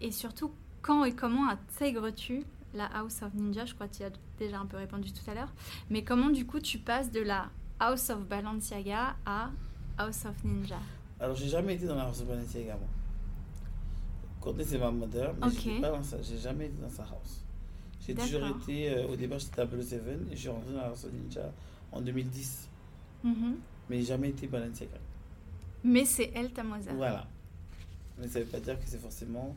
Et 0.00 0.12
surtout, 0.12 0.52
quand 0.82 1.04
et 1.04 1.14
comment 1.14 1.48
intègres-tu 1.48 2.44
la 2.74 2.86
House 2.86 3.22
of 3.22 3.34
Ninja? 3.34 3.64
Je 3.64 3.74
crois 3.74 3.88
que 3.88 3.96
tu 3.96 4.02
as 4.04 4.12
déjà 4.38 4.60
un 4.60 4.66
peu 4.66 4.76
répondu 4.76 5.12
tout 5.12 5.28
à 5.28 5.34
l'heure. 5.34 5.52
Mais 5.90 6.04
comment 6.04 6.30
du 6.30 6.46
coup 6.46 6.60
tu 6.60 6.78
passes 6.78 7.10
de 7.10 7.20
la 7.20 7.50
House 7.80 8.10
of 8.10 8.26
Balenciaga 8.26 9.16
à 9.26 9.50
House 10.00 10.24
of 10.24 10.42
Ninja 10.44 10.78
Alors, 11.18 11.36
j'ai 11.36 11.48
jamais 11.48 11.74
été 11.74 11.86
dans 11.86 11.94
la 11.96 12.04
House 12.04 12.20
of 12.22 12.28
Balenciaga, 12.28 12.74
moi. 12.76 12.88
Courtney, 14.40 14.64
c'est 14.66 14.78
ma 14.78 14.90
mother, 14.90 15.34
mais 15.38 15.46
Ok. 15.46 15.52
j'étais 15.52 15.80
pas 15.80 15.90
dans 15.90 16.02
sa, 16.02 16.22
j'ai 16.22 16.38
jamais 16.38 16.66
été 16.66 16.80
dans 16.80 16.88
sa 16.88 17.02
house. 17.02 17.44
J'ai 18.06 18.14
toujours 18.14 18.46
été, 18.46 18.90
euh, 18.90 19.08
au 19.08 19.16
départ, 19.16 19.38
j'étais 19.38 19.60
à 19.60 19.66
Blue 19.66 19.82
Seven 19.82 20.26
et 20.30 20.34
je 20.36 20.40
suis 20.40 20.48
rentré 20.48 20.72
dans 20.72 20.78
la 20.80 20.86
House 20.86 21.04
of 21.04 21.12
Ninja 21.12 21.52
en 21.92 22.00
2010. 22.00 22.68
Mhm. 23.22 23.56
Mais 23.90 23.98
j'ai 23.98 24.06
jamais 24.06 24.30
été 24.30 24.46
Balenciaga. 24.46 24.96
Mais 25.84 26.04
c'est 26.06 26.30
elle 26.34 26.50
ta 26.52 26.62
Mozart. 26.62 26.94
Voilà. 26.94 27.26
Mais 28.18 28.26
ça 28.28 28.40
veut 28.40 28.46
pas 28.46 28.60
dire 28.60 28.78
que 28.80 28.86
c'est 28.86 29.00
forcément, 29.00 29.54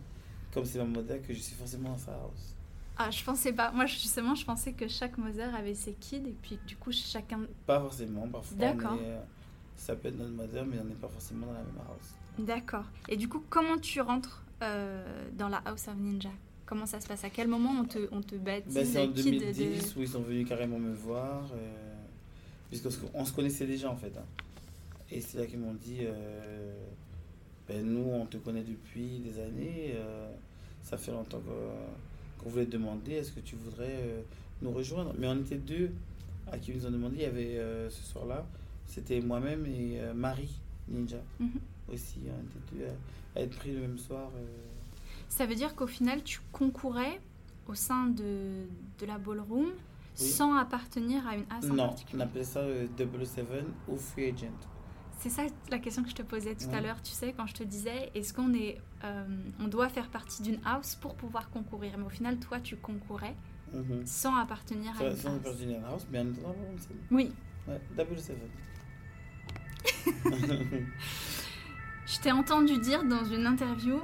comme 0.53 0.65
c'est 0.65 0.79
ma 0.79 0.85
mother, 0.85 1.21
que 1.21 1.33
je 1.33 1.39
suis 1.39 1.55
forcément 1.55 1.89
dans 1.91 1.97
sa 1.97 2.11
house. 2.13 2.55
Ah, 2.97 3.09
je 3.09 3.23
pensais 3.23 3.53
pas. 3.53 3.71
Moi, 3.71 3.85
justement, 3.85 4.35
je 4.35 4.45
pensais 4.45 4.73
que 4.73 4.87
chaque 4.87 5.17
Mozart 5.17 5.55
avait 5.55 5.73
ses 5.73 5.93
kids 5.93 6.17
et 6.27 6.35
puis 6.41 6.59
du 6.67 6.75
coup, 6.75 6.91
chacun. 6.91 7.39
Pas 7.65 7.79
forcément, 7.79 8.27
parfois. 8.27 8.57
D'accord. 8.57 8.97
On 8.99 9.03
est, 9.03 9.07
euh, 9.07 9.19
Ça 9.76 9.95
peut 9.95 10.07
être 10.07 10.17
notre 10.17 10.32
mother, 10.32 10.65
mais 10.65 10.78
on 10.80 10.86
n'est 10.86 10.93
pas 10.95 11.07
forcément 11.09 11.47
dans 11.47 11.53
la 11.53 11.59
même 11.59 11.78
house. 11.89 12.13
D'accord. 12.39 12.86
Et 13.09 13.17
du 13.17 13.28
coup, 13.28 13.43
comment 13.49 13.78
tu 13.78 13.99
rentres 14.01 14.43
euh, 14.61 15.03
dans 15.38 15.49
la 15.49 15.57
House 15.65 15.88
of 15.88 15.95
Ninja? 15.97 16.30
Comment 16.65 16.86
ça 16.86 17.01
se 17.01 17.07
passe? 17.07 17.24
À 17.26 17.30
quel 17.30 17.47
moment 17.47 17.71
on 17.82 17.86
te, 17.86 18.07
on 18.11 18.21
te 18.21 18.36
baptise? 18.36 18.74
Ben, 18.74 18.86
c'est 18.86 18.99
en 18.99 19.03
avec 19.03 19.15
qui 19.15 19.32
de- 19.32 19.39
2010 19.39 19.95
où 19.97 20.01
ils 20.01 20.07
sont 20.07 20.21
venus 20.21 20.47
carrément 20.47 20.80
me 20.80 20.93
voir, 20.93 21.49
euh, 21.53 21.74
puisqu'on 22.69 22.89
se- 22.89 22.99
on 23.13 23.26
se 23.26 23.34
connaissait 23.34 23.67
déjà 23.67 23.89
en 23.91 23.97
fait. 23.97 24.13
hein. 24.17 24.26
Et 25.11 25.19
c'est 25.21 25.38
là 25.38 25.45
qu'ils 25.45 25.59
m'ont 25.59 25.74
dit, 25.74 25.99
euh, 26.01 26.74
ben, 27.67 27.86
nous 27.86 28.09
on 28.09 28.26
te 28.26 28.38
connaît 28.38 28.63
depuis 28.63 29.19
des 29.19 29.39
années, 29.39 29.93
euh, 29.95 30.32
ça 30.82 30.97
fait 30.97 31.11
longtemps 31.11 31.41
qu'on 32.39 32.49
voulait 32.49 32.65
te 32.65 32.71
demander, 32.71 33.13
est-ce 33.13 33.32
que 33.34 33.41
tu 33.41 33.55
voudrais 33.55 34.24
nous 34.61 34.71
rejoindre? 34.71 35.13
Mais 35.19 35.28
on 35.28 35.36
était 35.39 35.57
deux 35.57 35.91
à 36.51 36.57
qui 36.57 36.71
ils 36.71 36.78
nous 36.78 36.86
ont 36.88 36.91
demandé, 36.91 37.17
il 37.17 37.21
y 37.24 37.26
avait 37.26 37.59
ce 37.89 38.01
soir-là, 38.03 38.45
c'était 38.93 39.21
moi-même 39.21 39.65
et 39.65 39.99
euh, 39.99 40.13
Marie 40.13 40.59
Ninja 40.87 41.17
Mhm. 41.39 41.49
aussi, 41.91 42.19
on 42.27 42.43
était 42.43 42.75
deux 42.75 42.85
à, 43.35 43.39
à 43.39 43.43
être 43.43 43.55
pris 43.57 43.71
le 43.71 43.81
même 43.81 43.97
soir. 43.97 44.29
euh. 44.35 44.45
Ça 45.29 45.45
veut 45.45 45.55
dire 45.55 45.75
qu'au 45.75 45.87
final, 45.87 46.23
tu 46.23 46.39
concourais 46.51 47.19
au 47.67 47.73
sein 47.75 48.07
de, 48.07 48.65
de 48.99 49.05
la 49.05 49.17
ballroom 49.17 49.67
sans 50.15 50.55
appartenir 50.57 51.25
à 51.27 51.35
une 51.35 51.45
house 51.49 51.71
en 51.71 51.73
Non, 51.73 51.95
on 52.13 52.19
appelait 52.19 52.43
ça 52.43 52.59
euh, 52.59 52.85
007 52.97 53.45
ou 53.87 53.97
Free 53.97 54.29
Agent. 54.29 54.47
C'est 55.17 55.29
ça 55.29 55.43
la 55.71 55.79
question 55.79 56.03
que 56.03 56.09
je 56.09 56.15
te 56.15 56.21
posais 56.21 56.53
tout 56.53 56.67
à 56.73 56.81
l'heure, 56.81 57.01
tu 57.01 57.11
sais, 57.11 57.33
quand 57.33 57.47
je 57.47 57.53
te 57.53 57.63
disais, 57.63 58.11
est-ce 58.13 58.33
qu'on 58.33 58.53
est, 58.53 58.77
euh, 59.05 59.25
on 59.59 59.67
doit 59.67 59.87
faire 59.89 60.09
partie 60.09 60.43
d'une 60.43 60.59
house 60.65 60.95
pour 60.95 61.15
pouvoir 61.15 61.49
concourir? 61.49 61.93
Mais 61.97 62.05
au 62.05 62.09
final, 62.09 62.37
toi, 62.37 62.59
tu 62.59 62.75
concourais 62.75 63.35
Mhm. 63.73 64.05
sans 64.05 64.35
appartenir 64.35 64.91
à 64.99 65.03
une 65.05 65.07
est 65.13 65.25
house. 65.25 65.25
house, 65.25 66.07
mais 66.11 66.19
on 66.19 66.29
était 66.29 66.41
dans 66.41 66.49
la 66.49 66.55
même 66.55 66.77
scène. 66.79 66.97
Oui, 67.09 67.31
Ouais, 67.67 67.79
double 67.97 68.19
seven. 68.19 68.41
je 72.06 72.20
t'ai 72.20 72.32
entendu 72.32 72.78
dire 72.80 73.04
dans 73.04 73.24
une 73.24 73.45
interview, 73.45 73.99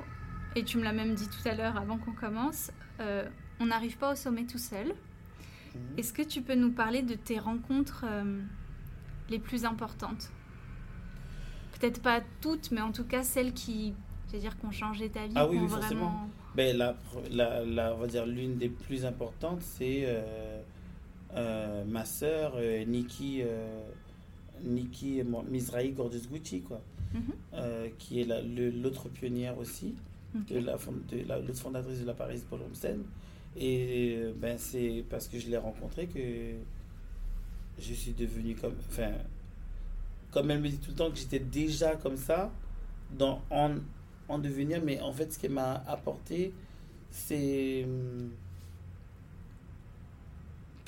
et 0.56 0.64
tu 0.64 0.78
me 0.78 0.84
l'as 0.84 0.94
même 0.94 1.14
dit 1.16 1.28
tout 1.30 1.48
à 1.48 1.54
l'heure 1.56 1.78
avant 1.78 1.98
qu'on 1.98 2.14
commence, 2.14 2.72
euh, 3.00 3.28
on 3.60 3.68
n'arrive 3.68 3.98
pas 3.98 4.14
au 4.14 4.16
sommet 4.16 4.46
tout 4.46 4.58
seul. 4.58 4.88
Mhm. 4.88 5.82
Est-ce 5.98 6.14
que 6.14 6.22
tu 6.24 6.42
peux 6.42 6.56
nous 6.56 6.72
parler 6.72 7.02
de 7.02 7.14
tes 7.16 7.40
rencontres 7.40 8.06
euh, 8.08 8.42
les 9.30 9.40
plus 9.40 9.66
importantes? 9.66 10.32
Peut-être 11.80 12.02
pas 12.02 12.22
toutes, 12.42 12.72
mais 12.72 12.82
en 12.82 12.92
tout 12.92 13.06
cas 13.06 13.24
celles 13.24 13.54
qui, 13.54 13.94
dire, 14.34 14.56
changé 14.72 15.10
ta 15.10 15.26
vie. 15.28 15.34
Ah 15.36 15.48
oui, 15.48 15.58
oui, 15.62 15.68
forcément. 15.68 16.30
Ben, 16.56 16.76
la, 16.76 16.96
la, 17.32 17.64
la- 17.64 17.94
on 17.94 18.00
va 18.00 18.08
dire 18.08 18.26
l'une 18.26 18.58
des 18.58 18.70
plus 18.70 19.06
importantes, 19.06 19.62
c'est 19.62 20.04
euh, 21.36 21.86
ma 21.86 22.06
sœur 22.06 22.56
Nikki, 22.88 23.44
Nikki 24.64 25.22
Mizrahi 25.50 25.92
Gorgeous 25.92 26.28
Gucci, 26.32 26.62
quoi, 26.62 26.82
Mhm. 27.14 27.22
euh, 27.54 27.90
qui 27.98 28.22
est 28.22 28.26
la- 28.26 28.42
l'autre 28.42 29.10
pionnière 29.10 29.58
aussi, 29.58 29.96
de 30.36 30.60
la, 30.60 30.78
fond- 30.78 30.94
de 31.10 31.24
la, 31.28 31.40
l'autre 31.40 31.60
fondatrice 31.60 32.02
de 32.02 32.06
la 32.06 32.14
Paris 32.14 32.42
Ballroom. 32.50 32.72
Et 33.58 34.16
euh, 34.18 34.34
ben, 34.40 34.58
c'est 34.60 35.04
parce 35.10 35.28
que 35.28 35.40
je 35.40 35.50
l'ai 35.50 35.58
rencontrée 35.58 36.06
que 36.08 36.20
je 37.80 37.94
suis 37.94 38.12
devenu 38.14 38.56
comme. 38.56 38.76
Enfin, 38.90 39.12
comme 40.32 40.52
elle 40.52 40.62
me 40.62 40.70
dit 40.70 40.78
tout 40.78 40.92
le 40.92 40.96
temps 40.98 41.10
que 41.10 41.18
j'étais 41.18 41.40
déjà 41.40 41.96
comme 41.96 42.16
ça, 42.18 42.52
dans, 43.18 43.42
en, 43.50 43.72
en 44.28 44.38
devenir, 44.38 44.82
mais 44.84 45.02
en 45.02 45.12
fait, 45.12 45.34
ce 45.34 45.40
qu'elle 45.40 45.52
m'a 45.52 45.84
apporté, 45.88 46.54
c'est. 47.10 47.86
hum, 47.86 48.30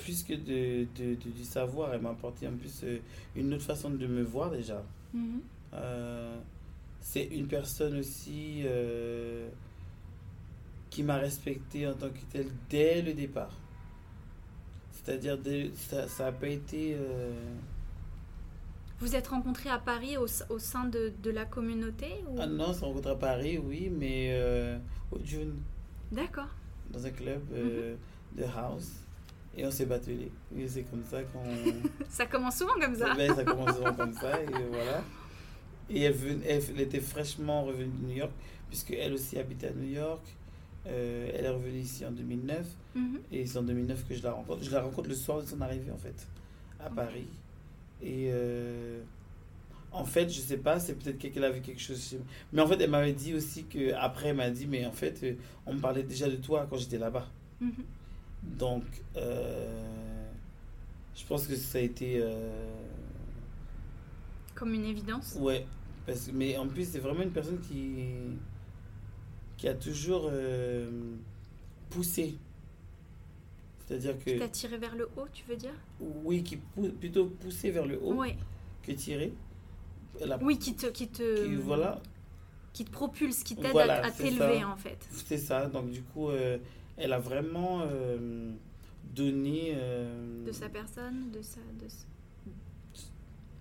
Plus 0.03 0.23
que 0.23 0.33
de, 0.33 0.85
de- 0.97 1.15
de- 1.15 1.29
du 1.31 1.43
savoir, 1.43 1.93
elle 1.93 2.01
m'a 2.01 2.09
apporté 2.11 2.47
en 2.47 2.53
plus 2.53 2.81
euh, 2.83 2.99
une 3.35 3.53
autre 3.53 3.63
façon 3.63 3.89
de 3.89 4.07
me 4.07 4.23
voir 4.23 4.49
déjà. 4.51 4.83
Mhm. 5.13 5.41
Euh, 5.73 6.37
c'est 6.99 7.25
une 7.25 7.47
personne 7.47 7.97
aussi 7.97 8.61
euh, 8.65 9.47
qui 10.89 11.03
m'a 11.03 11.17
respecté 11.17 11.87
en 11.87 11.93
tant 11.93 12.09
que 12.09 12.19
telle 12.31 12.49
dès 12.69 13.01
le 13.01 13.13
départ. 13.13 13.55
C'est-à-dire, 14.93 15.37
ça 16.07 16.25
n'a 16.25 16.31
pas 16.31 16.47
été. 16.47 16.95
Vous 18.99 19.15
êtes 19.15 19.27
rencontrés 19.29 19.69
à 19.69 19.79
Paris 19.79 20.15
au, 20.17 20.27
au 20.49 20.59
sein 20.59 20.85
de, 20.85 21.11
de 21.23 21.31
la 21.31 21.45
communauté 21.45 22.23
ou... 22.29 22.35
Ah 22.39 22.45
non, 22.45 22.65
on 22.69 22.73
s'est 22.73 22.85
rencontré 22.85 23.11
à 23.11 23.15
Paris, 23.15 23.57
oui, 23.57 23.89
mais 23.89 24.29
euh, 24.33 24.77
au 25.11 25.17
June, 25.23 25.55
D'accord. 26.11 26.49
dans 26.91 27.03
un 27.03 27.09
club 27.09 27.41
euh, 27.51 27.95
de 28.37 28.43
house. 28.43 28.91
Et 29.57 29.65
on 29.65 29.71
s'est 29.71 29.85
battu. 29.85 30.11
Et 30.57 30.67
c'est 30.67 30.83
comme 30.83 31.03
ça 31.03 31.21
qu'on. 31.23 31.43
Ça 32.09 32.25
commence 32.25 32.57
souvent 32.57 32.73
comme 32.79 32.95
ça. 32.95 33.13
Ça 33.35 33.43
commence 33.43 33.75
souvent 33.75 33.93
comme 33.93 34.13
ça, 34.13 34.41
et 34.41 34.45
voilà. 34.71 35.03
Et 35.89 36.03
elle, 36.03 36.79
était 36.79 37.01
fraîchement 37.01 37.65
revenue 37.65 37.91
de 38.01 38.07
New 38.07 38.15
York, 38.17 38.31
puisque 38.69 38.91
elle 38.91 39.13
aussi 39.13 39.37
habitait 39.37 39.67
à 39.67 39.73
New 39.73 39.89
York. 39.91 40.25
Euh, 40.87 41.29
elle 41.35 41.45
est 41.45 41.49
revenue 41.49 41.79
ici 41.79 42.05
en 42.05 42.11
2009, 42.11 42.65
Mhm. 42.95 43.19
et 43.31 43.45
c'est 43.45 43.57
en 43.59 43.63
2009 43.63 44.07
que 44.07 44.15
je 44.15 44.23
la 44.23 44.31
rencontre. 44.31 44.63
Je 44.63 44.71
la 44.71 44.81
rencontre 44.81 45.09
le 45.09 45.15
soir 45.15 45.41
de 45.41 45.45
son 45.45 45.59
arrivée, 45.61 45.91
en 45.91 45.97
fait, 45.97 46.27
à. 46.79 46.89
Paris. 46.89 47.27
Et 48.01 48.29
euh, 48.31 49.01
en 49.91 50.05
fait, 50.05 50.29
je 50.29 50.39
sais 50.39 50.57
pas, 50.57 50.79
c'est 50.79 50.95
peut-être 50.95 51.19
qu'elle 51.19 51.43
avait 51.43 51.59
quelque 51.59 51.81
chose 51.81 52.01
chez 52.09 52.15
moi. 52.17 52.25
Mais 52.53 52.61
en 52.61 52.67
fait, 52.67 52.81
elle 52.81 52.89
m'avait 52.89 53.13
dit 53.13 53.35
aussi 53.35 53.65
que 53.65 53.93
après 53.93 54.29
elle 54.29 54.37
m'a 54.37 54.49
dit, 54.49 54.65
mais 54.65 54.85
en 54.85 54.91
fait, 54.91 55.19
euh, 55.23 55.33
on 55.67 55.73
me 55.75 55.79
parlait 55.79 56.01
déjà 56.03 56.27
de 56.29 56.37
toi 56.37 56.65
quand 56.69 56.77
j'étais 56.77 56.97
là-bas. 56.97 57.27
Mhm. 57.59 57.73
Donc, 58.43 58.83
euh, 59.17 60.27
je 61.15 61.25
pense 61.25 61.47
que 61.47 61.55
ça 61.55 61.77
a 61.77 61.81
été. 61.81 62.17
euh, 62.19 62.73
Comme 64.55 64.73
une 64.73 64.85
évidence. 64.85 65.35
Ouais, 65.39 65.65
parce 66.05 66.27
que, 66.27 66.31
mais 66.31 66.57
en 66.57 66.67
plus, 66.67 66.89
c'est 66.89 66.99
vraiment 66.99 67.23
une 67.23 67.31
personne 67.31 67.59
qui, 67.59 68.05
qui 69.57 69.67
a 69.67 69.73
toujours 69.73 70.27
euh, 70.31 70.89
poussé. 71.89 72.37
C'est-à-dire 73.87 74.17
que, 74.19 74.31
Qui 74.31 74.39
t'a 74.39 74.47
tiré 74.47 74.77
vers 74.77 74.95
le 74.95 75.09
haut, 75.17 75.27
tu 75.33 75.43
veux 75.47 75.55
dire? 75.57 75.73
Oui, 75.99 76.43
qui 76.43 76.57
pou- 76.57 76.89
plutôt 76.99 77.25
poussé 77.25 77.71
vers 77.71 77.85
le 77.85 77.99
haut 78.01 78.23
que 78.83 78.91
tiré. 78.93 79.33
Oui, 80.41 80.57
qui 80.57 80.75
te, 80.75 80.87
qui 80.87 81.07
te, 81.07 81.45
qui- 81.45 81.55
voilà, 81.55 82.01
qui 82.73 82.85
te 82.85 82.91
propulse, 82.91 83.43
qui 83.43 83.55
t'aide 83.55 83.71
Voilà, 83.71 84.05
à, 84.05 84.11
t'élever 84.11 84.63
en 84.63 84.75
fait. 84.77 84.97
c'est 85.11 85.37
ça. 85.37 85.65
Donc, 85.67 85.89
du 85.91 86.01
coup, 86.03 86.29
elle 87.01 87.13
a 87.13 87.19
vraiment 87.19 87.81
euh, 87.81 88.51
donné. 89.15 89.73
euh, 89.75 90.45
De 90.45 90.51
sa 90.51 90.69
personne, 90.69 91.31
de 91.31 91.41
sa... 91.41 91.59
De 91.81 91.87
sa- 91.87 92.05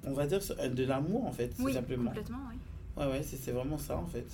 On 0.05 0.13
va 0.13 0.27
dire 0.27 0.41
de 0.41 0.85
l'amour, 0.85 1.27
en 1.27 1.33
fait, 1.33 1.53
Oui, 1.59 1.73
simplement. 1.75 2.07
complètement, 2.11 2.39
oui. 2.51 2.57
Ouais, 2.97 3.11
ouais, 3.11 3.23
c'est 3.23 3.37
c'est 3.37 3.53
vraiment 3.53 3.79
ça 3.79 3.97
en 3.97 4.07
fait. 4.07 4.27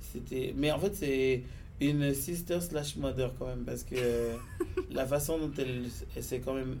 C'était... 0.00 0.52
Mais 0.56 0.70
en 0.70 0.78
fait, 0.78 0.94
c'est 0.94 1.42
une 1.80 2.12
sister 2.14 2.60
slash 2.60 2.96
mother 2.96 3.32
quand 3.38 3.46
même, 3.46 3.64
parce 3.64 3.84
que 3.84 3.94
euh, 3.96 4.36
la 4.90 5.06
façon 5.06 5.38
dont 5.38 5.50
elle, 5.58 5.84
elle 6.16 6.22
s'est 6.22 6.40
quand 6.40 6.54
même. 6.54 6.78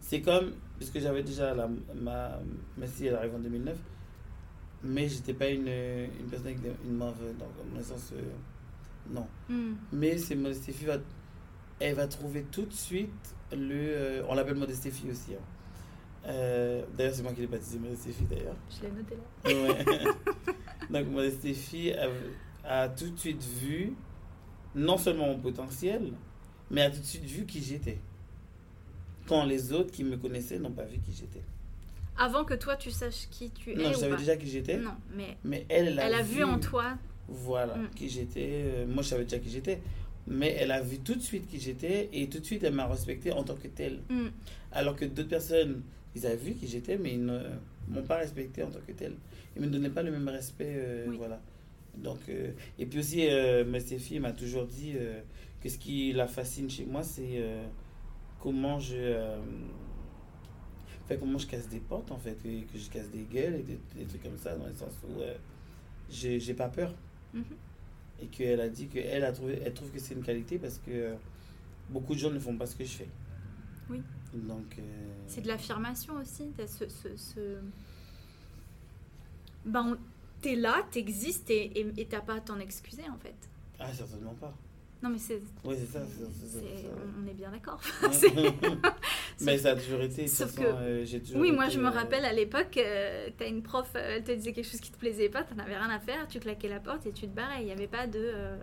C'est 0.00 0.20
comme. 0.20 0.52
Puisque 0.78 0.98
j'avais 1.00 1.22
déjà 1.22 1.54
la, 1.54 1.68
ma. 1.94 2.40
Messi, 2.76 3.06
elle 3.06 3.14
arrive 3.16 3.34
en 3.34 3.38
2009, 3.38 3.76
mais 4.84 5.08
j'étais 5.08 5.32
pas 5.34 5.48
une, 5.48 5.68
une 5.68 6.26
personne 6.28 6.48
avec 6.48 6.58
une 6.84 6.94
mother, 6.94 7.32
dans 7.38 7.76
le 7.78 7.82
sens. 7.84 8.10
euh, 8.14 8.20
non. 9.10 9.26
Hmm. 9.48 9.74
Mais 9.92 10.18
c'est 10.18 10.34
Modestie 10.34 10.72
va. 10.84 10.96
Elle 11.80 11.94
va 11.96 12.06
trouver 12.06 12.44
tout 12.50 12.64
de 12.64 12.72
suite 12.72 13.34
le. 13.52 13.74
euh, 13.74 14.22
on 14.28 14.34
l'appelle 14.34 14.54
Modestie 14.54 14.88
aussi. 14.88 15.34
hein. 15.34 15.42
Euh, 16.26 16.84
d'ailleurs, 16.96 17.14
c'est 17.14 17.22
moi 17.22 17.32
qui 17.32 17.40
l'ai 17.40 17.46
baptisé 17.48 17.78
Modestie 17.78 18.14
d'ailleurs. 18.30 18.56
Je 18.70 18.82
l'ai 18.82 18.92
noté 18.92 19.16
là. 19.16 19.72
Ouais. 19.74 20.04
Donc, 21.04 21.30
Stéphie 21.32 21.92
a, 21.92 22.08
a 22.64 22.88
tout 22.88 23.10
de 23.10 23.18
suite 23.18 23.42
vu, 23.42 23.94
non 24.74 24.98
seulement 24.98 25.26
mon 25.28 25.38
potentiel, 25.38 26.12
mais 26.70 26.82
a 26.82 26.90
tout 26.90 27.00
de 27.00 27.04
suite 27.04 27.24
vu 27.24 27.46
qui 27.46 27.62
j'étais. 27.62 27.98
Quand 29.26 29.44
les 29.44 29.72
autres 29.72 29.90
qui 29.90 30.04
me 30.04 30.16
connaissaient 30.16 30.58
n'ont 30.58 30.72
pas 30.72 30.84
vu 30.84 30.98
qui 30.98 31.12
j'étais. 31.12 31.42
Avant 32.18 32.44
que 32.44 32.54
toi 32.54 32.76
tu 32.76 32.90
saches 32.90 33.28
qui 33.30 33.50
tu 33.50 33.72
es 33.72 33.74
Non, 33.74 33.90
je 33.92 33.98
savais 33.98 34.16
déjà 34.16 34.36
qui 34.36 34.46
j'étais, 34.46 34.76
Non, 34.76 34.94
mais 35.14 35.38
mais 35.44 35.64
elle, 35.70 35.88
elle 35.88 35.98
a, 35.98 36.06
elle 36.06 36.14
a 36.14 36.22
vu 36.22 36.44
en 36.44 36.58
toi. 36.58 36.98
Voilà, 37.28 37.76
Mm. 37.76 37.90
qui 37.94 38.08
j'étais. 38.08 38.50
Euh, 38.64 38.86
Moi, 38.86 39.02
je 39.02 39.08
savais 39.08 39.24
déjà 39.24 39.38
qui 39.38 39.50
j'étais. 39.50 39.80
Mais 40.26 40.54
elle 40.58 40.70
a 40.70 40.80
vu 40.80 40.98
tout 41.00 41.14
de 41.16 41.20
suite 41.20 41.48
qui 41.48 41.58
j'étais 41.58 42.08
et 42.12 42.28
tout 42.28 42.38
de 42.38 42.44
suite, 42.44 42.62
elle 42.62 42.74
m'a 42.74 42.86
respecté 42.86 43.32
en 43.32 43.42
tant 43.42 43.56
que 43.56 43.66
telle. 43.68 44.00
Hmm. 44.08 44.28
Alors 44.70 44.94
que 44.94 45.04
d'autres 45.04 45.28
personnes, 45.28 45.82
ils 46.14 46.24
avaient 46.26 46.36
vu 46.36 46.52
qui 46.54 46.68
j'étais, 46.68 46.96
mais 46.96 47.14
ils 47.14 47.24
ne 47.24 47.40
m'ont 47.88 48.02
pas 48.04 48.18
respecté 48.18 48.62
en 48.62 48.70
tant 48.70 48.78
que 48.86 48.92
tel. 48.92 49.14
Ils 49.56 49.62
ne 49.62 49.66
me 49.66 49.72
donnaient 49.72 49.90
pas 49.90 50.02
le 50.04 50.12
même 50.12 50.28
respect. 50.28 50.74
euh, 50.76 51.06
Oui. 51.08 51.16
voilà. 51.16 51.40
Donc, 51.96 52.20
euh, 52.28 52.52
et 52.78 52.86
puis 52.86 53.00
aussi, 53.00 53.26
euh, 53.28 53.64
ma 53.64 53.80
Stéphie 53.80 54.20
m'a 54.20 54.32
toujours 54.32 54.64
dit 54.66 54.94
que 55.60 55.68
ce 55.68 55.76
qui 55.78 56.12
la 56.12 56.26
fascine 56.28 56.70
chez 56.70 56.84
moi, 56.86 57.02
c'est 57.02 57.42
comment 58.40 58.78
je. 58.78 58.96
comment 61.20 61.36
je 61.38 61.46
casse 61.46 61.68
des 61.68 61.80
portes, 61.80 62.10
en 62.10 62.16
fait, 62.16 62.38
et 62.46 62.62
que 62.72 62.78
je 62.78 62.88
casse 62.88 63.10
des 63.10 63.24
gueules 63.24 63.56
et 63.56 63.62
des, 63.62 63.78
des 63.96 64.04
trucs 64.06 64.22
comme 64.22 64.38
ça, 64.38 64.56
dans 64.56 64.66
le 64.66 64.74
sens 64.74 64.92
où 65.04 65.20
euh, 65.20 65.34
j'ai 66.08 66.54
pas 66.54 66.68
peur. 66.68 66.94
Et 68.20 68.26
qu'elle 68.26 68.60
a 68.60 68.68
dit 68.68 68.86
qu'elle 68.88 69.24
a 69.24 69.32
trouvé, 69.32 69.60
elle 69.64 69.74
trouve 69.74 69.90
que 69.90 69.98
c'est 69.98 70.14
une 70.14 70.22
qualité 70.22 70.58
parce 70.58 70.78
que 70.78 71.14
beaucoup 71.90 72.14
de 72.14 72.18
gens 72.20 72.30
ne 72.30 72.38
font 72.38 72.56
pas 72.56 72.66
ce 72.66 72.76
que 72.76 72.84
je 72.84 72.90
fais. 72.92 73.08
Oui. 73.90 74.00
Donc. 74.34 74.78
euh, 74.78 74.82
C'est 75.26 75.40
de 75.42 75.48
l'affirmation 75.48 76.14
aussi, 76.16 76.44
ce, 76.66 76.88
ce, 76.88 77.16
ce- 77.16 77.58
ben, 79.64 79.96
t'es 80.40 80.56
là, 80.56 80.82
t'existes 80.90 81.50
et 81.50 82.06
t'as 82.08 82.20
pas 82.20 82.34
à 82.36 82.40
t'en 82.40 82.58
excuser 82.58 83.08
en 83.08 83.18
fait. 83.18 83.34
Ah, 83.78 83.92
certainement 83.92 84.34
pas. 84.34 84.54
Non, 85.02 85.10
mais 85.10 85.18
c'est. 85.18 85.40
Oui, 85.64 85.74
c'est 85.78 85.86
ça. 85.98 86.04
c'est- 86.06 86.46
c'est- 86.60 86.90
On 87.20 87.26
est 87.28 87.34
bien 87.34 87.50
d'accord. 87.50 87.80
Mais 89.44 89.58
ça 89.58 89.70
a 89.72 89.76
toujours 89.76 90.00
été. 90.02 90.26
Sauf 90.26 90.54
que- 90.54 90.62
euh, 90.62 91.04
j'ai 91.04 91.20
toujours 91.20 91.40
Oui, 91.40 91.52
moi 91.52 91.68
je 91.68 91.78
me 91.78 91.86
euh, 91.86 91.90
rappelle 91.90 92.24
à 92.24 92.32
l'époque, 92.32 92.76
euh, 92.76 93.28
t'as 93.38 93.48
une 93.48 93.62
prof, 93.62 93.88
elle 93.94 94.22
te 94.24 94.32
disait 94.32 94.52
quelque 94.52 94.68
chose 94.70 94.80
qui 94.80 94.90
te 94.90 94.98
plaisait 94.98 95.28
pas, 95.28 95.42
t'en 95.42 95.58
avais 95.58 95.76
rien 95.76 95.90
à 95.90 95.98
faire, 95.98 96.26
tu 96.28 96.38
claquais 96.40 96.68
la 96.68 96.80
porte 96.80 97.06
et 97.06 97.12
tu 97.12 97.22
te 97.22 97.34
barrais. 97.34 97.60
Il 97.60 97.66
n'y 97.66 97.72
avait 97.72 97.86
pas 97.86 98.06
de. 98.06 98.18
euh, 98.20 98.56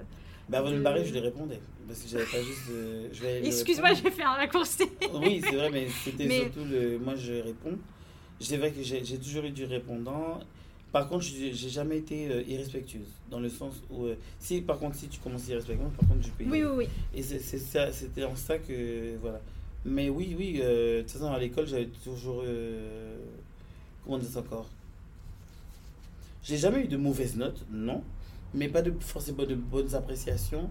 Bah, 0.50 0.60
avant 0.60 0.72
de 0.72 0.78
me 0.78 0.82
barrer, 0.84 1.06
je 1.06 1.12
lui 1.12 1.20
répondais. 1.20 1.60
Parce 1.88 2.02
que 2.02 2.10
j'avais 2.10 2.26
pas 2.26 2.42
juste. 2.42 2.70
je 3.14 3.46
Excuse-moi, 3.48 3.94
j'ai 3.94 4.12
fait 4.12 4.24
un 4.24 4.34
raccourci. 4.34 4.84
Oui, 5.14 5.42
c'est 5.44 5.56
vrai, 5.56 5.70
mais 5.72 5.88
c'était 6.04 6.26
Mais- 6.26 6.40
surtout 6.42 6.66
le. 6.70 7.00
Moi, 7.00 7.16
je 7.16 7.34
réponds. 7.34 7.78
C'est 8.40 8.58
vrai 8.58 8.72
que 8.72 8.82
j'ai 8.82 9.18
toujours 9.18 9.44
eu 9.46 9.52
du 9.52 9.66
répondant. 9.66 10.40
Par 10.92 11.08
contre, 11.08 11.24
j'ai 11.24 11.54
jamais 11.54 11.98
été 11.98 12.32
euh, 12.32 12.42
irrespectueuse. 12.48 13.08
Dans 13.30 13.40
le 13.40 13.50
sens 13.50 13.74
où. 13.92 14.06
euh, 14.06 14.16
si, 14.40 14.62
par 14.62 14.80
contre, 14.80 14.96
si 14.96 15.08
tu 15.08 15.20
commences 15.20 15.48
irrespectueuse, 15.48 15.92
par 16.00 16.10
contre, 16.10 16.22
je 16.24 16.44
y 16.44 16.48
Oui, 16.48 16.64
oui, 16.64 16.72
oui. 16.78 16.88
Et 17.14 17.22
c'était 17.22 18.24
en 18.24 18.36
ça 18.36 18.58
que. 18.58 19.16
Voilà. 19.22 19.40
Mais 19.86 20.10
oui, 20.10 20.36
oui, 20.38 20.60
euh, 20.62 20.98
de 20.98 21.02
toute 21.04 21.12
façon, 21.12 21.32
à 21.32 21.40
l'école, 21.40 21.68
j'avais 21.68 21.88
toujours. 22.04 22.42
euh, 22.46 23.18
comment 24.04 24.18
dire 24.18 24.30
ça 24.30 24.40
encore? 24.40 24.68
J'ai 26.44 26.58
jamais 26.58 26.84
eu 26.86 26.88
de 26.88 26.98
mauvaises 26.98 27.36
notes, 27.36 27.66
non. 27.72 28.04
Mais 28.54 28.68
pas 28.70 28.82
de, 28.82 28.92
forcément 29.00 29.44
de 29.46 29.56
bonnes 29.56 29.94
appréciations. 29.96 30.70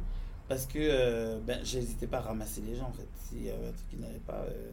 Parce 0.48 0.66
que 0.66 0.78
euh, 0.80 1.38
ben, 1.46 1.60
j'hésitais 1.62 2.06
pas 2.06 2.18
à 2.18 2.22
ramasser 2.22 2.62
les 2.62 2.74
gens, 2.76 2.86
en 2.88 2.92
fait. 2.92 3.06
S'il 3.28 3.44
y 3.44 3.50
avait 3.50 3.68
un 3.68 3.72
truc 3.72 3.88
qui 3.90 3.96
n'allait 3.96 4.18
pas. 4.26 4.44
euh, 4.48 4.72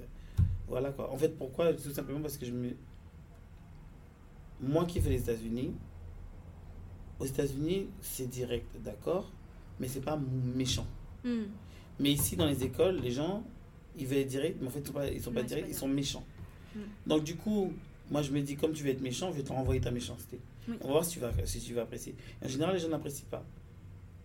voilà 0.68 0.92
quoi. 0.92 1.12
En 1.12 1.18
fait, 1.18 1.30
pourquoi? 1.38 1.74
Tout 1.74 1.92
simplement 1.92 2.22
parce 2.22 2.38
que 2.38 2.46
je 2.46 2.52
me. 2.52 2.72
Moi 4.62 4.86
qui 4.86 5.02
fais 5.02 5.10
les 5.10 5.20
États-Unis, 5.20 5.74
aux 7.20 7.26
États-Unis, 7.26 7.88
c'est 8.02 8.28
direct, 8.30 8.68
d'accord 8.84 9.30
Mais 9.80 9.88
c'est 9.88 10.00
pas 10.02 10.18
méchant. 10.56 10.88
Hmm. 11.26 11.44
Mais 12.00 12.12
ici, 12.12 12.36
dans 12.38 12.46
les 12.46 12.64
écoles, 12.64 13.00
les 13.02 13.12
gens, 13.12 13.44
ils 13.98 14.06
veulent 14.08 14.20
être 14.20 14.28
directs, 14.28 14.56
mais 14.62 14.68
en 14.68 14.72
fait, 14.72 14.80
ils 14.80 14.88
sont 14.88 14.94
pas, 14.94 15.08
ils 15.08 15.22
sont 15.22 15.32
pas 15.32 15.40
Ouais, 15.42 15.46
directs, 15.46 15.66
ils 15.70 15.76
sont 15.76 15.88
méchants. 15.88 16.26
Mm. 16.76 16.80
Donc, 17.08 17.24
du 17.24 17.36
coup, 17.36 17.72
moi, 18.12 18.22
je 18.22 18.32
me 18.32 18.42
dis, 18.42 18.56
comme 18.56 18.72
tu 18.74 18.84
veux 18.84 18.90
être 18.90 19.02
méchant, 19.02 19.32
je 19.32 19.38
vais 19.38 19.44
te 19.44 19.52
renvoyer 19.54 19.82
ta 19.82 19.92
méchanceté. 19.92 20.40
Oui. 20.68 20.76
On 20.82 20.88
va 20.88 20.92
voir 20.94 21.06
si 21.06 21.14
tu 21.14 21.20
vas, 21.20 21.32
si 21.46 21.60
tu 21.60 21.74
vas 21.74 21.84
apprécier. 21.84 22.16
En 22.44 22.48
général, 22.48 22.74
les 22.76 22.82
gens 22.82 22.90
n'apprécient 22.90 23.28
pas. 23.30 23.44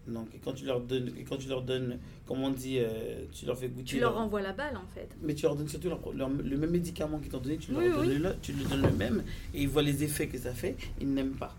Donc, 0.08 0.28
quand 0.42 0.54
tu 0.54 0.64
leur 0.64 0.80
donnes, 0.80 1.12
quand 1.28 1.36
tu 1.36 1.46
leur 1.48 1.62
donnes, 1.62 1.98
comme 2.26 2.40
on 2.42 2.50
dit, 2.50 2.78
euh, 2.78 3.26
tu 3.32 3.44
leur 3.46 3.56
fais 3.56 3.68
goûter. 3.68 3.84
Tu 3.84 4.00
leur 4.00 4.14
renvoies 4.14 4.40
la 4.40 4.52
balle 4.54 4.76
en 4.76 4.86
fait. 4.94 5.08
Mais 5.22 5.34
tu 5.34 5.42
leur 5.42 5.54
donnes 5.54 5.68
surtout 5.68 5.88
leur- 5.90 6.12
leur- 6.14 6.30
le 6.30 6.56
même 6.56 6.70
médicament 6.70 7.18
qu'ils 7.18 7.28
t'ont 7.30 7.38
donné, 7.38 7.58
tu 7.58 7.70
leur 7.70 7.82
Oui, 7.82 7.90
donnes 7.90 8.08
oui. 8.08 8.18
le, 8.18 8.34
tu 8.42 8.52
leur 8.54 8.68
donnes 8.70 8.82
le 8.82 8.92
même, 8.96 9.22
et 9.54 9.60
ils 9.62 9.68
voient 9.68 9.82
les 9.82 10.02
effets 10.02 10.26
que 10.26 10.38
ça 10.38 10.52
fait, 10.54 10.74
ils 11.00 11.12
n'aiment 11.12 11.36
pas. 11.36 11.54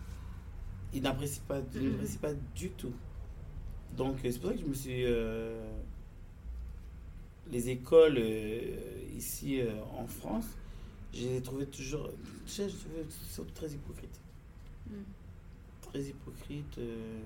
Ils 0.93 1.01
n'apprécient 1.03 1.43
pas, 1.47 1.61
ils 1.75 1.91
n'apprécient 1.91 2.19
pas 2.19 2.33
du 2.55 2.71
tout. 2.71 2.91
Donc 3.95 4.15
euh, 4.25 4.31
c'est 4.31 4.39
pour 4.39 4.49
ça 4.49 4.55
que 4.55 4.61
je 4.61 4.65
me 4.67 4.73
suis... 4.73 5.05
euh, 5.05 5.61
les 7.51 7.69
écoles 7.69 8.17
euh, 8.17 8.77
ici 9.17 9.61
euh, 9.61 9.71
en 9.97 10.07
France, 10.07 10.45
je 11.13 11.21
les 11.21 11.37
ai 11.37 11.41
trouvées 11.41 11.65
toujours... 11.65 12.09
Je 12.47 12.63
très 13.53 13.69
hypocrites. 13.71 14.19
Mm. 14.89 14.93
Très 15.81 16.01
hypocrites. 16.01 16.77
euh, 16.77 17.19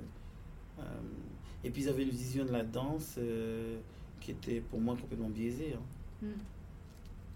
et 1.64 1.70
puis 1.70 1.84
ils 1.84 1.90
avaient 1.90 2.04
une 2.04 2.10
vision 2.10 2.46
de 2.46 2.52
la 2.52 2.64
danse 2.64 3.18
qui 4.20 4.32
était 4.32 4.60
pour 4.60 4.80
moi 4.82 4.96
complètement 5.00 5.30
biaisée. 5.30 5.74
hein 5.74 5.82
Hmm. 6.22 6.28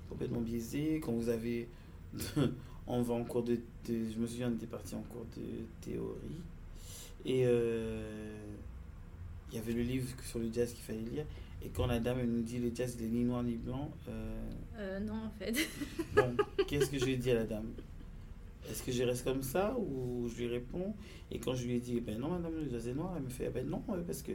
complètement 0.10 0.40
biaisé. 0.42 1.00
Quand 1.04 1.12
vous 1.12 1.30
avez. 1.30 1.68
on 2.88 3.02
va 3.02 3.14
en 3.14 3.24
cours 3.26 3.44
de, 3.44 3.56
de- 3.88 4.10
Je 4.12 4.18
me 4.18 4.26
souviens, 4.26 4.50
on 4.50 4.56
était 4.56 4.68
parti 4.68 4.96
en 4.96 5.02
cours 5.02 5.26
de 5.38 5.44
théorie. 5.82 6.42
Et 7.26 7.44
euh, 7.46 8.38
il 9.52 9.56
y 9.56 9.60
avait 9.60 9.74
le 9.74 9.82
livre 9.82 10.08
sur 10.24 10.40
le 10.40 10.52
jazz 10.52 10.72
qu'il 10.74 10.84
fallait 10.84 11.00
lire. 11.02 11.26
Et 11.64 11.70
quand 11.70 11.88
la 11.88 12.00
dame 12.00 12.22
nous 12.26 12.42
dit 12.42 12.58
le 12.60 12.72
jazz, 12.74 12.96
il 13.00 13.06
est 13.06 13.10
ni 13.10 13.24
noir 13.26 13.44
ni 13.44 13.56
blanc, 13.58 13.92
euh, 14.08 14.36
Euh, 14.78 15.00
non 15.02 15.14
en 15.26 15.30
fait. 15.38 15.54
bon, 16.16 16.36
qu'est-ce 16.68 16.90
que 16.90 16.98
je 17.00 17.06
lui 17.06 17.14
ai 17.14 17.18
dit 17.18 17.32
à 17.32 17.36
la 17.36 17.44
dame? 17.46 17.68
Est-ce 18.70 18.84
que 18.84 18.92
je 18.92 19.04
reste 19.04 19.24
comme 19.26 19.42
ça 19.44 19.76
ou 19.78 20.30
je 20.30 20.38
lui 20.44 20.48
réponds? 20.48 20.94
Et 21.32 21.40
quand 21.40 21.56
je 21.56 21.66
lui 21.66 21.76
ai 21.76 21.80
dit, 21.80 22.00
ben 22.02 22.18
non, 22.20 22.30
madame, 22.30 22.54
le 22.64 22.70
jazz 22.70 22.88
est 22.88 22.94
noir, 22.94 23.14
elle 23.18 23.24
me 23.24 23.30
fait, 23.30 23.46
eh 23.48 23.50
ben 23.50 23.68
non, 23.68 23.84
euh, 23.90 24.02
parce 24.06 24.22
que. 24.22 24.32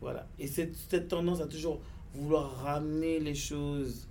Voilà. 0.00 0.26
Et 0.38 0.46
cette, 0.46 0.74
cette 0.76 1.08
tendance 1.08 1.40
à 1.40 1.46
toujours 1.46 1.80
vouloir 2.14 2.62
ramener 2.62 3.20
les 3.20 3.34
choses 3.34 4.06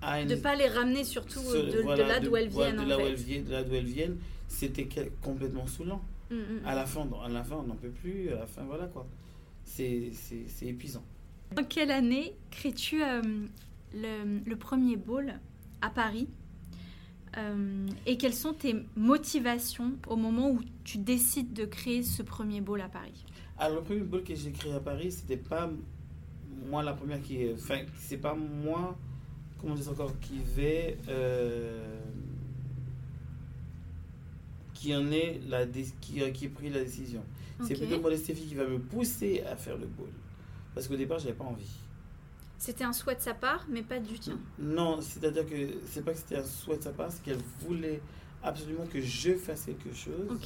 à 0.00 0.20
une 0.20 0.28
De 0.28 0.36
pas 0.36 0.54
les 0.54 0.68
ramener 0.68 1.04
surtout 1.04 1.40
de, 1.40 1.82
là 2.02 2.20
d'où 2.20 2.36
elles 2.36 2.48
viennent 2.48 2.76
de 2.76 2.88
là 2.88 2.96
elles 3.00 3.14
viennent, 3.14 3.44
d'où 3.44 3.74
elles 3.74 3.84
viennent, 3.84 4.16
c'était 4.48 4.88
complètement 5.22 5.66
saoulant. 5.66 6.02
Hmm, 6.30 6.36
hmm, 6.36 6.60
À 6.66 6.74
la 6.74 6.86
fin, 6.86 7.06
à 7.24 7.28
la 7.28 7.42
fin, 7.44 7.56
on 7.56 7.62
n'en 7.64 7.76
peut 7.76 7.90
plus. 7.90 8.30
À 8.30 8.36
la 8.40 8.46
fin, 8.46 8.62
voilà 8.64 8.86
quoi. 8.86 9.06
C'est 9.64 10.10
c'est- 10.12 10.44
c'est 10.48 10.66
épuisant. 10.66 11.04
En 11.58 11.64
quelle 11.64 11.90
année 11.90 12.34
crées-tu 12.50 13.02
euh, 13.02 13.22
le, 13.94 14.40
le 14.44 14.56
premier 14.56 14.96
ball 14.96 15.38
à 15.80 15.90
Paris 15.90 16.28
Euh, 17.36 17.86
Et 18.06 18.16
quelles 18.16 18.34
sont 18.34 18.52
tes 18.54 18.74
motivations 18.96 19.92
au 20.08 20.16
moment 20.16 20.50
où 20.50 20.60
tu 20.84 20.98
décides 20.98 21.52
de 21.52 21.64
créer 21.64 22.02
ce 22.02 22.22
premier 22.22 22.60
ball 22.60 22.80
à 22.80 22.88
Paris? 22.88 23.24
Alors, 23.58 23.78
le 23.78 23.82
premier 23.82 24.00
ball 24.00 24.22
que 24.24 24.34
j'ai 24.34 24.50
créé 24.52 24.72
à 24.72 24.80
Paris, 24.80 25.10
c'était 25.12 25.36
pas 25.36 25.70
moi 26.70 26.82
la 26.82 26.92
première 26.94 27.20
qui. 27.22 27.38
Enfin, 27.52 27.80
c'est 27.98 28.18
pas 28.18 28.34
moi, 28.34 28.96
comment 29.60 29.74
dire 29.74 29.90
encore, 29.90 30.12
qui 30.20 30.38
vais. 30.56 30.96
euh, 31.08 32.00
qui 34.74 34.94
en 34.94 35.10
est 35.10 35.40
la 35.48 35.66
qui, 36.00 36.22
a- 36.22 36.30
qui 36.30 36.46
a 36.46 36.48
pris 36.50 36.68
la 36.68 36.84
décision. 36.84 37.22
C'est 37.62 37.74
plutôt 37.74 38.00
Modeste 38.00 38.34
qui 38.34 38.54
va 38.54 38.66
me 38.66 38.78
pousser 38.78 39.42
à 39.42 39.56
faire 39.56 39.76
le 39.78 39.86
ball. 39.86 40.08
Parce 40.74 40.88
qu'au 40.88 40.96
départ, 40.96 41.18
j'avais 41.18 41.34
pas 41.34 41.44
envie. 41.44 41.70
C'était 42.58 42.84
un 42.84 42.92
souhait 42.92 43.14
de 43.14 43.20
sa 43.20 43.34
part, 43.34 43.66
mais 43.68 43.82
pas 43.82 43.98
du 43.98 44.18
tien. 44.18 44.38
Non, 44.58 45.00
c'est-à-dire 45.00 45.46
que 45.46 45.54
c'est 45.86 46.04
pas 46.04 46.12
que 46.12 46.18
c'était 46.18 46.36
un 46.36 46.44
souhait 46.44 46.78
de 46.78 46.82
sa 46.82 46.92
part, 46.92 47.10
c'est 47.12 47.22
qu'elle 47.22 47.38
voulait 47.60 48.00
absolument 48.42 48.86
que 48.86 49.00
je 49.00 49.34
fasse 49.34 49.64
quelque 49.64 49.94
chose. 49.94 50.38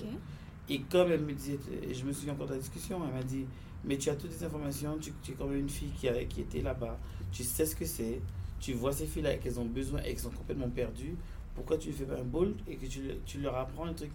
Et 0.68 0.80
comme 0.82 1.10
elle 1.12 1.22
me 1.22 1.32
disait, 1.32 1.58
et 1.82 1.94
je 1.94 2.04
me 2.04 2.12
souviens 2.12 2.34
encore 2.34 2.46
de 2.46 2.54
la 2.54 2.58
discussion, 2.58 3.00
elle 3.06 3.14
m'a 3.14 3.22
dit 3.22 3.46
Mais 3.84 3.96
tu 3.96 4.10
as 4.10 4.16
toutes 4.16 4.30
les 4.30 4.44
informations, 4.44 4.98
tu, 4.98 5.12
tu 5.22 5.32
es 5.32 5.34
comme 5.34 5.54
une 5.54 5.68
fille 5.68 5.90
qui, 5.98 6.08
a, 6.08 6.24
qui 6.24 6.42
était 6.42 6.60
là-bas, 6.60 6.98
tu 7.32 7.42
sais 7.42 7.64
ce 7.64 7.74
que 7.74 7.86
c'est, 7.86 8.20
tu 8.60 8.74
vois 8.74 8.92
ces 8.92 9.06
filles-là 9.06 9.36
qu'elles 9.36 9.58
ont 9.58 9.64
besoin 9.64 10.00
et 10.00 10.10
qu'elles 10.10 10.18
sont 10.18 10.30
complètement 10.30 10.68
perdues, 10.68 11.16
pourquoi 11.54 11.78
tu 11.78 11.88
ne 11.88 11.94
fais 11.94 12.04
pas 12.04 12.18
un 12.18 12.24
bol 12.24 12.54
et 12.66 12.76
que 12.76 12.86
tu 12.86 13.40
leur 13.40 13.56
apprends 13.56 13.86
un 13.86 13.94
truc? 13.94 14.10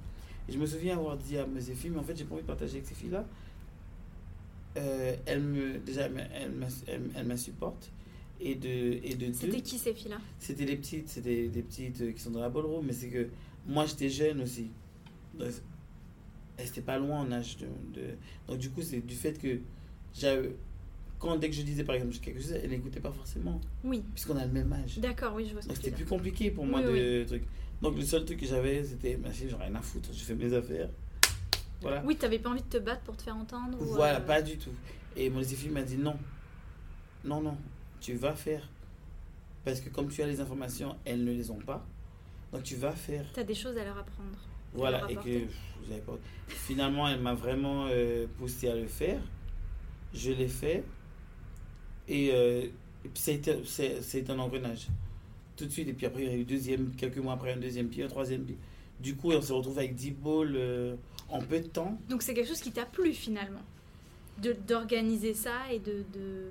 Et 0.48 0.52
je 0.52 0.60
me 0.60 0.66
souviens 0.66 0.98
avoir 0.98 1.18
dit 1.18 1.38
à 1.38 1.46
mes 1.46 1.62
filles 1.62 1.92
Mais 1.92 2.00
en 2.00 2.04
fait, 2.04 2.16
j'ai 2.16 2.26
pas 2.26 2.34
envie 2.34 2.44
de 2.44 2.48
partager 2.48 2.76
avec 2.76 2.86
ces 2.86 2.96
filles-là. 2.96 3.26
Euh, 4.78 5.16
elles 5.26 5.42
me, 5.42 5.78
déjà, 5.80 6.10
elles 7.16 7.26
m'insupportent. 7.26 7.92
Et 8.42 8.56
de, 8.56 8.68
et 9.04 9.16
de 9.16 9.32
C'était 9.32 9.62
qui 9.62 9.78
ces 9.78 9.94
filles-là? 9.94 10.18
c'était 10.40 10.66
des 10.66 10.76
petites, 10.76 11.08
c'était 11.08 11.48
des 11.48 11.62
petites 11.62 12.02
euh, 12.02 12.12
qui 12.12 12.20
sont 12.22 12.32
dans 12.32 12.42
la 12.42 12.50
ballroom, 12.50 12.86
mais 12.86 12.92
c'est 12.92 13.08
que 13.08 13.30
moi 13.68 13.86
j'étais 13.86 14.10
jeune 14.10 14.42
aussi. 14.42 14.70
Donc, 15.38 15.50
elles 16.58 16.68
étaient 16.68 16.82
pas 16.82 16.98
loin 17.00 17.22
en 17.22 17.32
âge 17.32 17.56
de, 17.58 17.68
de- 17.94 18.16
Donc 18.48 18.58
du 18.58 18.70
coup, 18.72 18.82
c'est 18.82 19.00
du 19.06 19.16
fait 19.16 19.40
que 19.40 19.60
j'avais. 20.14 20.56
Quand 21.20 21.38
dès 21.38 21.50
que 21.50 21.56
je 21.56 21.62
disais 21.62 21.86
par 21.86 21.96
exemple 21.96 22.16
quelque 22.18 22.42
chose, 22.42 22.52
elle 22.52 22.70
n'écoutait 22.72 23.00
pas 23.00 23.12
forcément, 23.14 23.62
Oui. 23.86 24.04
puisqu'on 24.14 24.36
a 24.36 24.46
le 24.46 24.52
même 24.52 24.74
âge. 24.74 24.98
D'accord, 25.00 25.36
oui, 25.36 25.46
je 25.48 25.54
vois 25.54 25.62
ce 25.62 25.68
Donc 25.70 25.78
c'était 25.78 25.92
plus 25.92 26.06
compliqué 26.06 26.52
pour 26.52 26.66
moi 26.66 26.82
Oui, 26.86 27.00
de 27.00 27.24
truc. 27.26 27.44
Donc 27.82 27.96
le 27.96 28.04
seul 28.04 28.26
truc 28.26 28.40
que 28.42 28.46
j'avais, 28.46 28.84
c'était, 28.84 29.18
merci, 29.22 29.48
j'en 29.50 29.60
ai 29.62 29.66
rien 29.68 29.76
à 29.76 29.82
foutre, 29.82 30.10
je 30.14 30.22
fais 30.22 30.36
mes 30.36 30.52
affaires. 30.54 30.90
Voilà. 31.84 32.02
Oui, 32.06 32.16
t'avais 32.16 32.40
pas 32.40 32.50
envie 32.50 32.64
de 32.64 32.68
te 32.68 32.78
battre 32.78 33.02
pour 33.02 33.16
te 33.16 33.24
faire 33.24 33.36
entendre 33.36 33.80
ou, 33.80 33.86
Voilà, 33.86 34.18
euh, 34.18 34.26
pas 34.26 34.42
du 34.42 34.58
tout. 34.58 34.72
Et 35.16 35.30
mon 35.30 35.44
fille 35.44 35.70
m'a 35.70 35.84
dit 35.84 35.98
non. 35.98 36.18
Non, 37.24 37.42
non, 37.42 37.58
tu 38.02 38.16
vas 38.16 38.34
faire. 38.34 38.68
Parce 39.64 39.80
que 39.80 39.90
comme 39.90 40.10
tu 40.10 40.22
as 40.24 40.28
les 40.28 40.42
informations, 40.42 40.96
elles 41.06 41.24
ne 41.24 41.32
les 41.32 41.52
ont 41.52 41.60
pas. 41.60 41.86
Donc 42.52 42.64
tu 42.64 42.76
vas 42.76 42.92
faire. 42.92 43.26
T'as 43.34 43.44
des 43.44 43.54
choses 43.54 43.78
à 43.78 43.84
leur 43.84 43.98
apprendre. 43.98 44.38
Voilà, 44.74 45.00
leur 45.02 45.12
et 45.12 45.16
que 45.16 45.46
pff, 45.46 46.02
pas. 46.06 46.18
Finalement, 46.48 47.08
elle 47.08 47.22
m'a 47.22 47.34
vraiment 47.34 47.88
euh, 47.90 48.26
poussé 48.38 48.70
à 48.70 48.76
le 48.76 48.88
faire. 48.88 49.22
Je 50.14 50.32
l'ai 50.32 50.48
fait. 50.48 50.84
Et, 52.08 52.32
euh, 52.34 52.68
et 53.06 53.10
c'est, 53.14 54.30
un 54.30 54.40
engrenage. 54.40 54.88
Tout 55.56 55.66
de 55.66 55.70
suite. 55.72 55.88
Et 55.88 55.94
puis 55.94 56.06
après, 56.06 56.24
il 56.24 56.30
y 56.30 56.34
a 56.34 56.38
eu 56.38 56.44
deuxième, 56.44 56.92
quelques 56.96 57.18
mois 57.18 57.34
après, 57.34 57.54
un 57.54 57.58
deuxième 57.58 57.88
pied, 57.88 58.04
un 58.04 58.08
troisième 58.08 58.44
pied. 58.44 58.58
Du 59.00 59.16
coup, 59.16 59.32
on 59.32 59.42
se 59.42 59.54
retrouve 59.54 59.78
avec 59.78 59.96
10 59.96 60.12
balls 60.12 60.56
euh, 60.56 60.96
en 61.30 61.40
peu 61.42 61.60
de 61.60 61.68
temps. 61.68 61.98
Donc 62.10 62.22
c'est 62.22 62.34
quelque 62.34 62.48
chose 62.50 62.62
qui 62.62 62.72
t'a 62.72 62.86
plu 62.86 63.14
finalement 63.14 63.62
d'organiser 64.68 65.34
ça 65.34 65.72
et 65.72 65.80
de, 65.80 66.04
de... 66.14 66.50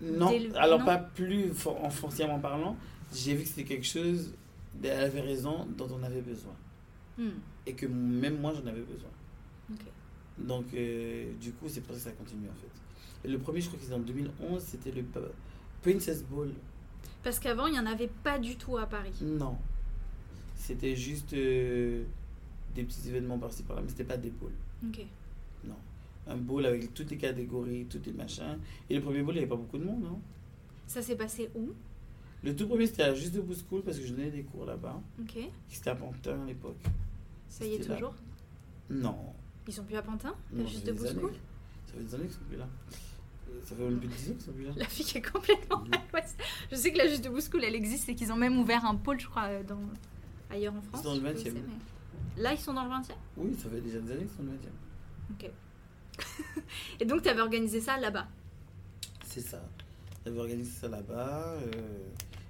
Non, 0.00 0.32
alors 0.56 0.78
non 0.80 0.84
pas 0.84 0.96
plus 0.98 1.52
for- 1.52 1.82
en 1.84 1.90
foncièrement 1.90 2.38
parlant. 2.38 2.76
J'ai 3.12 3.34
vu 3.34 3.42
que 3.42 3.48
c'était 3.48 3.64
quelque 3.64 3.86
chose, 3.86 4.32
elle 4.82 4.90
avait 5.04 5.20
raison, 5.20 5.66
dont 5.76 5.88
on 5.92 6.02
avait 6.02 6.20
besoin. 6.20 6.54
Hmm, 7.18 7.30
Et 7.66 7.74
que 7.74 7.86
même 7.86 8.40
moi, 8.40 8.52
j'en 8.54 8.66
avais 8.68 8.82
besoin. 8.82 9.10
Donc, 10.38 10.66
euh, 10.74 11.32
du 11.40 11.52
coup, 11.52 11.68
c'est 11.68 11.80
pour 11.80 11.94
ça 11.94 11.98
que 11.98 12.04
ça 12.04 12.12
continue 12.12 12.48
en 12.48 12.54
fait. 12.60 13.28
Et 13.28 13.30
le 13.30 13.38
premier, 13.38 13.60
je 13.60 13.66
crois 13.68 13.78
que 13.78 13.84
c'était 13.84 13.96
en 13.96 14.00
2011, 14.00 14.62
c'était 14.62 14.90
le 14.90 15.04
Princess 15.82 16.24
Ball. 16.24 16.50
Parce 17.22 17.38
qu'avant, 17.38 17.66
il 17.66 17.72
n'y 17.72 17.78
en 17.78 17.86
avait 17.86 18.10
pas 18.22 18.38
du 18.38 18.56
tout 18.56 18.76
à 18.76 18.86
Paris. 18.86 19.14
Non. 19.22 19.56
C'était 20.56 20.96
juste 20.96 21.32
euh, 21.34 22.02
des 22.74 22.82
petits 22.84 23.08
événements 23.08 23.38
par-ci 23.38 23.62
par-là, 23.62 23.82
mais 23.82 23.88
c'était 23.88 24.04
pas 24.04 24.16
des 24.16 24.30
bowls. 24.30 24.52
Ok. 24.88 25.04
Non. 25.64 25.76
Un 26.26 26.36
bowl 26.36 26.64
avec 26.66 26.92
toutes 26.94 27.10
les 27.10 27.16
catégories, 27.18 27.86
tous 27.86 28.00
les 28.06 28.12
machins. 28.12 28.58
Et 28.90 28.94
le 28.96 29.00
premier 29.02 29.22
bowl, 29.22 29.34
il 29.34 29.38
n'y 29.38 29.42
avait 29.44 29.48
pas 29.50 29.56
beaucoup 29.56 29.78
de 29.78 29.84
monde, 29.84 30.02
non 30.02 30.20
Ça 30.86 31.02
s'est 31.02 31.16
passé 31.16 31.50
où? 31.54 31.70
Le 32.42 32.54
tout 32.54 32.66
premier, 32.66 32.86
c'était 32.86 33.04
à 33.04 33.14
Juste 33.14 33.34
Debout 33.34 33.54
School 33.54 33.82
parce 33.82 33.98
que 33.98 34.04
je 34.04 34.12
donnais 34.12 34.30
des 34.30 34.42
cours 34.42 34.66
là-bas. 34.66 35.00
Ok. 35.20 35.38
C'était 35.68 35.90
à 35.90 35.94
Pantin 35.94 36.42
à 36.42 36.46
l'époque. 36.46 36.76
Ça 37.48 37.64
y 37.64 37.74
est 37.74 37.88
là. 37.88 37.94
toujours? 37.94 38.14
Non. 38.90 39.16
Ils 39.66 39.72
sont 39.72 39.84
plus 39.84 39.96
à 39.96 40.02
Pantin? 40.02 40.34
Non, 40.52 40.66
Juste 40.66 40.80
ça 40.80 40.84
fait 40.84 40.92
debout 40.92 41.02
des 41.04 41.08
années. 41.10 41.20
school 41.20 41.32
Ça 41.86 41.92
fait 41.94 42.04
des 42.04 42.14
années 42.14 42.24
qu'ils 42.24 42.32
sont 42.34 42.44
plus 42.48 42.56
là. 42.58 42.68
Ça 43.62 43.74
fait 43.76 43.82
même 43.82 43.98
plus 43.98 44.08
de 44.08 44.12
10 44.12 44.30
ans 44.30 44.32
qu'ils 44.34 44.42
sont 44.42 44.52
plus 44.52 44.64
là. 44.64 44.70
La 44.76 44.84
fille 44.84 45.06
est 45.16 45.32
complètement 45.32 45.76
angoissée. 46.08 46.36
Je 46.70 46.76
sais 46.76 46.92
que 46.92 46.98
la 46.98 47.06
Juste 47.08 47.24
Debout 47.24 47.40
School, 47.40 47.64
elle 47.64 47.74
existe 47.74 48.08
et 48.10 48.14
qu'ils 48.14 48.30
ont 48.32 48.36
même 48.36 48.58
ouvert 48.58 48.84
un 48.84 48.96
pôle, 48.96 49.20
je 49.20 49.26
crois, 49.26 49.44
euh, 49.44 49.62
dans... 49.62 49.78
ailleurs 50.50 50.74
en 50.74 50.82
France. 50.82 51.02
dans 51.02 51.14
le 51.14 51.20
je 51.34 51.38
sais 51.38 51.52
20e. 52.14 52.22
pas 52.22 52.22
où 52.22 52.28
c'est, 52.34 52.36
mais- 52.36 52.42
Là, 52.42 52.52
ils 52.52 52.58
sont 52.58 52.74
dans 52.74 52.84
le 52.84 52.90
20e 52.90 53.14
Oui, 53.36 53.54
ça 53.56 53.68
fait 53.70 53.80
déjà 53.80 53.98
des 54.00 54.12
années 54.12 54.24
qu'ils 54.24 54.36
sont 54.36 54.42
le 54.42 54.50
20e. 54.50 54.70
Ok. 55.32 55.50
et 57.00 57.04
donc, 57.04 57.22
tu 57.22 57.28
avais 57.28 57.40
organisé 57.40 57.80
ça 57.80 57.98
là-bas? 57.98 58.26
C'est 59.24 59.40
ça. 59.40 59.62
J'avais 60.24 60.38
organisé 60.38 60.70
ça 60.70 60.88
là-bas. 60.88 61.54
euh, 61.54 62.08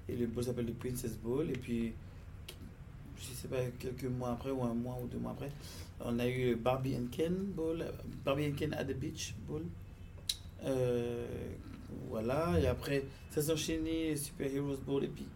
et 0.08 0.16
le 0.16 0.26
bowl 0.26 0.44
s'appelle 0.44 0.66
le 0.66 0.72
Princess 0.74 1.16
Bowl. 1.16 1.48
Et 1.50 1.54
puis, 1.58 1.92
je 3.16 3.24
sais 3.24 3.48
pas, 3.48 3.62
quelques 3.78 4.04
mois 4.04 4.32
après, 4.32 4.50
ou 4.50 4.62
un 4.62 4.74
mois 4.74 4.98
ou 5.02 5.06
deux 5.06 5.18
mois 5.18 5.32
après, 5.32 5.50
on 6.00 6.18
a 6.18 6.28
eu 6.28 6.56
Barbie 6.56 6.94
and 6.96 7.06
Ken 7.10 7.34
euh, 7.58 7.90
Barbie 8.24 8.48
and 8.48 8.54
Ken 8.56 8.74
at 8.74 8.84
the 8.84 8.94
Beach 8.96 9.34
Bowl. 9.48 9.62
Euh, 10.64 11.26
voilà. 12.08 12.58
Et 12.60 12.66
après, 12.66 13.04
ça 13.30 13.40
s'est 13.42 13.52
enchaîné, 13.52 14.14
Super 14.16 14.52
Heroes 14.54 14.76
Bowl. 14.86 15.04
Et 15.04 15.08
puis, 15.08 15.26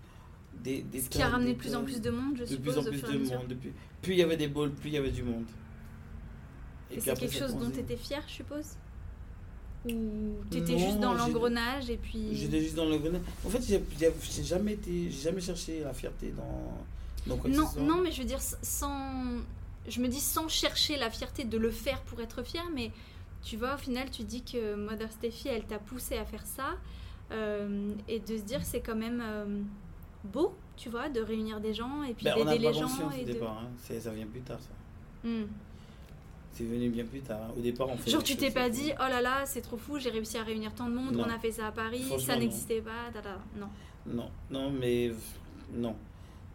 des, 0.63 0.83
des 0.83 1.01
Ce 1.01 1.09
qui 1.09 1.23
a 1.23 1.29
ramené 1.29 1.53
de 1.53 1.59
plus 1.59 1.75
en 1.75 1.85
plus 1.85 2.01
de 2.01 2.11
monde, 2.11 2.37
je 2.37 2.43
de 2.43 2.47
suppose, 2.47 2.75
plus 2.75 2.79
en 2.79 2.91
plus 2.91 3.03
de 3.03 3.19
monde. 3.19 3.49
Depuis, 3.49 3.73
plus 4.03 4.13
il 4.13 4.19
y 4.19 4.23
avait 4.23 4.37
des 4.37 4.49
bowls, 4.49 4.71
plus 4.71 4.91
il 4.91 4.95
y 4.95 4.99
avait 4.99 5.11
du 5.11 5.23
monde. 5.23 5.47
Et, 6.91 7.01
c'est 7.01 7.15
quelque 7.15 7.37
chose 7.37 7.57
dont 7.57 7.71
tu 7.71 7.81
étais 7.81 7.97
fier, 7.97 8.23
je 8.27 8.33
suppose? 8.33 8.77
Ou 9.87 10.43
t'étais 10.51 10.73
Non, 10.73 10.79
juste 10.79 11.01
dans 11.01 11.15
l'engrenage 11.15 11.89
et 11.91 11.97
puis. 11.97 12.31
J'étais 12.33 12.61
juste 12.61 12.75
dans 12.75 12.87
le 12.87 12.99
grenade. 12.99 13.23
En 13.45 13.49
fait, 13.49 13.63
j'ai 13.63 14.45
jamais 14.45 14.73
été, 14.73 15.11
jamais 15.11 15.41
cherché 15.41 15.81
la 15.81 15.93
fierté 15.93 16.33
dans, 16.37 17.37
dans 17.37 17.49
Non, 17.49 17.71
non, 17.81 18.01
mais 18.03 18.11
je 18.11 18.23
veux 18.23 18.29
dire, 18.29 18.41
sans. 18.41 19.25
Je 19.89 20.01
me 20.01 20.09
dis 20.09 20.21
sans 20.21 20.49
chercher 20.49 20.97
la 20.97 21.11
fierté 21.11 21.45
de 21.45 21.57
le 21.57 21.71
faire 21.71 22.03
pour 22.03 22.21
être 22.21 22.43
fier, 22.43 22.65
mais 22.75 22.91
tu 23.43 23.57
vois, 23.57 23.75
au 23.75 23.79
final, 23.79 24.11
tu 24.11 24.25
dis 24.25 24.43
que 24.43 24.75
Mother 24.75 25.11
Steffi, 25.13 25.49
elle 25.49 25.65
t'a 25.65 25.79
poussé 25.79 26.17
à 26.17 26.25
faire 26.25 26.45
ça. 26.47 26.77
euh, 27.31 27.93
et 28.09 28.21
de 28.21 28.37
se 28.37 28.43
dire, 28.43 28.61
c'est 28.65 28.81
quand 28.81 28.97
même 28.97 29.23
euh, 29.25 29.61
beau, 30.33 30.55
tu 30.77 30.89
vois, 30.89 31.09
de 31.09 31.21
réunir 31.21 31.61
des 31.61 31.75
gens 31.75 32.03
et 32.03 32.15
puis 32.15 32.25
Ben, 32.25 32.35
on 32.39 32.45
d'aider 32.45 32.59
les 32.69 32.73
gens. 32.75 32.87
de... 32.87 33.25
départ. 33.25 33.63
hein. 33.65 33.69
Ça 34.01 34.11
vient 34.13 34.27
plus 34.27 34.41
tard, 34.43 34.59
ça. 34.61 35.29
Hmm. 35.29 35.45
C'est 36.53 36.65
venu 36.65 36.89
bien 36.91 37.05
plus 37.05 37.21
tard. 37.21 37.41
hein. 37.43 37.53
Au 37.57 37.61
départ, 37.61 37.89
on 37.89 37.97
fait. 37.97 38.11
Genre, 38.11 38.23
tu 38.23 38.37
t'es 38.37 38.51
pas 38.51 38.69
dit, 38.69 38.93
oh 38.97 39.09
là 39.09 39.21
là, 39.21 39.47
c'est 39.47 39.61
trop 39.61 39.77
fou, 39.77 39.99
j'ai 39.99 40.11
réussi 40.11 40.39
à 40.39 40.43
réunir 40.43 40.75
tant 40.75 40.89
de 40.89 40.95
monde, 40.95 41.15
Non. 41.15 41.25
on 41.27 41.31
a 41.31 41.39
fait 41.39 41.53
ça 41.53 41.69
à 41.69 41.73
Paris, 41.73 42.05
ça 42.19 42.37
n'existait 42.37 42.81
pas, 42.81 43.11
da, 43.15 43.21
da, 43.21 43.39
non. 43.59 43.69
Non, 44.07 44.31
non, 44.51 44.71
mais 44.71 45.13
non. 45.73 45.95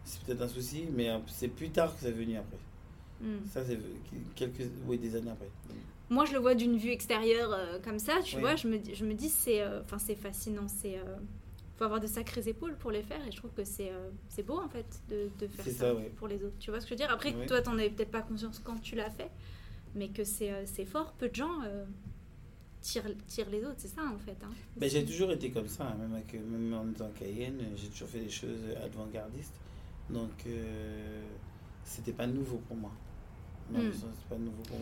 C'est 0.04 0.20
peut-être 0.22 0.42
un 0.42 0.48
souci, 0.48 0.84
mais 0.92 1.08
c'est 1.28 1.48
plus 1.48 1.70
tard 1.70 1.94
que 1.94 2.00
c'est 2.02 2.10
venu 2.12 2.36
après. 2.36 2.58
Hmm. 3.20 3.46
Ça, 3.48 3.64
c'est 3.64 3.78
quelques, 4.34 4.68
oui, 4.86 4.98
des 4.98 5.16
années 5.16 5.30
après. 5.30 5.48
Moi, 6.10 6.26
je 6.26 6.34
le 6.34 6.38
vois 6.40 6.54
d'une 6.54 6.76
vue 6.76 6.90
extérieure 6.90 7.50
euh, 7.54 7.78
comme 7.82 7.98
ça, 7.98 8.14
tu 8.22 8.36
Oui. 8.36 8.42
vois, 8.42 8.56
je 8.56 8.68
me, 8.68 8.76
dis- 8.78 8.94
je 8.94 9.04
me 9.06 9.14
dis, 9.14 9.30
c'est 9.30 9.62
euh, 9.62 9.80
enfin 9.82 9.98
c'est 9.98 10.14
fascinant, 10.16 10.68
c'est. 10.68 10.98
euh, 10.98 11.16
faut 11.76 11.84
avoir 11.84 12.00
de 12.00 12.06
sacrées 12.06 12.48
épaules 12.48 12.76
pour 12.76 12.90
les 12.90 13.02
faire 13.02 13.26
et 13.26 13.32
je 13.32 13.36
trouve 13.36 13.52
que 13.52 13.64
c'est 13.64 13.90
euh, 13.90 14.10
beau 14.46 14.58
en 14.60 14.68
fait 14.68 14.86
de, 15.08 15.28
de 15.38 15.46
faire 15.48 15.64
ça, 15.64 15.72
ça, 15.72 15.94
ouais. 15.94 16.12
pour 16.16 16.28
les 16.28 16.42
autres. 16.44 16.56
Tu 16.60 16.70
vois 16.70 16.80
ce 16.80 16.86
que 16.86 16.90
je 16.90 16.94
veux 16.94 16.98
dire? 17.06 17.10
Après, 17.12 17.34
Oui. 17.34 17.46
toi, 17.46 17.60
t'en 17.62 17.72
avais 17.74 17.90
peut-être 17.90 18.10
pas 18.10 18.22
conscience 18.22 18.60
quand 18.62 18.78
tu 18.80 18.94
l'as 18.94 19.10
fait, 19.10 19.30
mais 19.94 20.08
que 20.08 20.24
c'est 20.24 20.52
euh, 20.52 20.84
fort. 20.86 21.12
Peu 21.18 21.28
de 21.28 21.34
gens 21.34 21.62
euh, 21.64 21.84
tirent, 22.80 23.10
tirent 23.26 23.50
les 23.50 23.64
autres, 23.64 23.76
c'est 23.78 23.88
ça 23.88 24.02
en 24.04 24.18
fait. 24.18 24.36
hein. 24.44 24.50
Ben, 24.76 24.88
j'ai 24.88 25.04
toujours 25.04 25.30
été 25.32 25.50
comme 25.50 25.68
ça, 25.68 25.86
hein, 25.88 25.96
même, 25.98 26.14
avec, 26.14 26.32
même 26.34 26.74
en 26.74 26.88
étant 26.90 27.10
Cayenne, 27.10 27.58
j'ai 27.76 27.88
toujours 27.88 28.08
fait 28.08 28.20
des 28.20 28.30
choses 28.30 28.60
avant-gardistes. 28.84 29.54
Donc, 30.10 30.30
euh, 30.46 31.22
c'était 31.84 32.12
pas 32.12 32.26
nouveau 32.26 32.58
pour 32.68 32.76
moi. 32.76 32.92
Hmm. 33.70 33.90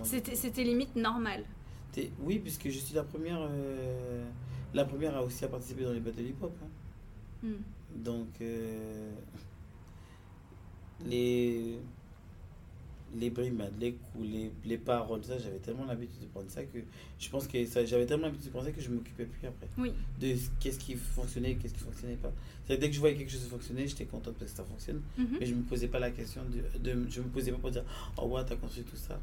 C'était 0.02 0.64
limite 0.64 0.96
normal. 0.96 1.44
Oui, 2.20 2.38
puisque 2.40 2.68
je 2.68 2.78
suis 2.78 2.94
la 2.94 3.04
première, 3.04 3.38
euh, 3.40 4.24
la 4.74 4.84
première 4.84 5.16
à 5.16 5.22
aussi 5.22 5.44
à 5.44 5.48
participer 5.48 5.84
dans 5.84 5.92
les 5.92 6.00
battles 6.00 6.22
hip-hop. 6.22 6.52
hein. 6.62 6.66
Hmm. 7.42 7.54
Donc, 7.96 8.28
euh, 8.40 9.10
les, 11.06 11.78
les 13.16 13.30
brimades, 13.30 13.72
les 13.80 13.92
coups, 13.94 14.26
les, 14.26 14.50
les 14.64 14.78
paroles, 14.78 15.22
ça, 15.24 15.36
j'avais 15.38 15.58
tellement 15.58 15.84
l'habitude 15.84 16.20
de 16.20 16.26
prendre 16.26 16.48
ça 16.50 16.62
que 16.62 16.78
je 17.18 17.28
pense 17.28 17.46
que 17.46 17.64
ça, 17.66 17.84
j'avais 17.84 18.06
tellement 18.06 18.24
l'habitude 18.26 18.46
de 18.46 18.50
prendre 18.50 18.66
ça 18.66 18.72
que 18.72 18.80
je 18.80 18.88
m'occupais 18.90 19.24
plus 19.26 19.46
après. 19.48 19.68
Oui. 19.78 19.92
De 20.20 20.34
ce- 20.36 20.48
qu'est-ce 20.60 20.78
qui 20.78 20.94
fonctionnait, 20.94 21.56
qu'est-ce 21.56 21.74
qui 21.74 21.80
fonctionnait 21.80 22.16
pas. 22.16 22.32
C'est 22.66 22.76
dès 22.78 22.88
que 22.88 22.94
je 22.94 23.00
voyais 23.00 23.16
quelque 23.16 23.30
chose 23.32 23.46
fonctionner, 23.48 23.86
j'étais 23.88 24.04
contente 24.06 24.34
parce 24.38 24.50
que 24.52 24.56
ça 24.56 24.64
fonctionne. 24.64 25.02
Mhm. 25.18 25.36
Mais 25.40 25.46
je 25.46 25.54
me 25.54 25.62
posais 25.62 25.88
pas 25.88 25.98
la 25.98 26.10
question 26.12 26.42
de, 26.44 26.78
de 26.78 27.10
je 27.10 27.20
me 27.20 27.26
posais 27.28 27.50
pas 27.52 27.58
pour 27.58 27.70
dire 27.70 27.84
oh 28.16 28.26
ouais 28.28 28.44
t'as 28.46 28.56
construit 28.56 28.84
tout 28.84 28.96
ça. 28.96 29.18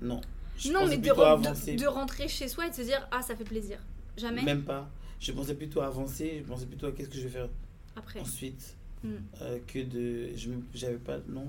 Non. 0.00 0.20
Je 0.58 0.72
Non, 0.72 0.86
mais 0.86 0.96
de, 0.98 1.02
de, 1.02 1.76
de 1.82 1.86
rentrer 1.86 2.28
chez 2.28 2.46
soi 2.48 2.66
et 2.66 2.70
de 2.70 2.74
se 2.74 2.82
dire, 2.82 3.06
ah, 3.10 3.22
ça 3.22 3.34
fait 3.36 3.44
plaisir. 3.44 3.78
Jamais 4.18 4.42
Même 4.42 4.62
pas. 4.64 4.90
Je 5.22 5.30
pensais 5.32 5.54
plutôt 5.54 5.80
à 5.80 5.86
avancer. 5.86 6.42
Je 6.44 6.48
pensais 6.48 6.66
plutôt 6.66 6.86
à 6.86 6.92
qu'est-ce 6.92 7.08
que 7.08 7.14
je 7.16 7.22
vais 7.22 7.28
faire 7.28 7.48
après. 7.96 8.20
ensuite 8.20 8.76
Hmm. 9.04 9.16
euh, 9.40 9.58
que 9.66 9.80
de. 9.80 10.36
Je 10.36 10.50
j'avais 10.74 10.96
pas 10.96 11.18
non. 11.28 11.48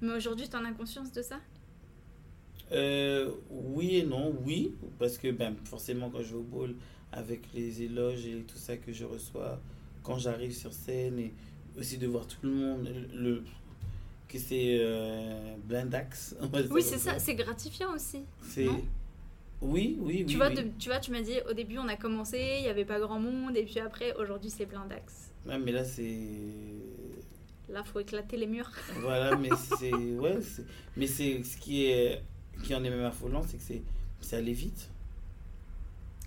Mais 0.00 0.12
aujourd'hui, 0.14 0.48
t'en 0.48 0.64
as 0.64 0.72
conscience 0.72 1.12
de 1.12 1.20
ça? 1.20 1.38
Euh, 2.72 3.30
oui 3.50 3.96
et 3.96 4.04
non. 4.04 4.34
Oui 4.44 4.74
parce 4.98 5.18
que 5.18 5.30
ben 5.30 5.54
forcément 5.64 6.08
quand 6.10 6.22
je 6.22 6.30
vais 6.30 6.38
au 6.38 6.42
ball 6.42 6.74
avec 7.12 7.52
les 7.52 7.82
éloges 7.82 8.24
et 8.26 8.42
tout 8.42 8.56
ça 8.56 8.78
que 8.78 8.92
je 8.92 9.04
reçois 9.04 9.60
quand 10.02 10.18
j'arrive 10.18 10.52
sur 10.54 10.72
scène 10.72 11.18
et 11.18 11.34
aussi 11.78 11.98
de 11.98 12.06
voir 12.06 12.26
tout 12.26 12.38
le 12.42 12.50
monde 12.50 12.88
le 13.12 13.42
que 14.28 14.38
c'est 14.38 14.78
euh, 14.80 15.54
blindax. 15.64 16.34
Oui, 16.70 16.82
c'est 16.82 16.98
ça, 16.98 17.18
c'est 17.18 17.34
gratifiant 17.34 17.94
aussi. 17.94 18.22
C'est 18.42 18.68
oui, 19.64 19.98
oui, 20.00 20.18
oui. 20.20 20.26
tu, 20.26 20.36
vois, 20.36 20.48
oui. 20.48 20.54
de- 20.54 20.70
tu 20.78 20.88
vois, 20.88 21.00
tu 21.00 21.10
m'as 21.10 21.22
dit 21.22 21.36
au 21.48 21.52
début 21.54 21.78
on 21.78 21.88
a 21.88 21.96
commencé, 21.96 22.38
il 22.58 22.62
n'y 22.62 22.68
avait 22.68 22.84
pas 22.84 23.00
grand 23.00 23.18
monde, 23.18 23.56
et 23.56 23.64
puis 23.64 23.78
après 23.80 24.14
aujourd'hui 24.16 24.50
c'est 24.50 24.66
plein 24.66 24.84
d'axes. 24.86 25.30
Ouais, 25.46 25.58
mais 25.58 25.72
là 25.72 25.84
c'est 25.84 26.18
Là, 27.70 27.82
faut 27.82 27.98
éclater 27.98 28.36
les 28.36 28.46
murs. 28.46 28.70
voilà, 29.00 29.36
mais 29.36 29.48
c'est 29.78 29.92
ouais, 29.94 30.38
mais 30.96 31.06
c'est 31.06 31.42
ce 31.42 31.56
qui 31.56 31.86
est 31.86 32.22
qui 32.62 32.74
en 32.74 32.84
est 32.84 32.90
même 32.90 33.04
affolant, 33.04 33.42
c'est 33.42 33.56
que 33.56 33.62
c'est 33.62 33.82
c'est 34.20 34.36
allé 34.36 34.52
vite. 34.52 34.90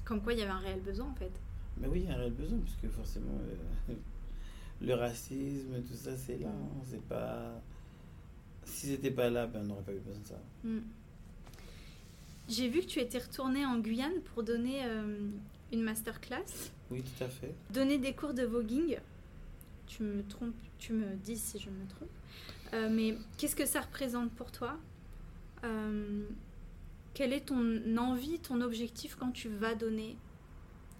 Comme 0.03 0.21
quoi 0.21 0.33
il 0.33 0.39
y 0.39 0.41
avait 0.41 0.51
un 0.51 0.59
réel 0.59 0.81
besoin 0.81 1.07
en 1.07 1.15
fait. 1.15 1.31
Mais 1.79 1.87
oui, 1.87 2.01
il 2.03 2.09
y 2.09 2.11
a 2.11 2.15
un 2.15 2.19
réel 2.19 2.33
besoin 2.33 2.57
puisque 2.59 2.93
forcément 2.95 3.39
euh, 3.89 3.93
le 4.81 4.93
racisme, 4.95 5.81
tout 5.87 5.95
ça, 5.95 6.17
c'est 6.17 6.39
là. 6.39 6.47
hein, 6.49 6.81
c'est 6.89 7.01
pas 7.03 7.61
si 8.65 8.87
c'était 8.87 9.11
pas 9.11 9.29
là, 9.29 9.47
ben 9.47 9.61
on 9.61 9.65
n'aurait 9.65 9.83
pas 9.83 9.93
eu 9.93 9.99
besoin 9.99 10.21
de 10.21 10.27
ça. 10.27 10.39
Hmm. 10.63 10.79
J'ai 12.47 12.69
vu 12.69 12.81
que 12.81 12.85
tu 12.85 12.99
étais 12.99 13.17
retourné 13.19 13.65
en 13.65 13.77
Guyane 13.79 14.21
pour 14.33 14.43
donner 14.43 14.81
euh, 14.85 15.17
une 15.73 15.81
masterclass, 15.83 16.71
Oui, 16.89 17.03
tout 17.03 17.23
à 17.23 17.27
fait. 17.27 17.53
donner 17.71 17.97
des 17.97 18.13
cours 18.13 18.33
de 18.33 18.43
voguing. 18.43 18.97
Tu 19.87 20.03
me 20.03 20.23
trompes, 20.23 20.53
tu 20.79 20.93
me 20.93 21.15
dis 21.15 21.37
si 21.37 21.59
je 21.59 21.69
me 21.69 21.85
trompe. 21.87 22.09
Euh, 22.73 22.89
mais 22.91 23.17
qu'est-ce 23.37 23.55
que 23.55 23.65
ça 23.65 23.81
représente 23.81 24.31
pour 24.31 24.51
toi? 24.51 24.77
Euh, 25.63 26.23
Quelle 27.13 27.33
est 27.33 27.45
ton 27.47 27.97
envie, 27.97 28.37
ton 28.37 28.61
objectif 28.61 29.15
quand 29.15 29.31
tu 29.31 29.49
vas 29.49 29.73
donner 29.73 30.15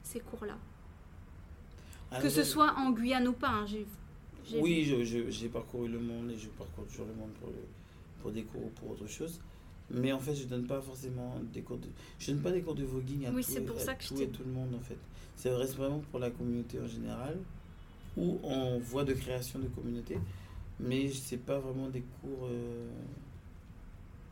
ces 0.01 0.19
cours-là? 0.19 0.57
Que 2.21 2.29
ce 2.29 2.39
je- 2.39 2.45
soit 2.45 2.73
en 2.75 2.89
Guyane 2.91 3.27
ou 3.27 3.33
pas. 3.33 3.49
hein, 3.49 3.65
j'ai- 3.67 3.85
j'ai- 4.49 4.59
Oui, 4.59 4.83
je- 4.85 5.03
je- 5.03 5.29
j'ai 5.29 5.47
parcouru 5.47 5.87
le 5.89 5.99
monde 5.99 6.31
et 6.31 6.37
je 6.37 6.47
parcours 6.49 6.85
toujours 6.87 7.05
le 7.05 7.13
monde 7.13 7.29
pour, 7.39 7.49
le- 7.49 7.67
pour 8.21 8.31
des 8.31 8.43
cours 8.43 8.65
ou 8.65 8.69
pour 8.69 8.91
autre 8.91 9.05
chose. 9.05 9.39
Mais 9.89 10.11
en 10.11 10.19
fait, 10.19 10.35
je 10.35 10.43
donne 10.45 10.65
pas 10.67 10.81
forcément 10.81 11.39
des 11.53 11.61
cours 11.61 11.77
de. 11.77 11.87
Je 12.19 12.31
donne 12.31 12.41
pas 12.41 12.51
des 12.51 12.61
cours 12.61 12.75
de 12.75 12.83
voguing 12.83 13.25
à, 13.25 13.31
Oui, 13.31 13.43
tout, 13.45 13.61
pour 13.63 13.79
ça 13.79 13.93
et 13.93 14.27
tout 14.27 14.43
le 14.45 14.51
monde 14.51 14.75
en 14.75 14.81
fait. 14.81 14.97
C'est 15.37 15.49
reste 15.53 15.75
vraiment 15.75 15.99
pour 16.11 16.19
la 16.19 16.29
communauté 16.29 16.79
en 16.79 16.87
général 16.87 17.37
ou 18.17 18.39
en 18.43 18.79
voie 18.79 19.03
de 19.05 19.13
création 19.13 19.59
de 19.59 19.67
communauté. 19.67 20.17
Mais 20.79 21.09
c'est 21.09 21.37
pas 21.37 21.59
vraiment 21.59 21.87
des 21.89 22.01
cours. 22.21 22.47
euh, 22.51 22.87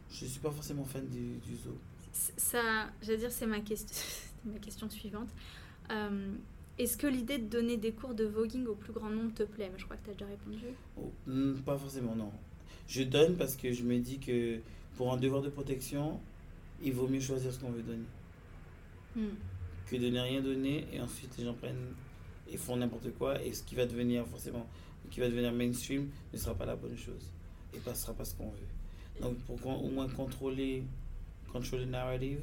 Je 0.10 0.26
suis 0.26 0.40
pas 0.40 0.52
forcément 0.52 0.84
fan 0.84 1.08
du, 1.08 1.38
du 1.38 1.56
zoo. 1.56 1.78
Ça, 2.12 2.90
j'allais 3.02 3.18
dire, 3.18 3.32
c'est 3.32 3.46
ma, 3.48 3.60
question, 3.60 3.88
c'était 3.88 4.50
ma 4.54 4.60
question 4.60 4.90
suivante. 4.90 5.30
Euh, 5.92 6.34
Est-ce 6.78 6.98
que 6.98 7.08
l'idée 7.08 7.38
de 7.38 7.48
donner 7.48 7.78
des 7.78 7.92
cours 7.92 8.14
de 8.14 8.26
voguing 8.26 8.66
au 8.68 8.76
plus 8.76 8.94
grand 8.94 9.10
nombre 9.10 9.34
te 9.34 9.44
plaît? 9.44 9.70
Mais 9.72 9.80
je 9.80 9.86
crois 9.86 9.98
que 9.98 10.06
tu 10.06 10.10
as 10.12 10.14
déjà 10.14 10.26
répondu. 10.28 10.66
Oh, 10.98 11.12
hmm, 11.28 11.56
pas 11.62 11.78
forcément, 11.78 12.16
non. 12.16 12.32
Je 12.88 13.04
donne 13.04 13.36
parce 13.36 13.56
que 13.56 13.72
je 13.74 13.84
me 13.84 13.98
dis 14.00 14.20
que 14.20 14.60
pour 14.96 15.12
un 15.14 15.18
devoir 15.18 15.42
de 15.42 15.50
protection, 15.50 16.20
il 16.82 16.94
vaut 16.94 17.08
mieux 17.08 17.20
choisir 17.20 17.52
ce 17.52 17.60
qu'on 17.60 17.72
veut 17.72 17.84
donner. 17.84 18.06
Hmm. 19.16 19.36
que 19.88 19.96
de 19.96 20.10
ne 20.10 20.20
rien 20.20 20.42
donner 20.42 20.86
et 20.92 21.00
ensuite 21.00 21.38
les 21.38 21.46
gens 21.46 21.54
prennent 21.54 21.94
et 22.52 22.58
font 22.58 22.76
n'importe 22.76 23.14
quoi 23.18 23.42
et 23.42 23.54
ce 23.54 23.64
qui 23.64 23.74
va 23.74 23.86
devenir 23.86 24.28
forcément 24.28 24.68
qui 25.10 25.22
va 25.22 25.30
devenir 25.30 25.54
mainstream 25.54 26.10
ne 26.34 26.38
sera 26.38 26.54
pas 26.54 26.66
la 26.66 26.76
bonne 26.76 26.98
chose 26.98 27.32
et 27.74 27.80
passera 27.80 28.14
pas 28.14 28.26
ce 28.26 28.36
qu'on 28.36 28.50
veut 28.50 29.22
Donc 29.22 29.38
pour 29.40 29.66
au 29.66 29.90
moins 29.90 30.10
contrôler, 30.10 30.84
contrôler 31.52 31.86
narrative, 31.86 32.42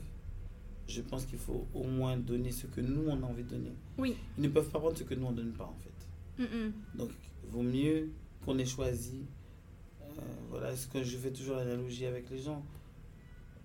je 0.88 1.00
pense 1.02 1.26
qu'il 1.26 1.38
faut 1.38 1.66
au 1.74 1.84
moins 1.84 2.16
donner 2.16 2.50
ce 2.50 2.66
que 2.66 2.80
nous 2.80 3.04
on 3.08 3.22
a 3.22 3.26
envie 3.26 3.44
de 3.44 3.50
donner. 3.50 3.72
Oui. 3.98 4.16
Ils 4.38 4.44
ne 4.44 4.48
peuvent 4.48 4.70
pas 4.70 4.78
prendre 4.78 4.96
ce 4.96 5.04
que 5.04 5.14
nous 5.14 5.26
on 5.26 5.32
donne 5.32 5.52
pas 5.52 5.64
en 5.64 5.76
fait. 5.82 6.42
Mm, 6.42 6.66
mm. 6.66 6.72
Donc 6.94 7.10
vaut 7.48 7.62
mieux 7.62 8.08
qu'on 8.44 8.58
ait 8.58 8.66
choisi. 8.66 9.24
Euh, 10.18 10.22
voilà, 10.50 10.76
ce 10.76 10.86
que 10.86 11.02
je 11.02 11.16
fais 11.16 11.30
toujours 11.30 11.56
l'analogie 11.56 12.06
avec 12.06 12.28
les 12.30 12.38
gens. 12.38 12.62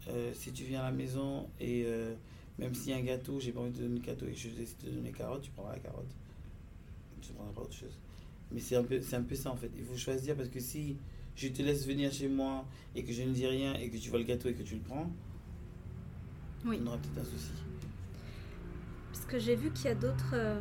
Euh, 0.10 0.32
si 0.34 0.52
tu 0.54 0.64
viens 0.64 0.82
à 0.82 0.92
la 0.92 0.92
maison 0.92 1.50
et 1.60 1.84
euh, 1.86 2.14
même 2.60 2.74
s'il 2.74 2.92
y 2.92 2.94
a 2.94 2.98
un 2.98 3.02
gâteau, 3.02 3.40
j'ai 3.40 3.52
pas 3.52 3.60
envie 3.60 3.72
de 3.72 3.78
te 3.78 3.82
donner 3.82 4.00
le 4.00 4.06
gâteau 4.06 4.26
et 4.26 4.32
que 4.32 4.38
je 4.38 4.50
décide 4.50 4.78
de 4.84 4.90
te 4.90 4.96
donner 4.96 5.12
carotte, 5.12 5.42
tu 5.42 5.52
prendras 5.52 5.74
la 5.74 5.80
carotte. 5.80 6.08
Tu 7.22 7.32
ne 7.32 7.36
prendras 7.36 7.54
pas 7.54 7.62
autre 7.62 7.74
chose. 7.74 7.98
Mais 8.52 8.62
c'est 8.62 8.78
un, 8.78 8.84
peu, 8.84 9.02
c'est 9.02 9.18
un 9.18 9.24
peu 9.24 9.36
ça 9.36 9.52
en 9.52 9.58
fait. 9.58 9.70
Il 9.78 9.84
faut 9.84 9.98
choisir 9.98 10.36
parce 10.38 10.48
que 10.50 10.60
si 10.62 10.96
je 11.36 11.50
te 11.50 11.62
laisse 11.62 11.86
venir 11.86 12.12
chez 12.14 12.30
moi 12.30 12.66
et 12.96 13.04
que 13.04 13.12
je 13.12 13.24
ne 13.24 13.34
dis 13.34 13.46
rien 13.48 13.74
et 13.76 13.90
que 13.90 13.98
tu 13.98 14.10
vois 14.10 14.20
le 14.20 14.26
gâteau 14.26 14.48
et 14.48 14.54
que 14.54 14.64
tu 14.64 14.76
le 14.76 14.82
prends, 14.82 15.12
Oui. 16.66 16.80
on 16.82 16.88
aura 16.88 16.98
peut-être 16.98 17.20
un 17.28 17.30
souci. 17.30 17.52
Parce 19.12 19.26
que 19.26 19.40
j'ai 19.40 19.56
vu 19.56 19.72
qu'il 19.72 19.86
y 19.86 19.90
a 19.90 19.96
d'autres. 19.96 20.32
euh, 20.34 20.60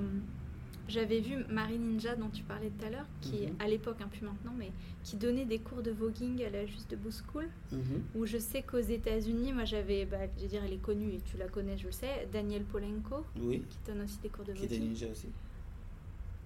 J'avais 0.89 1.18
vu 1.20 1.45
Marie 1.51 1.78
Ninja 1.78 2.14
dont 2.14 2.28
tu 2.28 2.45
parlais 2.45 2.70
tout 2.70 2.87
à 2.87 2.91
l'heure, 2.91 3.07
qui 3.20 3.47
Mhm. 3.47 3.57
à 3.59 3.66
l'époque, 3.66 3.97
un 4.01 4.07
plus 4.07 4.20
maintenant, 4.22 4.55
mais 4.57 4.70
qui 5.03 5.16
donnait 5.16 5.45
des 5.45 5.59
cours 5.59 5.82
de 5.82 5.91
voguing 5.91 6.45
à 6.45 6.51
la 6.51 6.64
Juste 6.64 6.91
Debout 6.91 7.11
School. 7.11 7.49
Mhm. 7.72 8.03
Où 8.14 8.24
je 8.26 8.39
sais 8.39 8.62
qu'aux 8.62 8.78
États-Unis, 8.78 9.53
moi 9.53 9.64
j'avais, 9.64 10.05
bah, 10.07 10.18
je 10.37 10.43
veux 10.43 10.49
dire, 10.49 10.62
elle 10.64 10.72
est 10.74 10.82
connue 10.82 11.14
et 11.14 11.20
tu 11.28 11.37
la 11.39 11.49
connais, 11.49 11.76
je 11.76 11.87
le 11.87 11.93
sais, 11.93 12.28
Daniel 12.32 12.62
Polenko, 12.62 13.24
Oui, 13.41 13.64
qui 13.68 13.78
donne 13.87 14.03
aussi 14.03 14.18
des 14.22 14.28
cours 14.28 14.45
de 14.45 14.53
qui 14.53 14.64
était 14.64 14.76
voguing. 14.76 14.91
ninja 14.91 15.09
aussi. 15.11 15.26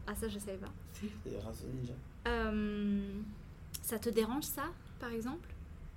Ah, 0.07 0.15
ça 0.15 0.27
je 0.29 0.39
savais 0.39 0.57
pas. 0.59 0.73
Si, 0.95 1.07
ninja. 1.77 1.93
Euh, 2.27 3.01
ça 3.83 3.99
te 3.99 4.09
dérange 4.09 4.45
ça, 4.45 4.65
par 4.99 5.11
exemple 5.13 5.49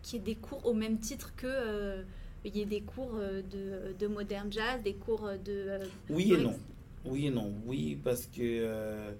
Qu'il 0.02 0.20
y 0.20 0.22
ait 0.22 0.26
des 0.26 0.36
cours 0.36 0.66
au 0.66 0.74
même 0.74 1.00
titre 1.00 1.34
que. 1.36 1.48
euh, 1.48 2.04
il 2.46 2.58
y 2.58 2.62
ait 2.62 2.66
des 2.66 2.82
cours 2.82 3.12
euh, 3.16 3.42
de, 3.42 3.94
de 3.98 4.08
modern 4.08 4.52
jazz, 4.52 4.84
des 4.84 4.96
cours 4.96 5.30
de. 5.46 5.48
euh, 5.48 5.86
Oui 6.10 6.34
et 6.34 6.38
non. 6.44 6.54
Oui 7.06 7.28
et 7.28 7.32
non. 7.32 7.54
Oui, 7.66 7.98
parce 8.04 8.26
que 8.26 8.42
euh, 8.42 9.12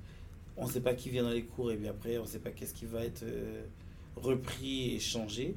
on 0.58 0.68
ne 0.68 0.72
sait 0.72 0.82
pas 0.82 0.94
qui 0.94 1.10
vient 1.10 1.24
dans 1.24 1.30
les 1.32 1.44
cours 1.44 1.72
et 1.72 1.78
puis 1.78 1.88
après, 1.88 2.18
on 2.18 2.24
ne 2.24 2.28
sait 2.28 2.40
pas 2.40 2.52
qu'est-ce 2.52 2.74
qui 2.74 2.86
va 2.86 3.04
être 3.04 3.24
euh, 3.24 3.64
repris 4.16 4.96
et 4.96 5.00
changé. 5.00 5.56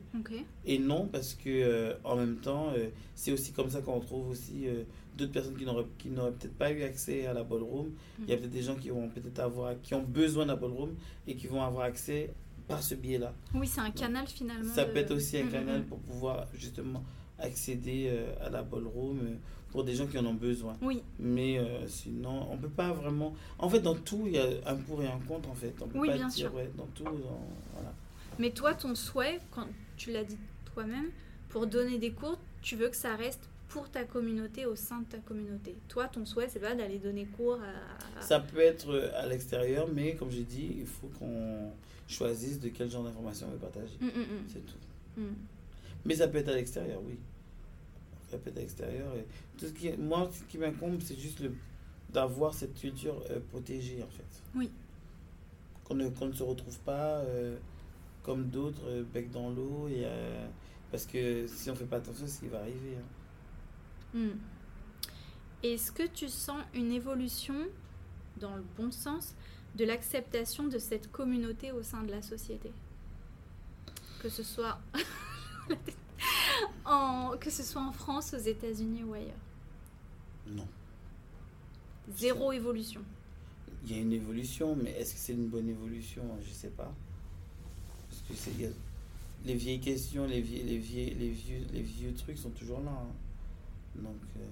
Et 0.64 0.78
non, 0.78 1.06
parce 1.06 1.34
que 1.34 1.48
euh, 1.48 1.94
en 2.04 2.16
même 2.16 2.36
temps, 2.36 2.72
c'est 3.14 3.32
aussi 3.32 3.52
comme 3.52 3.70
ça 3.70 3.80
qu'on 3.82 3.98
retrouve 4.00 4.30
aussi 4.30 4.66
d'autres 5.16 5.32
personnes 5.32 5.56
qui 5.56 5.64
n'auraient 6.10 6.32
peut-être 6.32 6.54
pas 6.56 6.72
eu 6.72 6.82
accès 6.82 7.26
à 7.26 7.32
la 7.32 7.44
ballroom. 7.44 7.90
Il 8.22 8.28
y 8.28 8.32
a 8.32 8.36
peut-être 8.36 8.50
des 8.50 8.62
gens 8.62 8.74
qui 8.76 8.88
vont 8.90 9.08
peut-être 9.08 9.38
avoir 9.40 9.74
qui 9.82 9.94
ont 9.94 10.02
besoin 10.02 10.44
de 10.44 10.50
la 10.50 10.56
ballroom 10.56 10.94
et 11.26 11.34
qui 11.36 11.46
vont 11.46 11.62
avoir 11.62 11.84
accès 11.84 12.30
par 12.66 12.82
ce 12.82 12.94
biais-là. 12.96 13.32
Oui, 13.54 13.66
c'est 13.66 13.80
un 13.80 13.90
canal 13.90 14.26
finalement. 14.26 14.72
Ça 14.74 14.84
de- 14.84 14.90
peut 14.92 14.98
être 14.98 15.12
aussi 15.14 15.36
un 15.38 15.44
Mm, 15.44 15.48
mm, 15.48 15.50
canal 15.52 15.80
mm. 15.80 15.84
pour 15.84 15.98
pouvoir 16.00 16.46
justement 16.54 17.02
accéder 17.38 18.10
à 18.40 18.48
la 18.50 18.62
ballroom 18.62 19.20
pour 19.76 19.84
des 19.84 19.94
gens 19.94 20.06
qui 20.06 20.16
en 20.18 20.24
ont 20.24 20.32
besoin. 20.32 20.74
Oui, 20.80 21.02
Mais 21.18 21.58
euh, 21.58 21.86
sinon, 21.86 22.48
on 22.50 22.56
peut 22.56 22.70
pas 22.70 22.92
vraiment. 22.94 23.34
En 23.58 23.68
fait, 23.68 23.80
dans 23.80 23.94
tout, 23.94 24.22
il 24.24 24.32
y 24.32 24.38
a 24.38 24.46
un 24.64 24.74
pour 24.76 25.02
et 25.02 25.06
un 25.06 25.18
contre, 25.28 25.50
en 25.50 25.54
fait. 25.54 25.74
On 25.82 25.86
peut 25.86 25.98
Oui, 25.98 26.08
pas 26.08 26.14
bien 26.14 26.28
dire, 26.28 26.48
sûr. 26.48 26.54
ouais, 26.54 26.70
dans 26.78 26.86
tout, 26.94 27.04
dans- 27.04 27.46
voilà. 27.74 27.92
mais 28.38 28.52
toi, 28.52 28.72
ton 28.72 28.94
souhait, 28.94 29.38
quand 29.50 29.66
tu 29.98 30.12
l'as 30.12 30.24
dit 30.24 30.38
toi-même, 30.72 31.10
pour 31.50 31.66
donner 31.66 31.98
des 31.98 32.10
cours, 32.12 32.38
tu 32.62 32.74
veux 32.76 32.88
que 32.88 32.96
ça 32.96 33.16
reste 33.16 33.50
pour 33.68 33.90
ta 33.90 34.04
communauté, 34.04 34.64
au 34.64 34.76
sein 34.76 35.00
de 35.00 35.04
ta 35.04 35.18
communauté. 35.18 35.74
Toi, 35.88 36.08
ton 36.08 36.24
souhait, 36.24 36.48
c'est 36.48 36.58
pas 36.60 36.74
d'aller 36.74 36.96
donner 36.98 37.26
cours 37.36 37.58
à. 37.60 38.22
Ça 38.22 38.40
peut 38.40 38.60
être 38.60 38.88
euh, 38.88 39.10
à 39.14 39.26
l'extérieur, 39.26 39.88
mais 39.94 40.14
comme 40.14 40.30
j'ai 40.30 40.44
dit, 40.44 40.74
il 40.78 40.86
faut 40.86 41.08
qu'on 41.18 41.70
choisisse 42.08 42.58
de 42.60 42.70
quel 42.70 42.90
genre 42.90 43.04
d'information 43.04 43.46
on 43.48 43.52
veut 43.52 43.58
partager. 43.58 43.98
Mm, 44.00 44.06
mm, 44.06 44.08
mm. 44.08 44.44
C'est 44.48 44.64
tout. 44.64 45.20
Mais 46.06 46.14
ça 46.14 46.28
peut 46.28 46.38
être 46.38 46.48
à 46.48 46.54
l'extérieur, 46.54 47.02
oui. 47.06 47.18
Être 48.32 48.48
à 48.48 48.50
l'extérieur. 48.60 49.14
Et 49.14 49.24
tout 49.58 49.66
ce 49.66 49.72
qui, 49.72 49.92
moi, 49.96 50.28
ce 50.32 50.42
qui 50.44 50.58
m'incombe, 50.58 51.00
c'est 51.00 51.18
juste 51.18 51.40
le, 51.40 51.52
d'avoir 52.12 52.54
cette 52.54 52.74
culture 52.74 53.22
euh, 53.30 53.40
protégée, 53.50 54.02
en 54.02 54.10
fait. 54.10 54.42
Oui. 54.54 54.70
Qu'on 55.84 55.94
ne, 55.94 56.08
qu'on 56.08 56.26
ne 56.26 56.32
se 56.32 56.42
retrouve 56.42 56.78
pas 56.80 57.18
euh, 57.18 57.56
comme 58.24 58.48
d'autres, 58.48 58.86
euh, 58.88 59.04
bec 59.14 59.30
dans 59.30 59.50
l'eau. 59.50 59.88
Et, 59.88 60.04
parce 60.90 61.06
que 61.06 61.46
si 61.46 61.70
on 61.70 61.74
ne 61.74 61.78
fait 61.78 61.84
pas 61.84 61.96
attention, 61.98 62.26
c'est 62.26 62.32
ce 62.34 62.40
qui 62.40 62.48
va 62.48 62.60
arriver. 62.60 62.96
hein. 62.98 64.18
Mm. 64.18 64.38
Est-ce 65.62 65.90
que 65.92 66.06
tu 66.06 66.28
sens 66.28 66.62
une 66.74 66.92
évolution, 66.92 67.54
dans 68.38 68.56
le 68.56 68.64
bon 68.76 68.90
sens, 68.90 69.34
de 69.74 69.84
l'acceptation 69.84 70.64
de 70.68 70.78
cette 70.78 71.10
communauté 71.12 71.70
au 71.72 71.82
sein 71.82 72.02
de 72.02 72.10
la 72.10 72.22
société? 72.22 72.72
Que 74.22 74.28
ce 74.28 74.42
soit 74.42 74.78
en, 76.86 77.36
que 77.38 77.50
ce 77.50 77.62
soit 77.62 77.82
en 77.82 77.92
France, 77.92 78.34
aux 78.34 78.38
États-Unis 78.42 79.02
ou 79.04 79.14
ailleurs. 79.14 79.34
Non. 80.48 80.66
Zéro 82.16 82.52
évolution. 82.52 83.00
Il 83.84 83.92
y 83.92 83.98
a 83.98 84.02
une 84.02 84.12
évolution, 84.12 84.76
mais 84.76 84.90
est-ce 84.92 85.14
que 85.14 85.18
c'est 85.20 85.32
une 85.32 85.48
bonne 85.48 85.68
évolution? 85.68 86.22
Je 86.42 86.48
ne 86.48 86.54
sais 86.54 86.68
pas. 86.70 86.92
Parce 88.08 88.22
que 88.22 88.34
c'est, 88.34 88.64
a- 88.66 88.70
les 89.44 89.54
vieilles 89.54 89.80
questions, 89.80 90.26
les, 90.26 90.40
vieux, 90.40 90.62
les, 90.64 90.78
vieux, 90.78 91.14
les, 91.18 91.30
vieux, 91.30 91.60
les 91.72 91.82
vieux 91.82 92.14
trucs 92.14 92.38
sont 92.38 92.50
toujours 92.50 92.80
là. 92.80 92.90
hein. 92.92 93.12
Donc, 94.02 94.16
euh, 94.38 94.44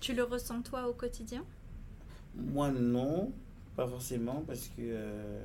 Tu 0.00 0.14
le 0.14 0.22
ressens 0.24 0.62
toi 0.62 0.88
au 0.88 0.92
quotidien? 0.92 1.44
Moi, 2.34 2.70
non, 2.70 3.32
pas 3.76 3.86
forcément, 3.86 4.42
parce 4.46 4.68
que 4.68 4.80
euh, 4.80 5.42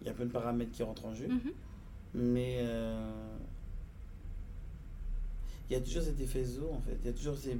il 0.00 0.06
y 0.06 0.10
a 0.10 0.12
plein 0.14 0.26
de 0.26 0.30
paramètres 0.32 0.72
qui 0.72 0.82
rentrent 0.82 1.06
en 1.06 1.14
jeu. 1.14 1.28
Mhm. 1.28 1.52
Mais 2.14 2.58
euh, 2.60 3.36
il 5.68 5.72
y 5.72 5.76
a 5.76 5.80
toujours 5.80 6.02
cet 6.02 6.20
effet 6.20 6.44
zoo, 6.44 6.70
en 6.72 6.80
fait. 6.80 6.96
Il 7.02 7.06
y 7.06 7.08
a 7.10 7.12
toujours 7.12 7.36
ces, 7.36 7.56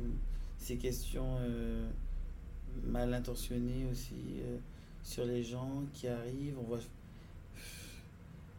ces 0.59 0.77
questions 0.77 1.37
euh, 1.41 1.89
mal 2.85 3.13
intentionnées 3.15 3.87
aussi 3.91 4.15
euh, 4.41 4.59
sur 5.03 5.25
les 5.25 5.43
gens 5.43 5.83
qui 5.93 6.07
arrivent. 6.09 6.59
On 6.59 6.65
voit, 6.65 6.81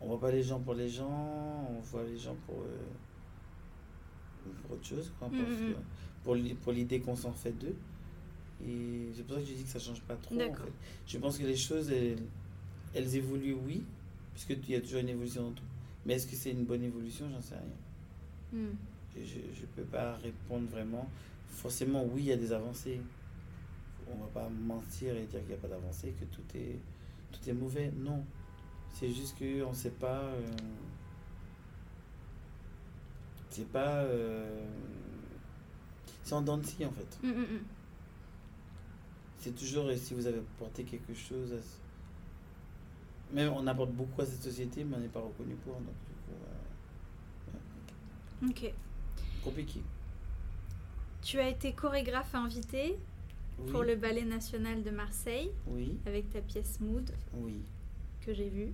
on 0.02 0.08
voit 0.08 0.20
pas 0.20 0.32
les 0.32 0.44
gens 0.44 0.60
pour 0.60 0.74
les 0.74 0.90
gens, 0.90 1.68
on 1.70 1.80
voit 1.82 2.04
les 2.04 2.18
gens 2.18 2.36
pour, 2.46 2.62
euh, 2.62 4.50
pour 4.64 4.72
autre 4.78 4.86
chose, 4.86 5.12
quoi, 5.20 5.28
pour, 5.30 5.38
Mhm. 5.38 5.76
pour, 6.24 6.36
l'i- 6.36 6.54
pour 6.56 6.72
l'idée 6.74 7.00
qu'on 7.00 7.16
s'en 7.16 7.32
fait 7.34 7.52
d'eux. 7.52 7.76
Et 8.66 9.10
c'est 9.14 9.24
pour 9.24 9.36
ça 9.36 9.42
que 9.42 9.48
je 9.48 9.54
dis 9.54 9.64
que 9.64 9.70
ça 9.70 9.80
change 9.80 10.02
pas 10.02 10.16
trop. 10.16 10.36
En 10.36 10.54
fait. 10.66 10.72
Je 11.08 11.18
pense 11.18 11.38
que 11.38 11.44
les 11.44 11.58
choses, 11.58 11.92
elles, 11.92 12.18
elles 12.94 13.16
évoluent, 13.16 13.58
oui, 13.66 13.84
puisqu'il 14.34 14.70
y 14.72 14.76
a 14.76 14.82
toujours 14.82 15.00
une 15.02 15.10
évolution 15.10 15.44
dans 15.44 15.52
tout. 15.52 15.64
Mais 16.06 16.14
est-ce 16.16 16.28
que 16.28 16.36
c'est 16.36 16.52
une 16.52 16.64
bonne 16.66 16.84
évolution? 16.84 17.30
J'en 17.32 17.42
sais 17.42 17.56
rien. 17.56 18.62
Mm. 18.62 18.76
Je 19.24 19.62
ne 19.62 19.66
peux 19.76 19.84
pas 19.84 20.16
répondre 20.18 20.68
vraiment. 20.70 21.10
Forcément, 21.48 22.04
oui, 22.06 22.24
il 22.24 22.26
y 22.28 22.32
a 22.34 22.38
des 22.38 22.52
avancées. 22.52 23.00
On 24.08 24.16
va 24.18 24.28
pas 24.28 24.50
mentir 24.50 25.16
et 25.16 25.24
dire 25.26 25.40
qu'il 25.40 25.50
n'y 25.50 25.54
a 25.54 25.58
pas 25.58 25.68
d'avancée, 25.68 26.14
que 26.20 26.26
tout 26.26 26.44
est, 26.56 26.78
tout 27.32 27.50
est 27.50 27.54
mauvais. 27.54 27.92
Non. 27.98 28.24
C'est 28.94 29.12
juste 29.12 29.38
qu'on 29.38 29.70
ne 29.70 29.76
sait 29.76 29.90
pas. 29.92 30.22
euh, 30.22 30.42
c'est 33.50 33.68
pas. 33.70 34.00
euh, 34.04 34.66
c'est 36.24 36.34
en 36.34 36.42
dents 36.42 36.58
de 36.58 36.66
scie, 36.66 36.86
en 36.86 36.92
fait. 36.92 37.20
Mm, 37.24 37.30
mm, 37.30 37.42
mm. 37.42 37.64
C'est 39.40 39.56
toujours 39.56 39.90
si 39.96 40.14
vous 40.14 40.26
avez 40.28 40.40
apporté 40.40 40.84
quelque 40.84 41.14
chose. 41.14 41.54
à 41.54 41.58
Même 43.36 43.54
on 43.54 43.66
apporte 43.68 43.92
beaucoup 43.92 44.22
à 44.22 44.26
cette 44.26 44.42
société, 44.44 44.84
mais 44.84 44.98
on 44.98 45.00
n'est 45.00 45.08
pas 45.08 45.20
reconnu 45.22 45.56
pour. 45.56 45.74
Donc, 45.76 45.84
du 45.84 46.16
coup, 46.26 46.34
euh, 48.44 48.50
Ok. 48.50 48.74
Compliqué. 49.46 49.82
Tu 51.22 51.40
as 51.40 51.50
été 51.50 51.72
chorégraphe 51.74 52.34
invité 52.36 52.98
Oui. 53.60 53.72
pour 53.72 53.84
le 53.84 53.96
Ballet 53.96 54.26
National 54.26 54.84
de 54.84 54.90
Marseille 54.92 55.50
Oui, 55.68 55.98
avec 56.06 56.30
ta 56.30 56.42
pièce 56.42 56.80
Mood 56.82 57.10
oui. 57.36 57.62
que 58.26 58.34
j'ai 58.34 58.50
vue 58.50 58.74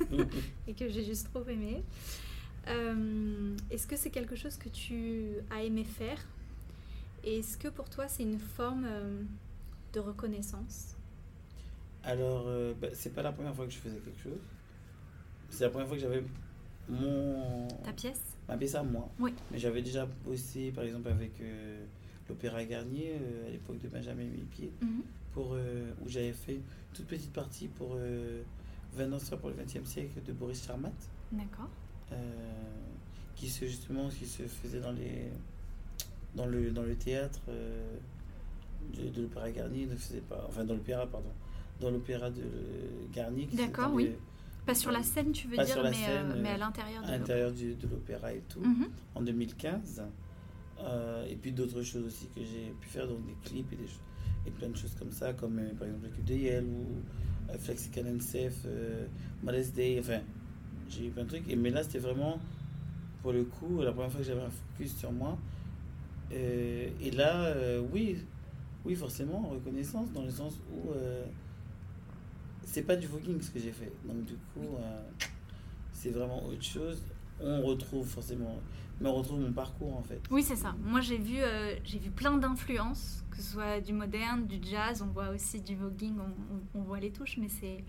et 0.68 0.74
que 0.74 0.88
j'ai 0.88 1.04
juste 1.04 1.30
trop 1.32 1.44
aimé. 1.48 1.82
Euh, 2.68 3.56
est-ce 3.70 3.86
que 3.86 3.96
c'est 3.96 4.10
quelque 4.10 4.36
chose 4.36 4.56
que 4.56 4.68
tu 4.68 5.30
as 5.50 5.62
aimé 5.64 5.84
faire? 5.84 6.18
Et 7.24 7.38
est-ce 7.38 7.56
que 7.56 7.68
pour 7.68 7.88
toi 7.88 8.06
c'est 8.08 8.22
une 8.22 8.38
forme 8.38 8.84
euh, 8.86 9.22
de 9.92 10.00
reconnaissance? 10.00 10.96
Alors, 12.04 12.44
euh, 12.46 12.74
bah, 12.80 12.88
c'est 12.94 13.14
pas 13.14 13.22
la 13.22 13.30
première 13.32 13.54
fois 13.54 13.64
que 13.64 13.70
je 13.72 13.78
faisais 13.78 13.98
quelque 13.98 14.20
chose. 14.20 14.40
C'est 15.50 15.62
la 15.64 15.70
première 15.70 15.86
fois 15.86 15.96
que 15.96 16.02
j'avais 16.02 16.24
mon. 16.88 17.68
Ta 17.84 17.92
pièce? 17.92 18.20
Ma 18.48 18.56
pièce 18.56 18.74
à 18.74 18.82
moi. 18.82 19.08
Oui. 19.20 19.32
Mais 19.50 19.58
j'avais 19.58 19.82
déjà 19.82 20.06
bossé, 20.24 20.72
par 20.72 20.84
exemple, 20.84 21.08
avec 21.08 21.40
euh, 21.40 21.84
l'Opéra 22.28 22.64
Garnier, 22.64 23.12
euh, 23.20 23.46
à 23.48 23.50
l'époque 23.50 23.78
de 23.78 23.88
Benjamin 23.88 24.24
Millepied, 24.24 24.70
Mhm. 24.82 25.02
pour, 25.32 25.52
euh, 25.54 25.90
où 26.04 26.08
j'avais 26.08 26.32
fait 26.32 26.54
une 26.56 26.62
toute 26.92 27.06
petite 27.06 27.32
partie 27.32 27.68
pour 27.68 27.92
euh, 27.94 28.42
20 28.94 29.08
danseurs 29.08 29.38
pour 29.38 29.50
le 29.50 29.54
XXe 29.56 29.88
siècle 29.88 30.20
de 30.26 30.32
Boris 30.32 30.64
Charmat, 30.66 30.92
D'accord. 31.30 31.68
qui 33.36 33.48
se, 33.48 33.64
justement, 33.66 34.08
qui 34.08 34.26
se 34.26 34.42
faisait 34.42 34.80
dans, 34.80 34.92
les, 34.92 35.28
dans, 36.34 36.46
le, 36.46 36.70
dans 36.72 36.82
le 36.82 36.94
théâtre 36.96 37.40
de, 38.94 39.08
de 39.08 39.22
l'Opéra 39.22 39.50
Garnier, 39.50 39.86
ne 39.86 39.96
faisait 39.96 40.20
pas, 40.20 40.44
enfin 40.48 40.64
dans 40.64 40.74
l'opéra, 40.74 41.06
pardon, 41.06 41.30
dans 41.80 41.90
l'opéra 41.90 42.30
de 42.30 42.42
Garnier, 43.14 43.46
qui 43.46 43.56
D'accord, 43.56 43.92
oui. 43.94 44.10
Pas 44.66 44.74
sur 44.74 44.92
la 44.92 45.02
scène, 45.02 45.32
tu 45.32 45.48
veux 45.48 45.56
Pas 45.56 45.64
dire, 45.64 45.74
sur 45.74 45.82
la 45.82 45.90
mais, 45.90 45.96
scène, 45.96 46.30
euh, 46.32 46.40
mais 46.40 46.50
euh, 46.50 46.54
à 46.54 46.58
l'intérieur 46.58 47.02
de 47.02 47.08
à 47.08 47.18
l'intérieur 47.18 47.52
du- 47.52 47.74
de 47.74 47.86
l'opéra 47.88 48.32
et 48.32 48.42
tout. 48.48 48.60
Mhm. 48.60 48.86
en 49.14 49.22
2015. 49.22 50.02
Euh, 50.80 51.26
et 51.28 51.36
puis 51.36 51.52
d'autres 51.52 51.82
choses 51.82 52.06
aussi 52.06 52.26
que 52.34 52.40
j'ai 52.40 52.72
pu 52.80 52.88
faire, 52.88 53.06
donc 53.06 53.24
des 53.26 53.36
clips 53.44 53.72
et, 53.72 53.76
des, 53.76 53.84
et 54.46 54.50
plein 54.50 54.68
de 54.68 54.76
choses 54.76 54.94
comme 54.98 55.12
ça, 55.12 55.32
comme 55.32 55.58
euh, 55.58 55.72
par 55.78 55.86
exemple 55.86 56.04
le 56.06 56.10
clip 56.10 56.24
de 56.24 56.34
Yale 56.34 56.64
ou 56.64 57.50
euh, 57.52 57.58
Flexi 57.58 57.90
euh, 58.66 59.06
Modest 59.42 59.74
Day, 59.74 59.96
enfin, 60.00 60.20
j'ai 60.88 61.06
eu 61.06 61.10
plein 61.10 61.24
de 61.24 61.28
trucs. 61.28 61.48
Et, 61.48 61.56
mais 61.56 61.70
là, 61.70 61.82
c'était 61.82 61.98
vraiment, 62.00 62.38
pour 63.22 63.32
le 63.32 63.44
coup, 63.44 63.80
la 63.82 63.92
première 63.92 64.10
fois 64.10 64.20
que 64.20 64.26
j'avais 64.26 64.42
un 64.42 64.50
focus 64.50 64.96
sur 64.96 65.12
moi. 65.12 65.38
Euh, 66.32 66.88
et 67.00 67.10
là, 67.10 67.44
euh, 67.46 67.82
oui, 67.92 68.16
oui, 68.84 68.94
forcément, 68.94 69.40
reconnaissance, 69.52 70.10
dans 70.12 70.22
le 70.22 70.30
sens 70.30 70.58
où 70.72 70.90
euh, 70.92 71.24
c'est 72.64 72.82
pas 72.82 72.96
du 72.96 73.06
voguing 73.06 73.40
ce 73.40 73.50
que 73.50 73.58
j'ai 73.60 73.72
fait. 73.72 73.92
Donc, 74.04 74.24
du 74.24 74.34
coup, 74.34 74.76
euh, 74.78 75.02
c'est 75.92 76.10
vraiment 76.10 76.44
autre 76.46 76.62
chose. 76.62 77.00
On 77.40 77.62
retrouve 77.62 78.06
forcément, 78.06 78.58
mais 79.00 79.08
on 79.08 79.14
retrouve 79.14 79.40
mon 79.40 79.52
parcours 79.52 79.96
en 79.96 80.02
fait. 80.02 80.20
Oui, 80.30 80.42
c'est 80.42 80.56
ça. 80.56 80.74
Moi, 80.84 81.00
j'ai 81.00 81.18
vu, 81.18 81.38
euh, 81.38 81.74
j'ai 81.84 81.98
vu 81.98 82.10
plein 82.10 82.36
d'influences, 82.36 83.24
que 83.30 83.38
ce 83.38 83.42
soit 83.52 83.80
du 83.80 83.92
moderne, 83.92 84.46
du 84.46 84.58
jazz, 84.62 85.02
on 85.02 85.06
voit 85.06 85.30
aussi 85.30 85.60
du 85.60 85.74
voguing, 85.74 86.14
on, 86.18 86.54
on- 86.76 86.80
on 86.80 86.82
voit 86.82 87.00
les 87.00 87.10
touches, 87.10 87.36
mais 87.38 87.48
c'est 87.48 87.82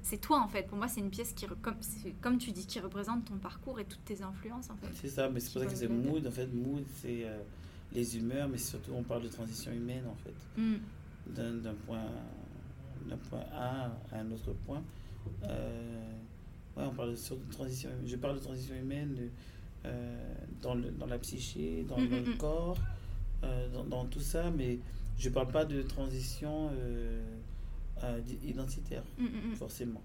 c'est 0.00 0.18
toi 0.20 0.40
en 0.40 0.48
fait. 0.48 0.62
Pour 0.68 0.78
moi, 0.78 0.86
c'est 0.88 1.00
une 1.00 1.10
pièce 1.10 1.32
qui, 1.32 1.44
comme, 1.60 1.74
comme 2.20 2.38
tu 2.38 2.52
dis, 2.52 2.66
qui 2.66 2.78
représente 2.80 3.24
ton 3.26 3.36
parcours 3.36 3.80
et 3.80 3.84
toutes 3.84 4.04
tes 4.04 4.22
influences 4.22 4.70
en 4.70 4.76
fait. 4.76 4.86
C'est 4.94 5.08
ça, 5.08 5.28
mais 5.28 5.40
c'est 5.40 5.52
pour 5.52 5.62
ça 5.62 5.68
que 5.68 5.74
c'est 5.74 5.88
mood. 5.88 6.24
En 6.26 6.30
fait, 6.30 6.46
mood, 6.46 6.84
c'est 7.02 7.24
euh, 7.24 7.38
les 7.92 8.16
humeurs, 8.16 8.48
mais 8.48 8.58
surtout, 8.58 8.92
on 8.94 9.02
parle 9.02 9.22
de 9.24 9.28
transition 9.28 9.72
humaine 9.72 10.04
en 10.06 10.14
fait. 10.16 10.60
Mm. 10.60 10.76
d'un 11.34 11.74
point, 11.86 12.04
point 13.16 13.44
A 13.52 13.90
à 14.12 14.18
un 14.18 14.30
autre 14.30 14.52
point. 14.66 14.82
Euh, 15.44 16.12
ouais, 16.76 16.84
on 16.84 16.94
parle 16.94 17.16
sur 17.16 17.36
de 17.36 17.50
transition. 17.52 17.90
Je 18.06 18.16
parle 18.16 18.36
de 18.36 18.40
transition 18.40 18.74
humaine 18.74 19.14
de, 19.14 19.28
euh, 19.86 20.34
dans, 20.62 20.74
le, 20.74 20.90
dans 20.90 21.06
la 21.06 21.18
psyché, 21.18 21.84
dans, 21.88 21.98
Mm, 21.98 22.04
mm, 22.04 22.24
le 22.24 22.34
mm. 22.34 22.36
corps, 22.38 22.78
euh, 23.44 23.68
dans, 23.72 23.84
dans 23.84 24.04
tout 24.06 24.20
ça, 24.20 24.50
mais 24.50 24.78
je 25.18 25.28
parle 25.28 25.48
pas 25.48 25.64
de 25.64 25.82
transition 25.82 26.70
identitaire, 28.44 29.02
Mm, 29.18 29.24
mm, 29.24 29.50
mm. 29.52 29.56
forcément. 29.56 30.02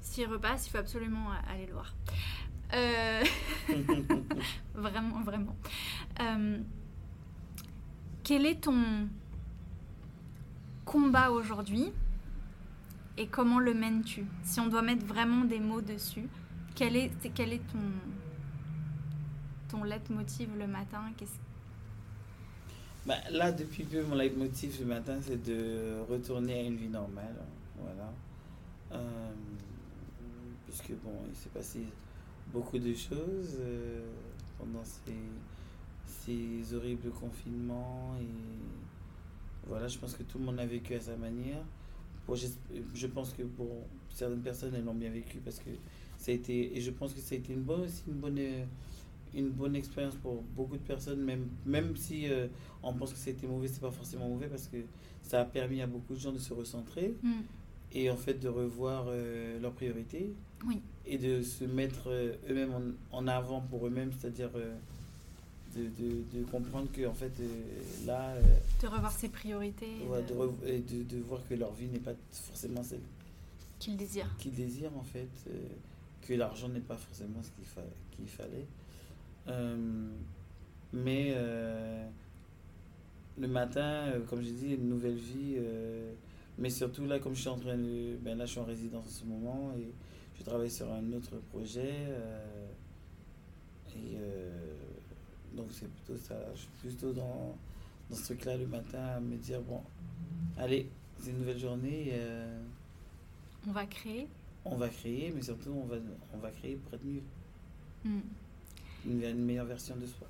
S'il 0.00 0.26
repasse, 0.26 0.66
il 0.66 0.70
faut 0.70 0.78
absolument 0.78 1.30
aller 1.48 1.66
le 1.66 1.72
voir. 1.72 1.94
Vraiment, 4.74 5.22
vraiment. 5.22 5.56
Quel 8.22 8.46
est 8.46 8.60
ton 8.62 9.08
combat 10.90 11.30
aujourd'hui 11.30 11.92
et 13.16 13.28
comment 13.28 13.60
le 13.60 13.74
mènes-tu? 13.74 14.24
Si 14.42 14.58
on 14.58 14.66
doit 14.66 14.82
mettre 14.82 15.06
vraiment 15.06 15.44
des 15.44 15.60
mots 15.60 15.80
dessus, 15.80 16.28
quel 16.74 16.96
est, 16.96 17.12
quel 17.32 17.52
est 17.52 17.62
ton, 17.70 17.78
ton 19.68 19.84
leitmotiv 19.84 20.48
le 20.58 20.66
matin? 20.66 21.02
Bah, 23.06 23.14
là, 23.30 23.52
depuis 23.52 23.84
peu, 23.84 24.02
mon 24.02 24.16
leitmotiv 24.16 24.76
ce 24.76 24.82
matin, 24.82 25.18
c'est 25.20 25.40
de 25.40 26.00
retourner 26.10 26.54
à 26.58 26.62
une 26.62 26.76
vie 26.76 26.88
normale. 26.88 27.36
Voilà. 27.78 28.12
Euh, 28.92 29.30
puisque, 30.66 30.90
bon, 31.04 31.14
il 31.28 31.36
s'est 31.36 31.50
passé 31.50 31.84
beaucoup 32.52 32.78
de 32.78 32.92
choses 32.94 33.58
euh, 33.60 34.08
pendant 34.58 34.82
ces, 34.82 35.14
ces 36.04 36.74
horribles 36.74 37.10
confinements. 37.10 38.16
Et 38.20 38.26
voilà, 39.66 39.88
je 39.88 39.98
pense 39.98 40.14
que 40.14 40.22
tout 40.22 40.38
le 40.38 40.44
monde 40.44 40.58
a 40.58 40.66
vécu 40.66 40.94
à 40.94 41.00
sa 41.00 41.16
manière. 41.16 41.62
Bon, 42.26 42.34
j'es- 42.34 42.50
je 42.94 43.06
pense 43.06 43.32
que 43.32 43.42
pour 43.42 43.68
certaines 44.08 44.42
personnes, 44.42 44.74
elles 44.74 44.84
l'ont 44.84 44.94
bien 44.94 45.10
vécu 45.10 45.38
parce 45.38 45.58
que 45.58 45.70
ça 46.18 46.30
a 46.32 46.34
été, 46.34 46.76
et 46.76 46.80
je 46.80 46.90
pense 46.90 47.12
que 47.14 47.20
ça 47.20 47.34
a 47.34 47.38
été 47.38 47.52
une 47.52 47.62
bonne, 47.62 47.82
aussi 47.82 48.02
une 48.08 48.14
bonne, 48.14 48.38
euh, 48.38 48.64
une 49.34 49.50
bonne 49.50 49.76
expérience 49.76 50.16
pour 50.16 50.42
beaucoup 50.56 50.76
de 50.76 50.82
personnes, 50.82 51.22
même, 51.22 51.48
même 51.64 51.96
si 51.96 52.28
euh, 52.28 52.48
on 52.82 52.92
pense 52.94 53.12
que 53.12 53.18
c'était 53.18 53.46
mauvais, 53.46 53.68
c'est 53.68 53.80
pas 53.80 53.90
forcément 53.90 54.28
mauvais 54.28 54.48
parce 54.48 54.66
que 54.66 54.78
ça 55.22 55.40
a 55.40 55.44
permis 55.44 55.80
à 55.82 55.86
beaucoup 55.86 56.14
de 56.14 56.18
gens 56.18 56.32
de 56.32 56.38
se 56.38 56.52
recentrer 56.52 57.14
Mm. 57.22 57.30
et 57.92 58.10
en 58.10 58.16
fait 58.16 58.34
de 58.34 58.48
revoir 58.48 59.04
euh, 59.08 59.58
leurs 59.60 59.72
priorités 59.72 60.32
Oui. 60.66 60.80
et 61.06 61.16
de 61.16 61.42
se 61.42 61.64
mettre 61.64 62.08
euh, 62.08 62.32
eux-mêmes 62.48 62.72
en, 63.12 63.16
en 63.18 63.28
avant 63.28 63.60
pour 63.60 63.86
eux-mêmes, 63.86 64.12
c'est-à-dire 64.12 64.50
de, 65.76 65.82
de, 65.84 66.38
de 66.40 66.44
comprendre 66.46 66.88
que 66.92 67.06
en 67.06 67.14
fait 67.14 67.32
euh, 67.40 68.06
là, 68.06 68.30
euh, 68.34 68.42
De 68.82 68.86
revoir 68.88 69.12
ses 69.12 69.28
priorités 69.28 69.98
ouais, 70.08 70.22
de- 70.22 70.66
et 70.68 70.78
de, 70.80 71.18
voir 71.22 71.40
que 71.48 71.54
leur 71.54 71.72
vie 71.72 71.86
n'est 71.88 72.00
pas 72.00 72.14
forcément 72.32 72.82
celle 72.82 73.00
qu'il 73.78 73.96
désire. 73.96 74.26
qu'ils 74.38 74.52
désirent 74.54 74.96
en 74.96 75.02
fait, 75.04 75.28
euh, 75.48 75.52
que 76.22 76.34
l'argent 76.34 76.68
n'est 76.68 76.80
pas 76.80 76.96
forcément 76.96 77.42
ce 77.42 77.50
qu'il 77.52 77.64
fa- 77.66 77.80
qu'il 78.16 78.26
fallait. 78.28 78.66
Mais 80.92 81.34
le 83.38 83.48
matin, 83.48 84.12
comme 84.28 84.42
j'ai 84.42 84.52
dit, 84.52 84.74
une 84.74 84.88
nouvelle 84.88 85.14
vie. 85.16 85.56
mais 86.58 86.68
surtout 86.70 87.06
là, 87.06 87.18
comme 87.20 87.34
je 87.34 87.40
suis 87.40 87.48
en 87.48 87.58
train 87.58 87.76
de. 87.76 88.16
Ben 88.22 88.36
là, 88.36 88.44
je 88.44 88.50
suis 88.52 88.60
en 88.60 88.64
résidence 88.64 89.06
en 89.06 89.10
ce 89.20 89.24
moment 89.24 89.72
et 89.78 89.88
je 90.38 90.42
travaille 90.44 90.70
sur 90.70 90.92
un 90.92 91.12
autre 91.12 91.36
projet. 91.50 91.94
et 93.94 94.16
donc, 95.54 95.66
c'est 95.72 95.88
plutôt 95.90 96.16
ça. 96.18 96.34
Je 96.54 96.60
suis 96.60 96.68
plutôt 96.96 97.12
dans, 97.12 97.56
dans 98.10 98.16
ce 98.16 98.24
truc-là 98.24 98.56
le 98.56 98.66
matin 98.66 99.02
à 99.16 99.20
me 99.20 99.36
dire 99.36 99.60
bon, 99.62 99.80
allez, 100.58 100.88
c'est 101.18 101.30
une 101.30 101.38
nouvelle 101.38 101.58
journée. 101.58 102.08
euh, 102.12 102.60
On 103.68 103.72
va 103.72 103.86
créer. 103.86 104.26
on 104.64 104.76
va 104.76 104.88
créer, 104.88 105.32
mais 105.34 105.42
surtout 105.42 105.70
on 105.70 105.84
va, 105.86 105.96
on 106.34 106.38
va 106.38 106.50
créer 106.50 106.76
pour 106.76 106.94
être 106.94 107.04
mieux, 107.04 107.22
Mm. 108.04 108.20
une, 109.06 109.22
une 109.24 109.44
meilleure 109.44 109.66
version 109.66 109.94
de 109.96 110.06
soi. 110.06 110.26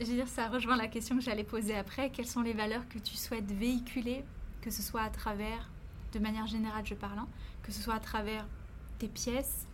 Je 0.00 0.04
veux 0.04 0.14
dire, 0.16 0.26
ça 0.26 0.48
rejoint 0.48 0.76
la 0.76 0.88
question 0.88 1.16
que 1.16 1.22
j'allais 1.22 1.44
poser 1.44 1.76
après. 1.76 2.10
Quelles 2.10 2.26
sont 2.26 2.42
les 2.42 2.52
valeurs 2.52 2.88
que 2.88 2.98
tu 2.98 3.14
souhaites 3.16 3.50
véhiculer, 3.52 4.24
que 4.60 4.70
ce 4.72 4.82
soit 4.82 5.02
à 5.02 5.10
travers, 5.10 5.70
de 6.12 6.18
manière 6.18 6.46
générale, 6.48 6.84
je 6.84 6.94
parle, 6.94 7.20
hein, 7.20 7.28
que 7.62 7.70
ce 7.70 7.80
soit 7.80 7.94
à 7.94 8.00
travers 8.00 8.44
tes 8.98 9.06
pièces, 9.06 9.66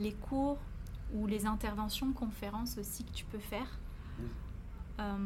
les 0.00 0.12
cours 0.12 0.58
ou 1.14 1.26
les 1.26 1.46
interventions, 1.46 2.12
conférences 2.12 2.78
aussi 2.78 3.04
que 3.04 3.12
tu 3.12 3.24
peux 3.24 3.38
faire. 3.38 3.78
Euh, 5.00 5.16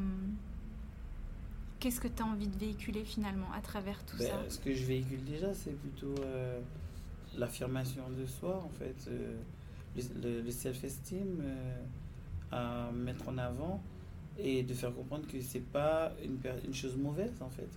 Qu'est-ce 1.78 2.00
que 2.00 2.08
tu 2.08 2.22
as 2.22 2.26
envie 2.26 2.48
de 2.48 2.58
véhiculer 2.58 3.04
finalement 3.04 3.50
à 3.56 3.60
travers 3.60 4.04
tout 4.04 4.18
Ben, 4.18 4.28
ça 4.28 4.50
ce 4.50 4.58
que 4.58 4.74
je 4.74 4.84
véhicule 4.84 5.24
déjà, 5.24 5.54
c'est 5.54 5.72
plutôt 5.72 6.14
euh, 6.22 6.60
l'affirmation 7.38 8.02
de 8.10 8.26
soi, 8.26 8.62
en 8.62 8.68
fait, 8.68 9.08
euh, 9.08 9.40
le, 10.22 10.50
self-esteem 10.50 11.42
à 12.52 12.90
mettre 12.92 13.28
en 13.28 13.38
avant 13.38 13.80
et 14.38 14.62
de 14.62 14.74
faire 14.74 14.94
comprendre 14.94 15.26
que 15.26 15.40
c'est 15.40 15.64
pas 15.64 16.12
une, 16.22 16.74
chose 16.74 16.96
mauvaise, 16.96 17.32
en 17.40 17.48
fait. 17.48 17.68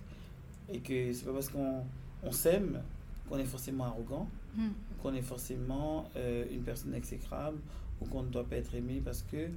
Et 0.70 0.80
que 0.80 1.12
c'est 1.12 1.24
pas 1.24 1.32
parce 1.32 1.48
qu'on 1.48 1.84
on 2.22 2.32
s'aime 2.32 2.82
qu'on 3.28 3.38
est 3.38 3.44
forcément 3.44 3.84
arrogant, 3.84 4.28
Mm. 4.56 4.68
qu'on 5.02 5.14
est 5.14 5.22
forcément 5.22 6.08
une 6.50 6.62
personne 6.62 6.94
exécrable 6.94 7.58
ou 8.00 8.06
qu'on 8.06 8.22
ne 8.22 8.28
doit 8.28 8.44
pas 8.44 8.56
être 8.56 8.74
aimé 8.74 9.00
parce 9.04 9.22
que 9.22 9.48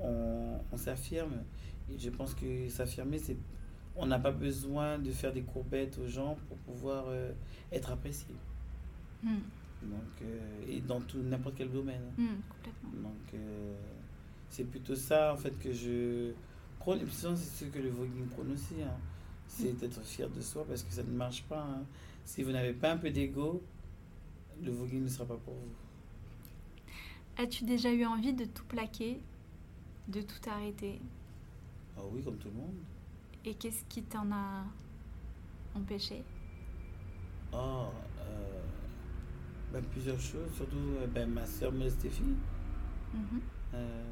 on, 0.00 0.58
on 0.72 0.76
s'affirme. 0.76 1.42
Et 1.90 1.98
je 1.98 2.10
pense 2.10 2.34
que 2.34 2.68
s'affirmer, 2.68 3.18
c'est 3.18 3.36
on 3.96 4.06
n'a 4.06 4.18
pas 4.18 4.32
besoin 4.32 4.98
de 4.98 5.10
faire 5.10 5.32
des 5.32 5.42
courbettes 5.42 5.98
aux 5.98 6.06
gens 6.08 6.36
pour 6.48 6.56
pouvoir 6.58 7.04
euh, 7.08 7.32
être 7.72 7.90
apprécié. 7.92 8.34
Mm. 9.22 9.36
Donc, 9.82 10.22
euh, 10.22 10.38
et 10.68 10.80
dans 10.80 11.00
tout 11.00 11.18
n'importe 11.18 11.54
quel 11.56 11.70
domaine. 11.70 12.02
Mm, 12.18 12.26
complètement. 12.50 13.08
Donc, 13.08 13.34
euh, 13.34 13.74
c'est 14.50 14.64
plutôt 14.64 14.94
ça 14.96 15.32
en 15.32 15.36
fait 15.36 15.58
que 15.58 15.72
je 15.72 16.32
prône. 16.78 17.00
Et 17.00 17.06
c'est 17.08 17.36
ce 17.36 17.64
que 17.66 17.78
le 17.78 17.90
voguing 17.90 18.26
prône 18.26 18.52
aussi. 18.52 18.82
hein. 18.82 18.96
C'est 19.48 19.78
d'être 19.78 20.02
fier 20.02 20.28
de 20.28 20.40
soi 20.40 20.64
parce 20.66 20.82
que 20.82 20.92
ça 20.92 21.02
ne 21.02 21.12
marche 21.12 21.44
pas. 21.44 21.62
hein. 21.62 21.84
Si 22.24 22.42
vous 22.42 22.50
n'avez 22.52 22.72
pas 22.72 22.92
un 22.92 22.96
peu 22.96 23.10
d'ego, 23.10 23.62
le 24.62 24.72
voguing 24.72 25.04
ne 25.04 25.08
sera 25.08 25.24
pas 25.24 25.36
pour 25.36 25.54
vous. 25.54 25.70
As-tu 27.38 27.64
déjà 27.64 27.92
eu 27.92 28.04
envie 28.06 28.32
de 28.32 28.44
tout 28.46 28.64
plaquer, 28.64 29.20
de 30.08 30.22
tout 30.22 30.48
arrêter? 30.50 31.00
Ah 31.96 32.02
oui, 32.12 32.22
comme 32.22 32.36
tout 32.38 32.48
le 32.48 32.54
monde. 32.54 32.74
Et 33.44 33.54
qu'est-ce 33.54 33.84
qui 33.88 34.02
t'en 34.02 34.30
a 34.32 34.64
empêché? 35.74 36.24
Ah, 37.52 37.90
euh, 38.20 38.62
ben, 39.72 39.82
plusieurs 39.84 40.20
choses, 40.20 40.52
surtout 40.54 40.76
euh, 41.00 41.06
ben, 41.06 41.28
ma 41.30 41.46
soeur 41.46 41.72
Stéphie, 41.90 42.34
euh, 43.74 44.04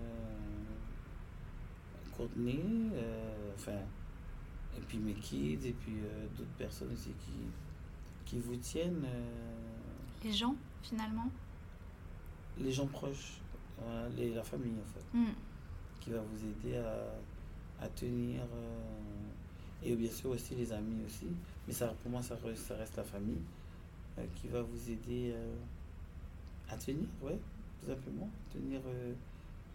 Courtney, 2.17 2.61
euh, 2.93 3.53
enfin, 3.55 3.81
et 4.77 4.81
puis 4.87 4.99
mes 4.99 5.15
kids, 5.15 5.67
et 5.67 5.73
puis 5.73 5.97
d'autres 6.37 6.57
personnes 6.59 6.93
aussi 6.93 7.11
qui, 7.21 7.33
qui 8.25 8.39
vous 8.39 8.57
tiennent, 8.57 9.07
Les 10.23 10.33
gens, 10.33 10.55
finalement? 10.83 11.31
Les 12.61 12.73
gens 12.73 12.87
proches, 12.87 13.39
les- 14.17 14.35
la 14.35 14.43
famille 14.43 14.73
en 14.81 14.93
fait, 14.95 15.19
Mm. 15.19 15.33
qui 16.01 16.11
va 16.11 16.21
vous 16.21 16.45
aider 16.69 16.77
à, 16.79 17.85
à 17.85 17.89
tenir, 17.89 18.43
euh, 18.43 19.83
et 19.83 19.95
bien 19.97 20.11
sûr 20.11 20.31
aussi 20.31 20.55
les 20.55 20.73
amis 20.73 21.03
aussi, 21.07 21.27
mais 21.67 21.73
ça, 21.75 21.89
pour 22.03 22.11
moi 22.11 22.23
ça, 22.23 22.35
re- 22.37 22.55
ça 22.57 22.75
reste 22.77 22.97
la 22.97 23.05
famille. 23.05 23.41
euh, 24.17 24.25
qui 24.37 24.47
va 24.47 24.63
vous 24.63 24.91
aider 24.91 25.33
euh, 25.35 25.57
à 26.71 26.77
tenir, 26.77 27.09
ouais, 27.21 27.37
tout 27.81 27.89
simplement, 27.89 28.31
tenir 28.53 28.81
euh, 28.87 29.13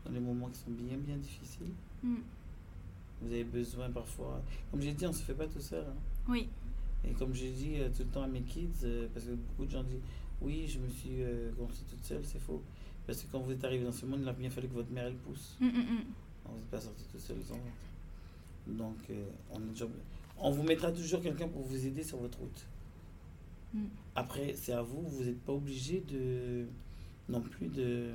dans 0.06 0.12
les 0.14 0.20
moments 0.22 0.48
qui 0.48 0.60
sont 0.60 0.72
bien, 0.72 0.96
bien 0.98 1.18
difficiles. 1.18 1.74
Mm. 2.02 2.16
Vous 3.22 3.28
avez 3.34 3.44
besoin 3.44 3.90
parfois, 3.90 4.42
comme 4.72 4.82
j'ai 4.82 4.94
dit, 4.94 5.06
on 5.06 5.10
ne 5.10 5.14
se 5.14 5.24
fait 5.24 5.34
pas 5.34 5.46
tout 5.46 5.60
seul. 5.60 5.84
hein. 5.86 5.94
Oui. 6.30 6.48
Et 7.04 7.12
comme 7.12 7.34
j'ai 7.34 7.52
dit 7.52 7.74
euh, 7.82 7.90
tout 7.90 8.04
le 8.04 8.10
temps 8.10 8.24
à 8.24 8.28
mes 8.28 8.40
kids, 8.44 8.70
euh, 8.86 9.10
parce 9.14 9.26
que 9.26 9.32
beaucoup 9.32 9.66
de 9.66 9.72
gens 9.72 9.84
disent 9.84 10.00
oui, 10.42 10.68
je 10.68 10.80
me 10.80 10.88
suis 10.90 11.22
euh, 11.22 11.52
toute 11.90 12.04
seule, 12.04 12.24
c'est 12.26 12.40
faux. 12.40 12.62
Parce 13.06 13.22
que 13.24 13.28
quand 13.32 13.40
vous 13.40 13.52
êtes 13.52 13.64
arrivé 13.64 13.84
dans 13.86 13.92
ce 13.92 14.06
monde, 14.06 14.20
il 14.22 14.30
a 14.30 14.34
bien 14.34 14.50
fallu 14.50 14.68
que 14.68 14.74
votre 14.74 14.92
mère 14.92 15.06
elle 15.06 15.16
pousse. 15.16 15.58
Mm, 15.60 15.66
mm. 15.68 16.04
On 16.46 16.52
vous 16.52 16.60
êtes 16.60 16.70
pas 16.70 16.80
sorti 16.80 17.04
tout 17.12 17.20
seul. 17.20 17.38
Donc, 18.68 18.98
euh, 19.10 19.26
on, 19.52 19.60
est 19.60 19.72
toujours- 19.72 19.90
on 20.38 20.52
vous 20.52 20.64
mettra 20.64 20.92
toujours 20.92 21.22
quelqu'un 21.22 21.48
pour 21.48 21.64
vous 21.64 21.86
aider 21.86 22.04
sur 22.04 22.18
votre 22.20 22.38
route. 22.40 22.66
Mm. 23.74 23.86
Après, 24.16 24.54
c'est 24.56 24.74
à 24.74 24.82
vous, 24.82 25.02
vous 25.08 25.24
n'êtes 25.24 25.42
pas 25.42 25.54
obligé 25.54 26.02
de 26.02 26.66
non 27.28 27.42
plus 27.42 27.68
de. 27.68 28.12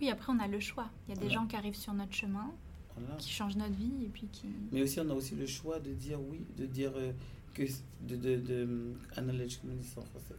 Oui, 0.00 0.08
après, 0.10 0.32
on 0.32 0.38
a 0.38 0.48
le 0.48 0.60
choix. 0.60 0.88
Il 1.06 1.10
y 1.10 1.12
a 1.12 1.16
des 1.16 1.26
Voilà. 1.26 1.34
gens 1.42 1.46
qui 1.46 1.56
arrivent 1.56 1.76
sur 1.76 1.94
notre 1.94 2.12
chemin, 2.14 2.50
Voilà. 2.96 3.16
qui 3.16 3.30
changent 3.30 3.56
notre 3.56 3.74
vie 3.74 4.04
et 4.04 4.08
puis 4.08 4.26
qui. 4.32 4.46
Mais 4.72 4.82
aussi, 4.82 5.00
on 5.00 5.10
a 5.10 5.14
aussi 5.14 5.34
le 5.34 5.46
choix 5.46 5.78
de 5.80 5.92
dire 5.92 6.20
oui, 6.20 6.40
de 6.56 6.66
dire 6.66 6.92
euh, 6.96 7.12
que. 7.54 7.62
de. 8.08 8.16
de, 8.16 8.36
de 8.36 8.92
comment 9.14 9.32
on 9.32 9.76
dit 9.76 9.84
ça 9.84 10.00
en 10.00 10.04
français? 10.04 10.34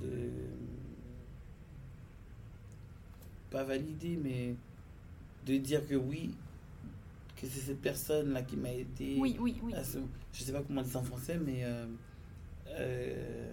De. 0.00 0.30
Pas 3.50 3.64
valider, 3.64 4.16
mais 4.22 4.54
de 5.46 5.56
dire 5.58 5.86
que 5.86 5.94
oui, 5.96 6.34
que 7.36 7.46
c'est 7.46 7.60
cette 7.60 7.80
personne-là 7.80 8.42
qui 8.42 8.56
m'a 8.56 8.72
aidé. 8.72 9.16
Oui, 9.18 9.36
oui, 9.40 9.58
oui. 9.62 9.74
à 9.74 9.82
ce- 9.82 9.98
je 10.32 10.42
sais 10.42 10.52
pas 10.52 10.62
comment 10.62 10.84
ça 10.84 10.98
en 11.00 11.02
français, 11.02 11.38
mais. 11.44 11.64
euh, 11.64 11.86
euh, 12.68 13.50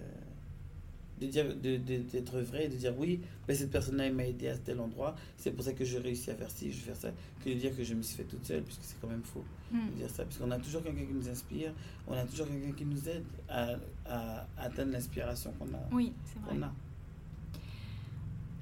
de 1.20 1.26
dire 1.26 1.46
de- 1.56 1.76
de- 1.78 2.02
d'être 2.10 2.40
vrai 2.40 2.66
et 2.66 2.68
de 2.68 2.76
dire 2.76 2.94
oui 2.98 3.20
ben 3.46 3.56
cette 3.56 3.70
personne-là 3.70 4.06
elle 4.06 4.14
m'a 4.14 4.24
aidé 4.26 4.48
à 4.48 4.56
tel 4.56 4.78
endroit 4.80 5.14
c'est 5.36 5.50
pour 5.50 5.64
ça 5.64 5.72
que 5.72 5.84
j'ai 5.84 5.98
réussi 5.98 6.30
à 6.30 6.34
faire 6.34 6.50
ci 6.50 6.70
je 6.70 6.76
vais 6.78 6.82
faire 6.92 6.96
ça 6.96 7.10
que 7.44 7.50
de 7.50 7.54
dire 7.54 7.76
que 7.76 7.82
je 7.84 7.94
me 7.94 8.02
suis 8.02 8.16
fait 8.16 8.24
toute 8.24 8.44
seule 8.46 8.62
puisque 8.62 8.82
c'est 8.82 9.00
quand 9.00 9.08
même 9.08 9.22
faux 9.22 9.44
Mm. 9.70 9.90
de 9.90 9.94
dire 9.98 10.08
ça, 10.08 10.24
parce 10.24 10.38
qu'on 10.38 10.50
a 10.50 10.58
toujours 10.58 10.82
quelqu'un 10.82 11.04
qui 11.04 11.12
nous 11.12 11.28
inspire, 11.28 11.74
on 12.06 12.14
a 12.14 12.24
toujours 12.24 12.46
quelqu'un 12.46 12.72
qui 12.72 12.86
nous 12.86 13.06
aide 13.06 13.22
à, 13.50 13.74
à 14.06 14.46
atteindre 14.56 14.92
l'inspiration 14.92 15.52
qu'on 15.58 15.66
a. 15.66 15.80
Oui, 15.92 16.14
c'est 16.24 16.38
vrai. 16.40 16.54
qu'on 16.56 16.62
a. 16.62 16.72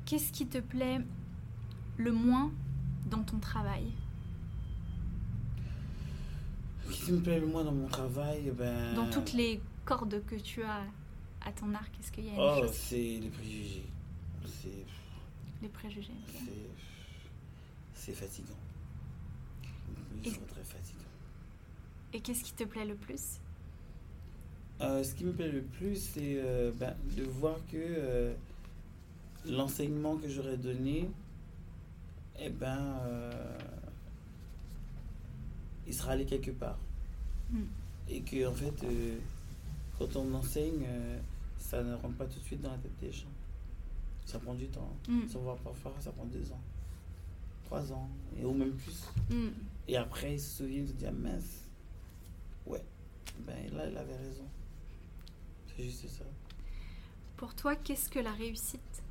Qu'est-ce 0.04 0.32
qui 0.32 0.48
te 0.48 0.58
plaît 0.58 1.00
le 1.96 2.10
moins 2.10 2.50
dans 3.08 3.22
ton 3.22 3.38
travail? 3.38 3.84
Ce 6.90 7.04
qui 7.04 7.12
me 7.12 7.20
plaît 7.20 7.38
le 7.40 7.46
moins 7.46 7.62
dans 7.64 7.70
mon 7.72 7.86
travail, 7.86 8.50
ben. 8.56 8.94
Dans 8.94 9.08
toutes 9.10 9.32
les 9.32 9.60
cordes 9.84 10.20
que 10.26 10.34
tu 10.36 10.62
as 10.64 10.82
à 11.46 11.52
ton 11.52 11.72
arc, 11.74 11.90
est-ce 12.00 12.10
qu'il 12.12 12.24
y 12.26 12.28
a 12.30 12.32
une 12.34 12.38
Oh, 12.40 12.66
chose 12.66 12.72
c'est 12.74 12.96
les 12.96 13.30
préjugés. 13.30 13.86
C'est. 14.46 14.84
Les 15.62 15.68
préjugés. 15.68 16.12
c'est- 16.32 16.40
C'est 17.94 18.12
fatigant. 18.12 18.52
Et- 20.24 20.28
Ils 20.28 20.34
sont 20.34 20.40
très 20.48 20.62
fatigants. 20.62 21.00
Et 22.12 22.20
qu'est-ce 22.20 22.44
qui 22.44 22.52
te 22.52 22.64
plaît 22.64 22.84
le 22.84 22.94
plus? 22.94 23.40
Euh, 24.80 25.02
ce 25.02 25.14
qui 25.14 25.24
me 25.24 25.32
plaît 25.32 25.50
le 25.50 25.62
plus, 25.62 25.96
c'est 25.96 26.36
euh, 26.38 26.70
ben, 26.72 26.94
de 27.16 27.22
voir 27.24 27.56
que 27.72 27.76
euh, 27.76 28.34
l'enseignement 29.48 30.16
que 30.16 30.28
j'aurais 30.28 30.56
donné, 30.58 31.08
eh 32.38 32.50
ben, 32.50 33.00
il 35.86 35.94
sera 35.94 36.12
allé 36.12 36.26
quelque 36.26 36.50
part. 36.50 36.78
Mm. 37.50 37.62
Et 38.08 38.20
que, 38.20 38.46
en 38.46 38.54
fait, 38.54 38.84
quand 39.98 40.14
on 40.16 40.34
enseigne, 40.34 40.84
ça 41.66 41.82
ne 41.82 41.94
rentre 41.94 42.14
pas 42.14 42.26
tout 42.26 42.38
de 42.38 42.44
suite 42.44 42.60
dans 42.60 42.70
la 42.70 42.78
tête 42.78 42.96
des 43.00 43.10
gens. 43.10 43.32
Ça 44.24 44.38
prend 44.38 44.54
du 44.54 44.68
temps. 44.68 44.96
Mm. 45.08 45.26
Ça 45.28 45.38
va 45.40 45.56
parfois, 45.56 45.92
ça 45.98 46.12
prend 46.12 46.24
deux 46.26 46.52
ans, 46.52 46.60
trois 47.64 47.92
ans, 47.92 48.08
et, 48.38 48.44
ou 48.44 48.54
même 48.54 48.72
plus. 48.74 49.04
Mm. 49.30 49.48
Et 49.88 49.96
après, 49.96 50.34
ils 50.34 50.40
se 50.40 50.58
souviennent, 50.58 50.84
ils 50.84 50.88
se 50.88 50.92
disent, 50.92 51.08
ah, 51.08 51.12
mince, 51.12 51.64
ouais, 52.66 52.82
ben 53.40 53.74
là, 53.74 53.88
il 53.88 53.96
avait 53.96 54.16
raison. 54.16 54.46
C'est 55.76 55.82
juste 55.82 56.08
ça. 56.08 56.24
Pour 57.36 57.54
toi, 57.54 57.74
qu'est-ce 57.74 58.08
que 58.08 58.20
la 58.20 58.32
réussite? 58.32 59.02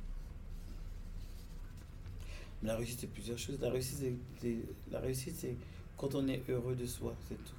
La 2.62 2.74
réussite, 2.76 3.00
c'est 3.00 3.06
plusieurs 3.06 3.38
choses. 3.38 3.60
La 3.60 3.70
réussite, 3.70 5.34
c'est 5.36 5.56
quand 5.98 6.14
on 6.14 6.26
est 6.26 6.42
heureux 6.48 6.74
de 6.74 6.86
soi, 6.86 7.14
c'est 7.28 7.36
tout. 7.36 7.55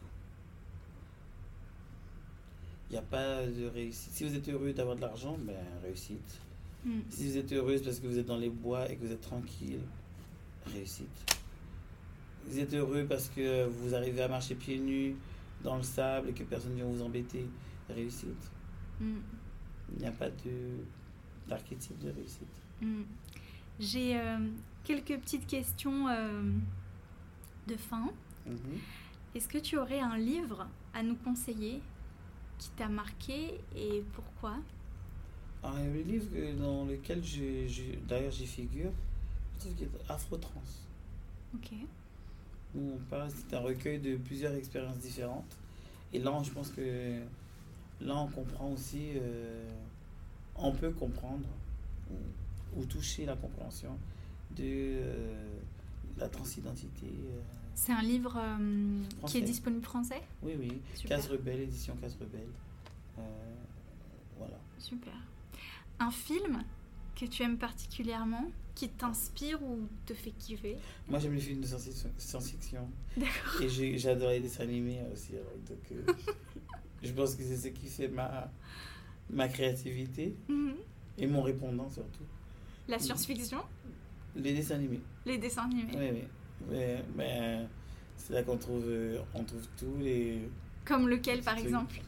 Il 2.89 2.93
n'y 2.93 2.99
a 2.99 3.03
pas 3.03 3.45
de 3.45 3.65
réussite. 3.65 4.11
Si 4.13 4.23
vous 4.23 4.35
êtes 4.35 4.47
heureux 4.49 4.73
d'avoir 4.73 4.95
de 4.95 5.01
l'argent, 5.01 5.37
ben 5.39 5.55
réussite. 5.83 6.39
Mm. 6.85 6.99
Si 7.09 7.29
vous 7.29 7.37
êtes 7.37 7.51
heureuse 7.51 7.81
parce 7.81 7.99
que 7.99 8.07
vous 8.07 8.17
êtes 8.17 8.25
dans 8.25 8.37
les 8.37 8.49
bois 8.49 8.89
et 8.89 8.95
que 8.95 9.05
vous 9.05 9.11
êtes 9.11 9.21
tranquille, 9.21 9.81
réussite. 10.67 11.35
Vous 12.47 12.59
êtes 12.59 12.73
heureux 12.73 13.05
parce 13.07 13.27
que 13.27 13.65
vous 13.65 13.93
arrivez 13.93 14.21
à 14.21 14.29
marcher 14.29 14.55
pieds 14.55 14.79
nus 14.79 15.15
dans 15.63 15.75
le 15.75 15.83
sable 15.83 16.29
et 16.29 16.33
que 16.33 16.43
personne 16.43 16.71
ne 16.71 16.77
vient 16.77 16.85
vous 16.85 17.01
embêter, 17.01 17.45
réussite. 17.89 18.51
Mm. 19.01 19.17
Il 19.93 19.99
n'y 19.99 20.07
a 20.07 20.11
pas 20.11 20.29
de, 20.29 20.83
d'archétype 21.47 21.99
de 21.99 22.11
réussite. 22.11 22.61
Mm. 22.81 23.03
J'ai 23.79 24.17
euh, 24.17 24.37
quelques 24.83 25.19
petites 25.19 25.45
questions 25.45 26.07
euh, 26.07 26.41
de 27.67 27.75
fin. 27.75 28.09
Mhm. 28.45 28.57
Est-ce 29.35 29.47
que 29.47 29.57
tu 29.57 29.77
aurais 29.77 29.99
un 29.99 30.17
livre 30.17 30.67
à 30.93 31.03
nous 31.03 31.15
conseiller 31.15 31.81
qui 32.57 32.69
t'a 32.71 32.87
marqué 32.89 33.61
et 33.75 34.03
pourquoi? 34.13 34.57
Alors, 35.63 35.77
il 35.79 35.85
y 35.85 35.87
a 35.87 35.91
un 35.91 36.03
livre 36.03 36.59
dans 36.59 36.85
lequel 36.85 37.23
je, 37.23 37.67
je- 37.67 37.95
d'ailleurs 38.07 38.31
j'y 38.31 38.47
figure, 38.47 38.91
est 39.65 40.11
Afro-Trans. 40.11 40.61
Ok. 41.53 41.73
Où 42.75 42.93
on 42.95 42.97
parle, 43.09 43.29
c'est 43.31 43.55
un 43.55 43.59
recueil 43.61 43.99
de 43.99 44.17
plusieurs 44.17 44.53
expériences 44.55 44.99
différentes. 44.99 45.57
Et 46.13 46.19
là, 46.19 46.39
je 46.43 46.51
pense 46.51 46.69
que 46.71 47.21
là, 48.01 48.17
on 48.17 48.27
comprend 48.27 48.71
aussi, 48.71 49.11
euh, 49.15 49.69
on 50.55 50.71
peut 50.73 50.91
comprendre 50.91 51.47
ou, 52.11 52.15
ou 52.81 52.85
toucher 52.85 53.25
la 53.25 53.35
compréhension 53.35 53.97
de 54.51 54.63
euh, 54.63 55.59
la 56.17 56.29
transidentité. 56.29 57.07
euh. 57.07 57.41
C'est 57.79 57.91
un 57.93 58.01
livre 58.01 58.35
euh, 58.37 59.03
qui 59.27 59.37
est 59.37 59.41
disponible 59.41 59.83
français 59.83 60.21
oui, 60.41 60.53
oui. 60.59 60.81
Super. 60.95 61.17
Case 61.17 61.27
Rebelle, 61.29 61.59
édition 61.61 61.95
Case 62.01 62.17
Rebelle. 62.19 62.49
Euh, 63.19 63.21
voilà. 64.37 64.59
Super. 64.79 65.13
Un 65.99 66.09
film 66.09 66.63
que 67.15 67.25
tu 67.25 67.43
aimes 67.43 67.57
particulièrement, 67.59 68.49
qui 68.73 68.89
t'inspire 68.89 69.61
ou 69.63 69.87
te 70.07 70.13
fait 70.15 70.31
kiffer? 70.31 70.75
Moi, 71.07 71.19
j'aime 71.19 71.33
les 71.35 71.39
films 71.39 71.61
de 71.61 71.67
science- 71.67 72.07
science-fiction. 72.17 72.89
D'accord. 73.15 73.61
Et 73.61 73.69
j'ai- 73.69 73.97
j'adore 73.99 74.31
les 74.31 74.39
dessins 74.39 74.63
animés 74.63 75.01
aussi. 75.13 75.33
alors, 75.33 75.53
donc, 75.67 75.77
euh, 75.91 76.13
je 77.03 77.11
pense 77.13 77.35
que 77.35 77.43
c'est 77.43 77.57
ce 77.57 77.67
qui 77.69 77.85
fait 77.87 78.07
ma, 78.07 78.51
ma 79.29 79.47
créativité 79.47 80.35
Mhm. 80.49 80.75
et 81.19 81.27
mon 81.27 81.43
répondant 81.43 81.89
surtout. 81.91 82.23
La 82.87 82.97
science-fiction, 82.99 83.59
Les 84.35 84.53
dessins 84.53 84.75
animés. 84.75 85.01
les 85.27 85.37
dessins 85.37 85.63
animés. 85.65 85.93
Oui, 85.95 86.09
oui. 86.11 86.23
Mais, 86.69 87.03
mais 87.15 87.59
c'est 88.15 88.33
là 88.33 88.43
qu'on 88.43 88.57
trouve, 88.57 88.83
euh, 88.87 89.19
on 89.33 89.43
trouve 89.43 89.65
tous 89.77 89.97
les. 89.99 90.49
Comme 90.85 91.07
lequel 91.07 91.41
par 91.41 91.53
trucs. 91.55 91.67
exemple? 91.67 92.01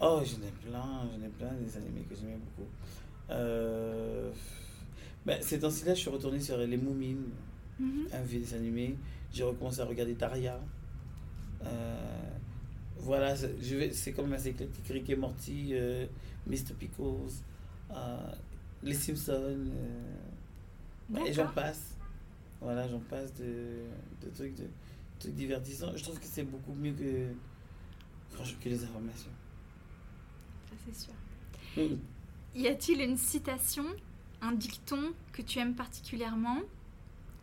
Oh, 0.00 0.20
j'en 0.24 0.46
ai 0.46 0.50
plein, 0.68 1.08
j'en 1.12 1.24
ai 1.24 1.28
plein 1.30 1.52
des 1.60 1.76
animés 1.76 2.02
que 2.08 2.14
j'aimais 2.16 2.36
beaucoup. 2.38 2.68
Euh, 3.30 4.30
ben, 5.24 5.40
ces 5.40 5.60
temps-ci-là, 5.60 5.94
je 5.94 6.00
suis 6.00 6.10
retourné 6.10 6.40
sur 6.40 6.58
Les 6.58 6.76
Moumines, 6.76 7.30
Mhm. 7.78 8.06
un 8.12 8.22
vieux 8.22 8.40
dessin 8.40 8.56
animé. 8.56 8.96
J'ai 9.32 9.44
recommencé 9.44 9.80
à 9.80 9.84
regarder 9.84 10.14
Daria. 10.14 10.60
Euh, 11.64 12.30
voilà, 12.98 13.34
c'est- 13.36 13.54
je 13.62 13.76
vais- 13.76 13.92
c'est 13.92 14.12
quand 14.12 14.22
même 14.22 14.32
assez 14.34 14.48
éclectique. 14.50 14.84
Rick 14.88 15.08
et 15.10 15.16
Morty, 15.16 15.70
euh, 15.72 16.06
Mr. 16.46 16.74
Pickles, 16.78 17.30
euh, 17.92 18.16
Les 18.82 18.94
Simpsons, 18.94 19.32
euh, 21.14 21.24
et 21.24 21.32
j'en 21.32 21.46
passe. 21.46 21.96
Voilà, 22.62 22.86
j'en 22.88 23.00
passe 23.00 23.34
de, 23.34 23.84
de 24.22 24.30
trucs, 24.34 24.54
de, 24.54 24.68
trucs 25.18 25.34
divertissants. 25.34 25.92
Je 25.96 26.02
trouve 26.02 26.18
que 26.18 26.26
c'est 26.26 26.44
beaucoup 26.44 26.72
mieux 26.74 26.92
que, 26.92 27.32
que 28.60 28.68
les 28.68 28.84
informations. 28.84 29.30
Ça 30.70 30.76
c'est 30.86 30.94
sûr. 30.94 31.12
Y 32.54 32.68
a-t-il 32.68 33.00
une 33.00 33.16
citation, 33.16 33.84
un 34.40 34.52
dicton 34.52 35.12
que 35.32 35.42
tu 35.42 35.58
aimes 35.58 35.74
particulièrement, 35.74 36.58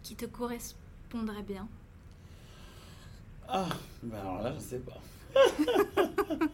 qui 0.03 0.15
te 0.15 0.25
correspondrait 0.25 1.43
bien? 1.43 1.67
Ah, 3.47 3.67
ben 4.03 4.19
alors 4.19 4.41
là, 4.41 4.53
je 4.53 4.59
sais 4.59 4.79
pas. 4.79 5.01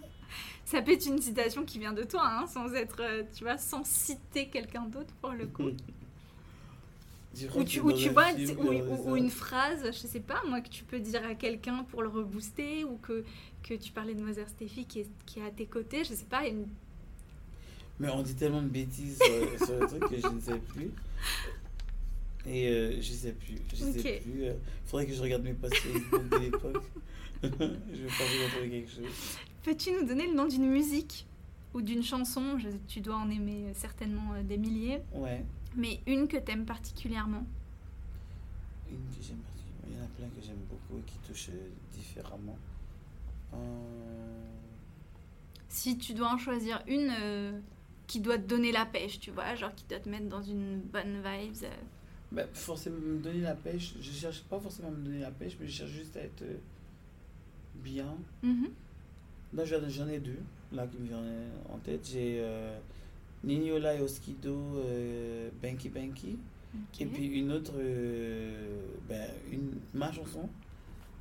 Ça 0.65 0.81
peut 0.81 0.93
être 0.93 1.05
une 1.05 1.21
citation 1.21 1.63
qui 1.63 1.77
vient 1.77 1.93
de 1.93 2.03
toi, 2.03 2.23
hein, 2.25 2.47
sans 2.47 2.73
être, 2.73 3.01
euh, 3.01 3.23
tu 3.35 3.43
vois, 3.43 3.57
sans 3.57 3.83
citer 3.83 4.49
quelqu'un 4.49 4.85
d'autre 4.85 5.13
pour 5.21 5.31
le 5.31 5.45
coup. 5.45 5.69
Ou 7.55 7.63
tu, 7.63 7.79
ou 7.81 7.91
tu 7.91 8.09
vois, 8.09 8.33
film 8.33 8.57
ou, 8.59 8.71
ou- 8.71 9.11
ou 9.11 9.15
une 9.17 9.29
phrase, 9.29 9.83
je 9.85 10.07
sais 10.07 10.19
pas, 10.19 10.41
moi, 10.47 10.61
que 10.61 10.69
tu 10.69 10.83
peux 10.83 10.99
dire 10.99 11.23
à 11.25 11.35
quelqu'un 11.35 11.83
pour 11.89 12.01
le 12.01 12.07
rebooster, 12.09 12.83
ou 12.85 12.97
que, 12.97 13.23
que 13.63 13.73
tu 13.73 13.91
parlais 13.91 14.13
de 14.15 14.21
Mother 14.21 14.47
Steffi 14.47 14.85
qui 14.85 15.01
est, 15.01 15.09
qui 15.25 15.39
est 15.39 15.45
à 15.45 15.51
tes 15.51 15.65
côtés, 15.65 16.03
je 16.03 16.13
sais 16.13 16.25
pas, 16.25 16.47
une... 16.47 16.65
Mais 17.99 18.09
on 18.09 18.21
dit 18.21 18.35
tellement 18.35 18.61
de 18.61 18.67
bêtises 18.69 19.17
sur, 19.21 19.65
sur 19.67 19.79
le 19.79 19.87
truc 19.87 20.07
que 20.09 20.19
je 20.19 20.27
ne 20.27 20.39
sais 20.39 20.59
plus. 20.59 20.91
Et 22.45 22.67
euh, 22.69 23.01
je 23.01 23.11
sais 23.11 23.31
plus. 23.31 23.55
Je 23.71 23.75
sais 23.77 23.99
Ok. 23.99 24.21
plus. 24.21 24.43
Il 24.45 24.55
faudrait 24.85 25.07
que 25.07 25.13
je 25.13 25.21
regarde 25.21 25.43
mes 25.43 25.53
posts 25.53 25.75
Facebook 25.77 26.29
de 26.29 26.37
l'époque. 26.37 26.83
je 27.43 27.47
vais 27.49 27.57
pas 27.57 27.63
vous 27.63 28.43
retrouver 28.45 28.69
quelque 28.69 28.91
chose. 28.91 29.37
Peux-tu 29.63 29.91
nous 29.93 30.05
donner 30.05 30.27
le 30.27 30.33
nom 30.35 30.45
d'une 30.47 30.67
musique 30.69 31.25
ou 31.73 31.81
d'une 31.81 32.03
chanson? 32.03 32.57
Je- 32.59 32.69
Tu 32.87 32.99
dois 33.01 33.15
en 33.15 33.29
aimer 33.31 33.71
certainement 33.73 34.33
euh, 34.35 34.43
des 34.43 34.57
milliers, 34.57 34.99
Ouais. 35.13 35.43
Mais 35.75 35.99
une 36.07 36.27
que 36.27 36.37
t'aimes 36.37 36.65
particulièrement. 36.65 37.45
Une 38.89 38.97
que 39.15 39.21
j'aime 39.21 39.37
particulièrement. 39.37 39.87
Il 39.89 39.95
y 39.95 39.99
en 39.99 40.03
a 40.05 40.07
plein 40.07 40.27
que 40.27 40.45
j'aime 40.45 40.63
beaucoup 40.69 40.99
et 40.99 41.03
qui 41.03 41.17
touchent 41.27 41.49
euh, 41.49 41.69
différemment. 41.93 42.57
Euh, 43.53 43.57
Si 45.69 45.97
tu 45.97 46.13
dois 46.13 46.29
en 46.33 46.37
choisir 46.37 46.81
une 46.87 47.11
euh, 47.19 47.59
qui 48.07 48.19
doit 48.19 48.37
te 48.37 48.47
donner 48.47 48.71
la 48.71 48.85
pêche, 48.85 49.19
tu 49.19 49.31
vois, 49.31 49.55
genre 49.55 49.73
qui 49.75 49.85
doit 49.89 49.99
te 49.99 50.09
mettre 50.09 50.27
dans 50.27 50.41
une 50.41 50.79
bonne 50.81 51.17
vibes. 51.23 51.63
euh. 51.63 51.69
bah, 52.31 52.43
forcément, 52.53 52.97
me 52.99 53.17
donner 53.19 53.41
la 53.41 53.55
pêche. 53.55 53.93
Je 53.99 54.11
cherche 54.11 54.43
pas 54.43 54.59
forcément 54.59 54.89
à 54.89 54.91
me 54.91 55.03
donner 55.03 55.19
la 55.19 55.31
pêche, 55.31 55.57
mais 55.59 55.67
je 55.67 55.71
cherche 55.71 55.91
juste 55.91 56.15
à 56.17 56.21
être 56.21 56.43
bien. 57.75 58.15
Mhm. 58.43 58.69
Là, 59.53 59.63
j'en 59.65 60.07
ai 60.07 60.19
deux, 60.19 60.39
là, 60.73 60.85
qui 60.87 60.97
me 60.97 61.07
viennent 61.07 61.49
en 61.69 61.77
tête. 61.77 62.07
J'ai 62.11 62.43
Nignola 63.45 63.95
et 63.95 64.01
Oskido, 64.01 64.55
euh, 64.77 65.49
Banky 65.61 65.89
Banky. 65.89 66.37
Ok. 66.73 67.01
Et 67.01 67.05
puis 67.05 67.27
une 67.27 67.51
autre, 67.51 67.73
euh, 67.77 68.81
ben, 69.07 69.29
une, 69.51 69.79
ma 69.93 70.11
chanson, 70.11 70.49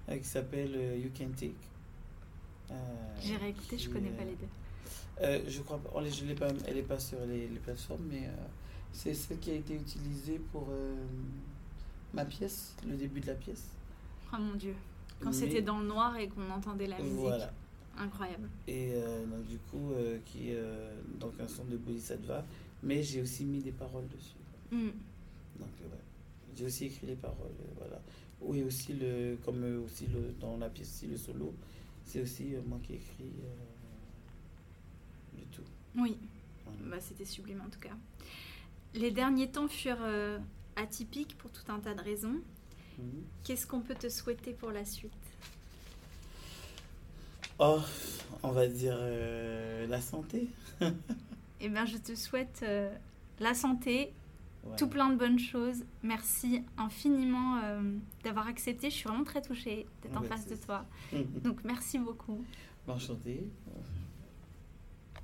euh, 0.08 0.16
qui 0.16 0.24
s'appelle 0.24 0.72
euh, 0.74 0.96
You 0.96 1.10
Can 1.16 1.28
Take. 1.36 1.54
J'ai 3.22 3.36
réécouté, 3.36 3.78
je 3.78 3.90
connais 3.90 4.10
pas 4.10 4.24
les 4.24 4.34
deux. 4.36 5.48
je 5.48 5.60
crois 5.62 5.78
pas, 5.78 5.90
je 6.08 6.24
l'ai 6.24 6.34
pas, 6.34 6.48
elle 6.66 6.74
n'est 6.74 6.82
pas 6.82 6.98
sur 6.98 7.20
les, 7.26 7.46
les 7.46 7.60
plateformes, 7.60 8.02
mais 8.10 8.28
c'est 8.92 9.14
celle 9.14 9.38
qui 9.38 9.50
a 9.52 9.54
été 9.54 9.74
utilisée 9.74 10.40
pour 10.50 10.68
ma 12.12 12.24
pièce, 12.24 12.74
le 12.88 12.96
début 12.96 13.20
de 13.20 13.26
la 13.28 13.34
pièce. 13.34 13.68
Oh 14.32 14.36
mon 14.40 14.54
dieu. 14.54 14.74
Quand 15.20 15.30
Mais- 15.30 15.36
c'était 15.36 15.62
dans 15.62 15.78
le 15.78 15.86
noir 15.86 16.16
et 16.16 16.28
qu'on 16.28 16.50
entendait 16.50 16.86
la 16.88 16.98
musique. 16.98 17.12
Voilà. 17.12 17.52
Incroyable. 17.96 18.48
Et 18.66 18.90
euh, 18.94 19.24
donc, 19.26 19.46
du 19.46 19.58
coup, 19.58 19.92
euh, 19.92 20.18
qui 20.26 20.48
euh, 20.52 20.94
donc 21.20 21.34
un 21.40 21.46
son 21.48 21.64
de 21.64 21.76
Bodhisattva, 21.76 22.44
mais 22.82 23.02
j'ai 23.02 23.22
aussi 23.22 23.44
mis 23.44 23.60
des 23.60 23.72
paroles 23.72 24.08
dessus. 24.08 24.34
Mm. 24.72 24.90
Donc, 25.60 25.68
euh, 25.82 25.88
ouais. 25.88 26.00
J'ai 26.56 26.66
aussi 26.66 26.86
écrit 26.86 27.06
les 27.06 27.16
paroles, 27.16 27.52
euh, 27.60 27.72
voilà. 27.78 28.00
Oui, 28.40 28.62
aussi, 28.62 28.92
le, 28.94 29.36
comme 29.44 29.62
aussi 29.84 30.06
le, 30.06 30.34
dans 30.40 30.56
la 30.56 30.68
pièce, 30.68 30.88
aussi, 30.90 31.06
le 31.06 31.16
solo, 31.16 31.54
c'est 32.04 32.20
aussi 32.20 32.54
moi 32.66 32.78
qui 32.82 32.92
ai 32.92 32.96
écrit 32.96 33.32
le 35.36 35.42
tout. 35.52 35.62
Oui, 35.96 36.16
Voilà. 36.64 36.78
bah, 36.96 37.00
c'était 37.00 37.24
sublime 37.24 37.62
en 37.64 37.70
tout 37.70 37.80
cas. 37.80 37.96
Les 38.94 39.10
derniers 39.10 39.50
temps 39.50 39.68
furent 39.68 40.04
atypiques 40.76 41.36
pour 41.38 41.50
tout 41.50 41.70
un 41.72 41.80
tas 41.80 41.94
de 41.94 42.02
raisons. 42.02 42.40
Mhm. 42.98 43.22
Qu'est-ce 43.44 43.66
qu'on 43.66 43.80
peut 43.80 43.94
te 43.94 44.08
souhaiter 44.08 44.52
pour 44.52 44.70
la 44.70 44.84
suite? 44.84 45.12
Oh, 47.58 47.80
on 48.42 48.50
va 48.50 48.66
dire 48.66 48.96
euh, 48.98 49.86
la 49.86 50.00
santé. 50.00 50.48
Eh 51.60 51.68
bien, 51.68 51.86
je 51.86 51.96
te 51.96 52.14
souhaite 52.14 52.60
euh, 52.62 52.94
la 53.38 53.54
santé, 53.54 54.12
tout 54.76 54.88
plein 54.88 55.08
de 55.08 55.16
bonnes 55.16 55.38
choses. 55.38 55.84
Merci 56.02 56.62
infiniment 56.76 57.58
euh, 57.62 57.96
d'avoir 58.22 58.48
accepté. 58.48 58.90
Je 58.90 58.94
suis 58.96 59.08
vraiment 59.08 59.24
très 59.24 59.40
touchée 59.40 59.86
d'être 60.02 60.16
en 60.16 60.22
Ouais, 60.22 60.28
face 60.28 60.46
de 60.46 60.56
toi. 60.56 60.84
Donc, 61.44 61.64
merci 61.64 61.98
beaucoup. 61.98 62.44
Enchanté. 62.86 63.48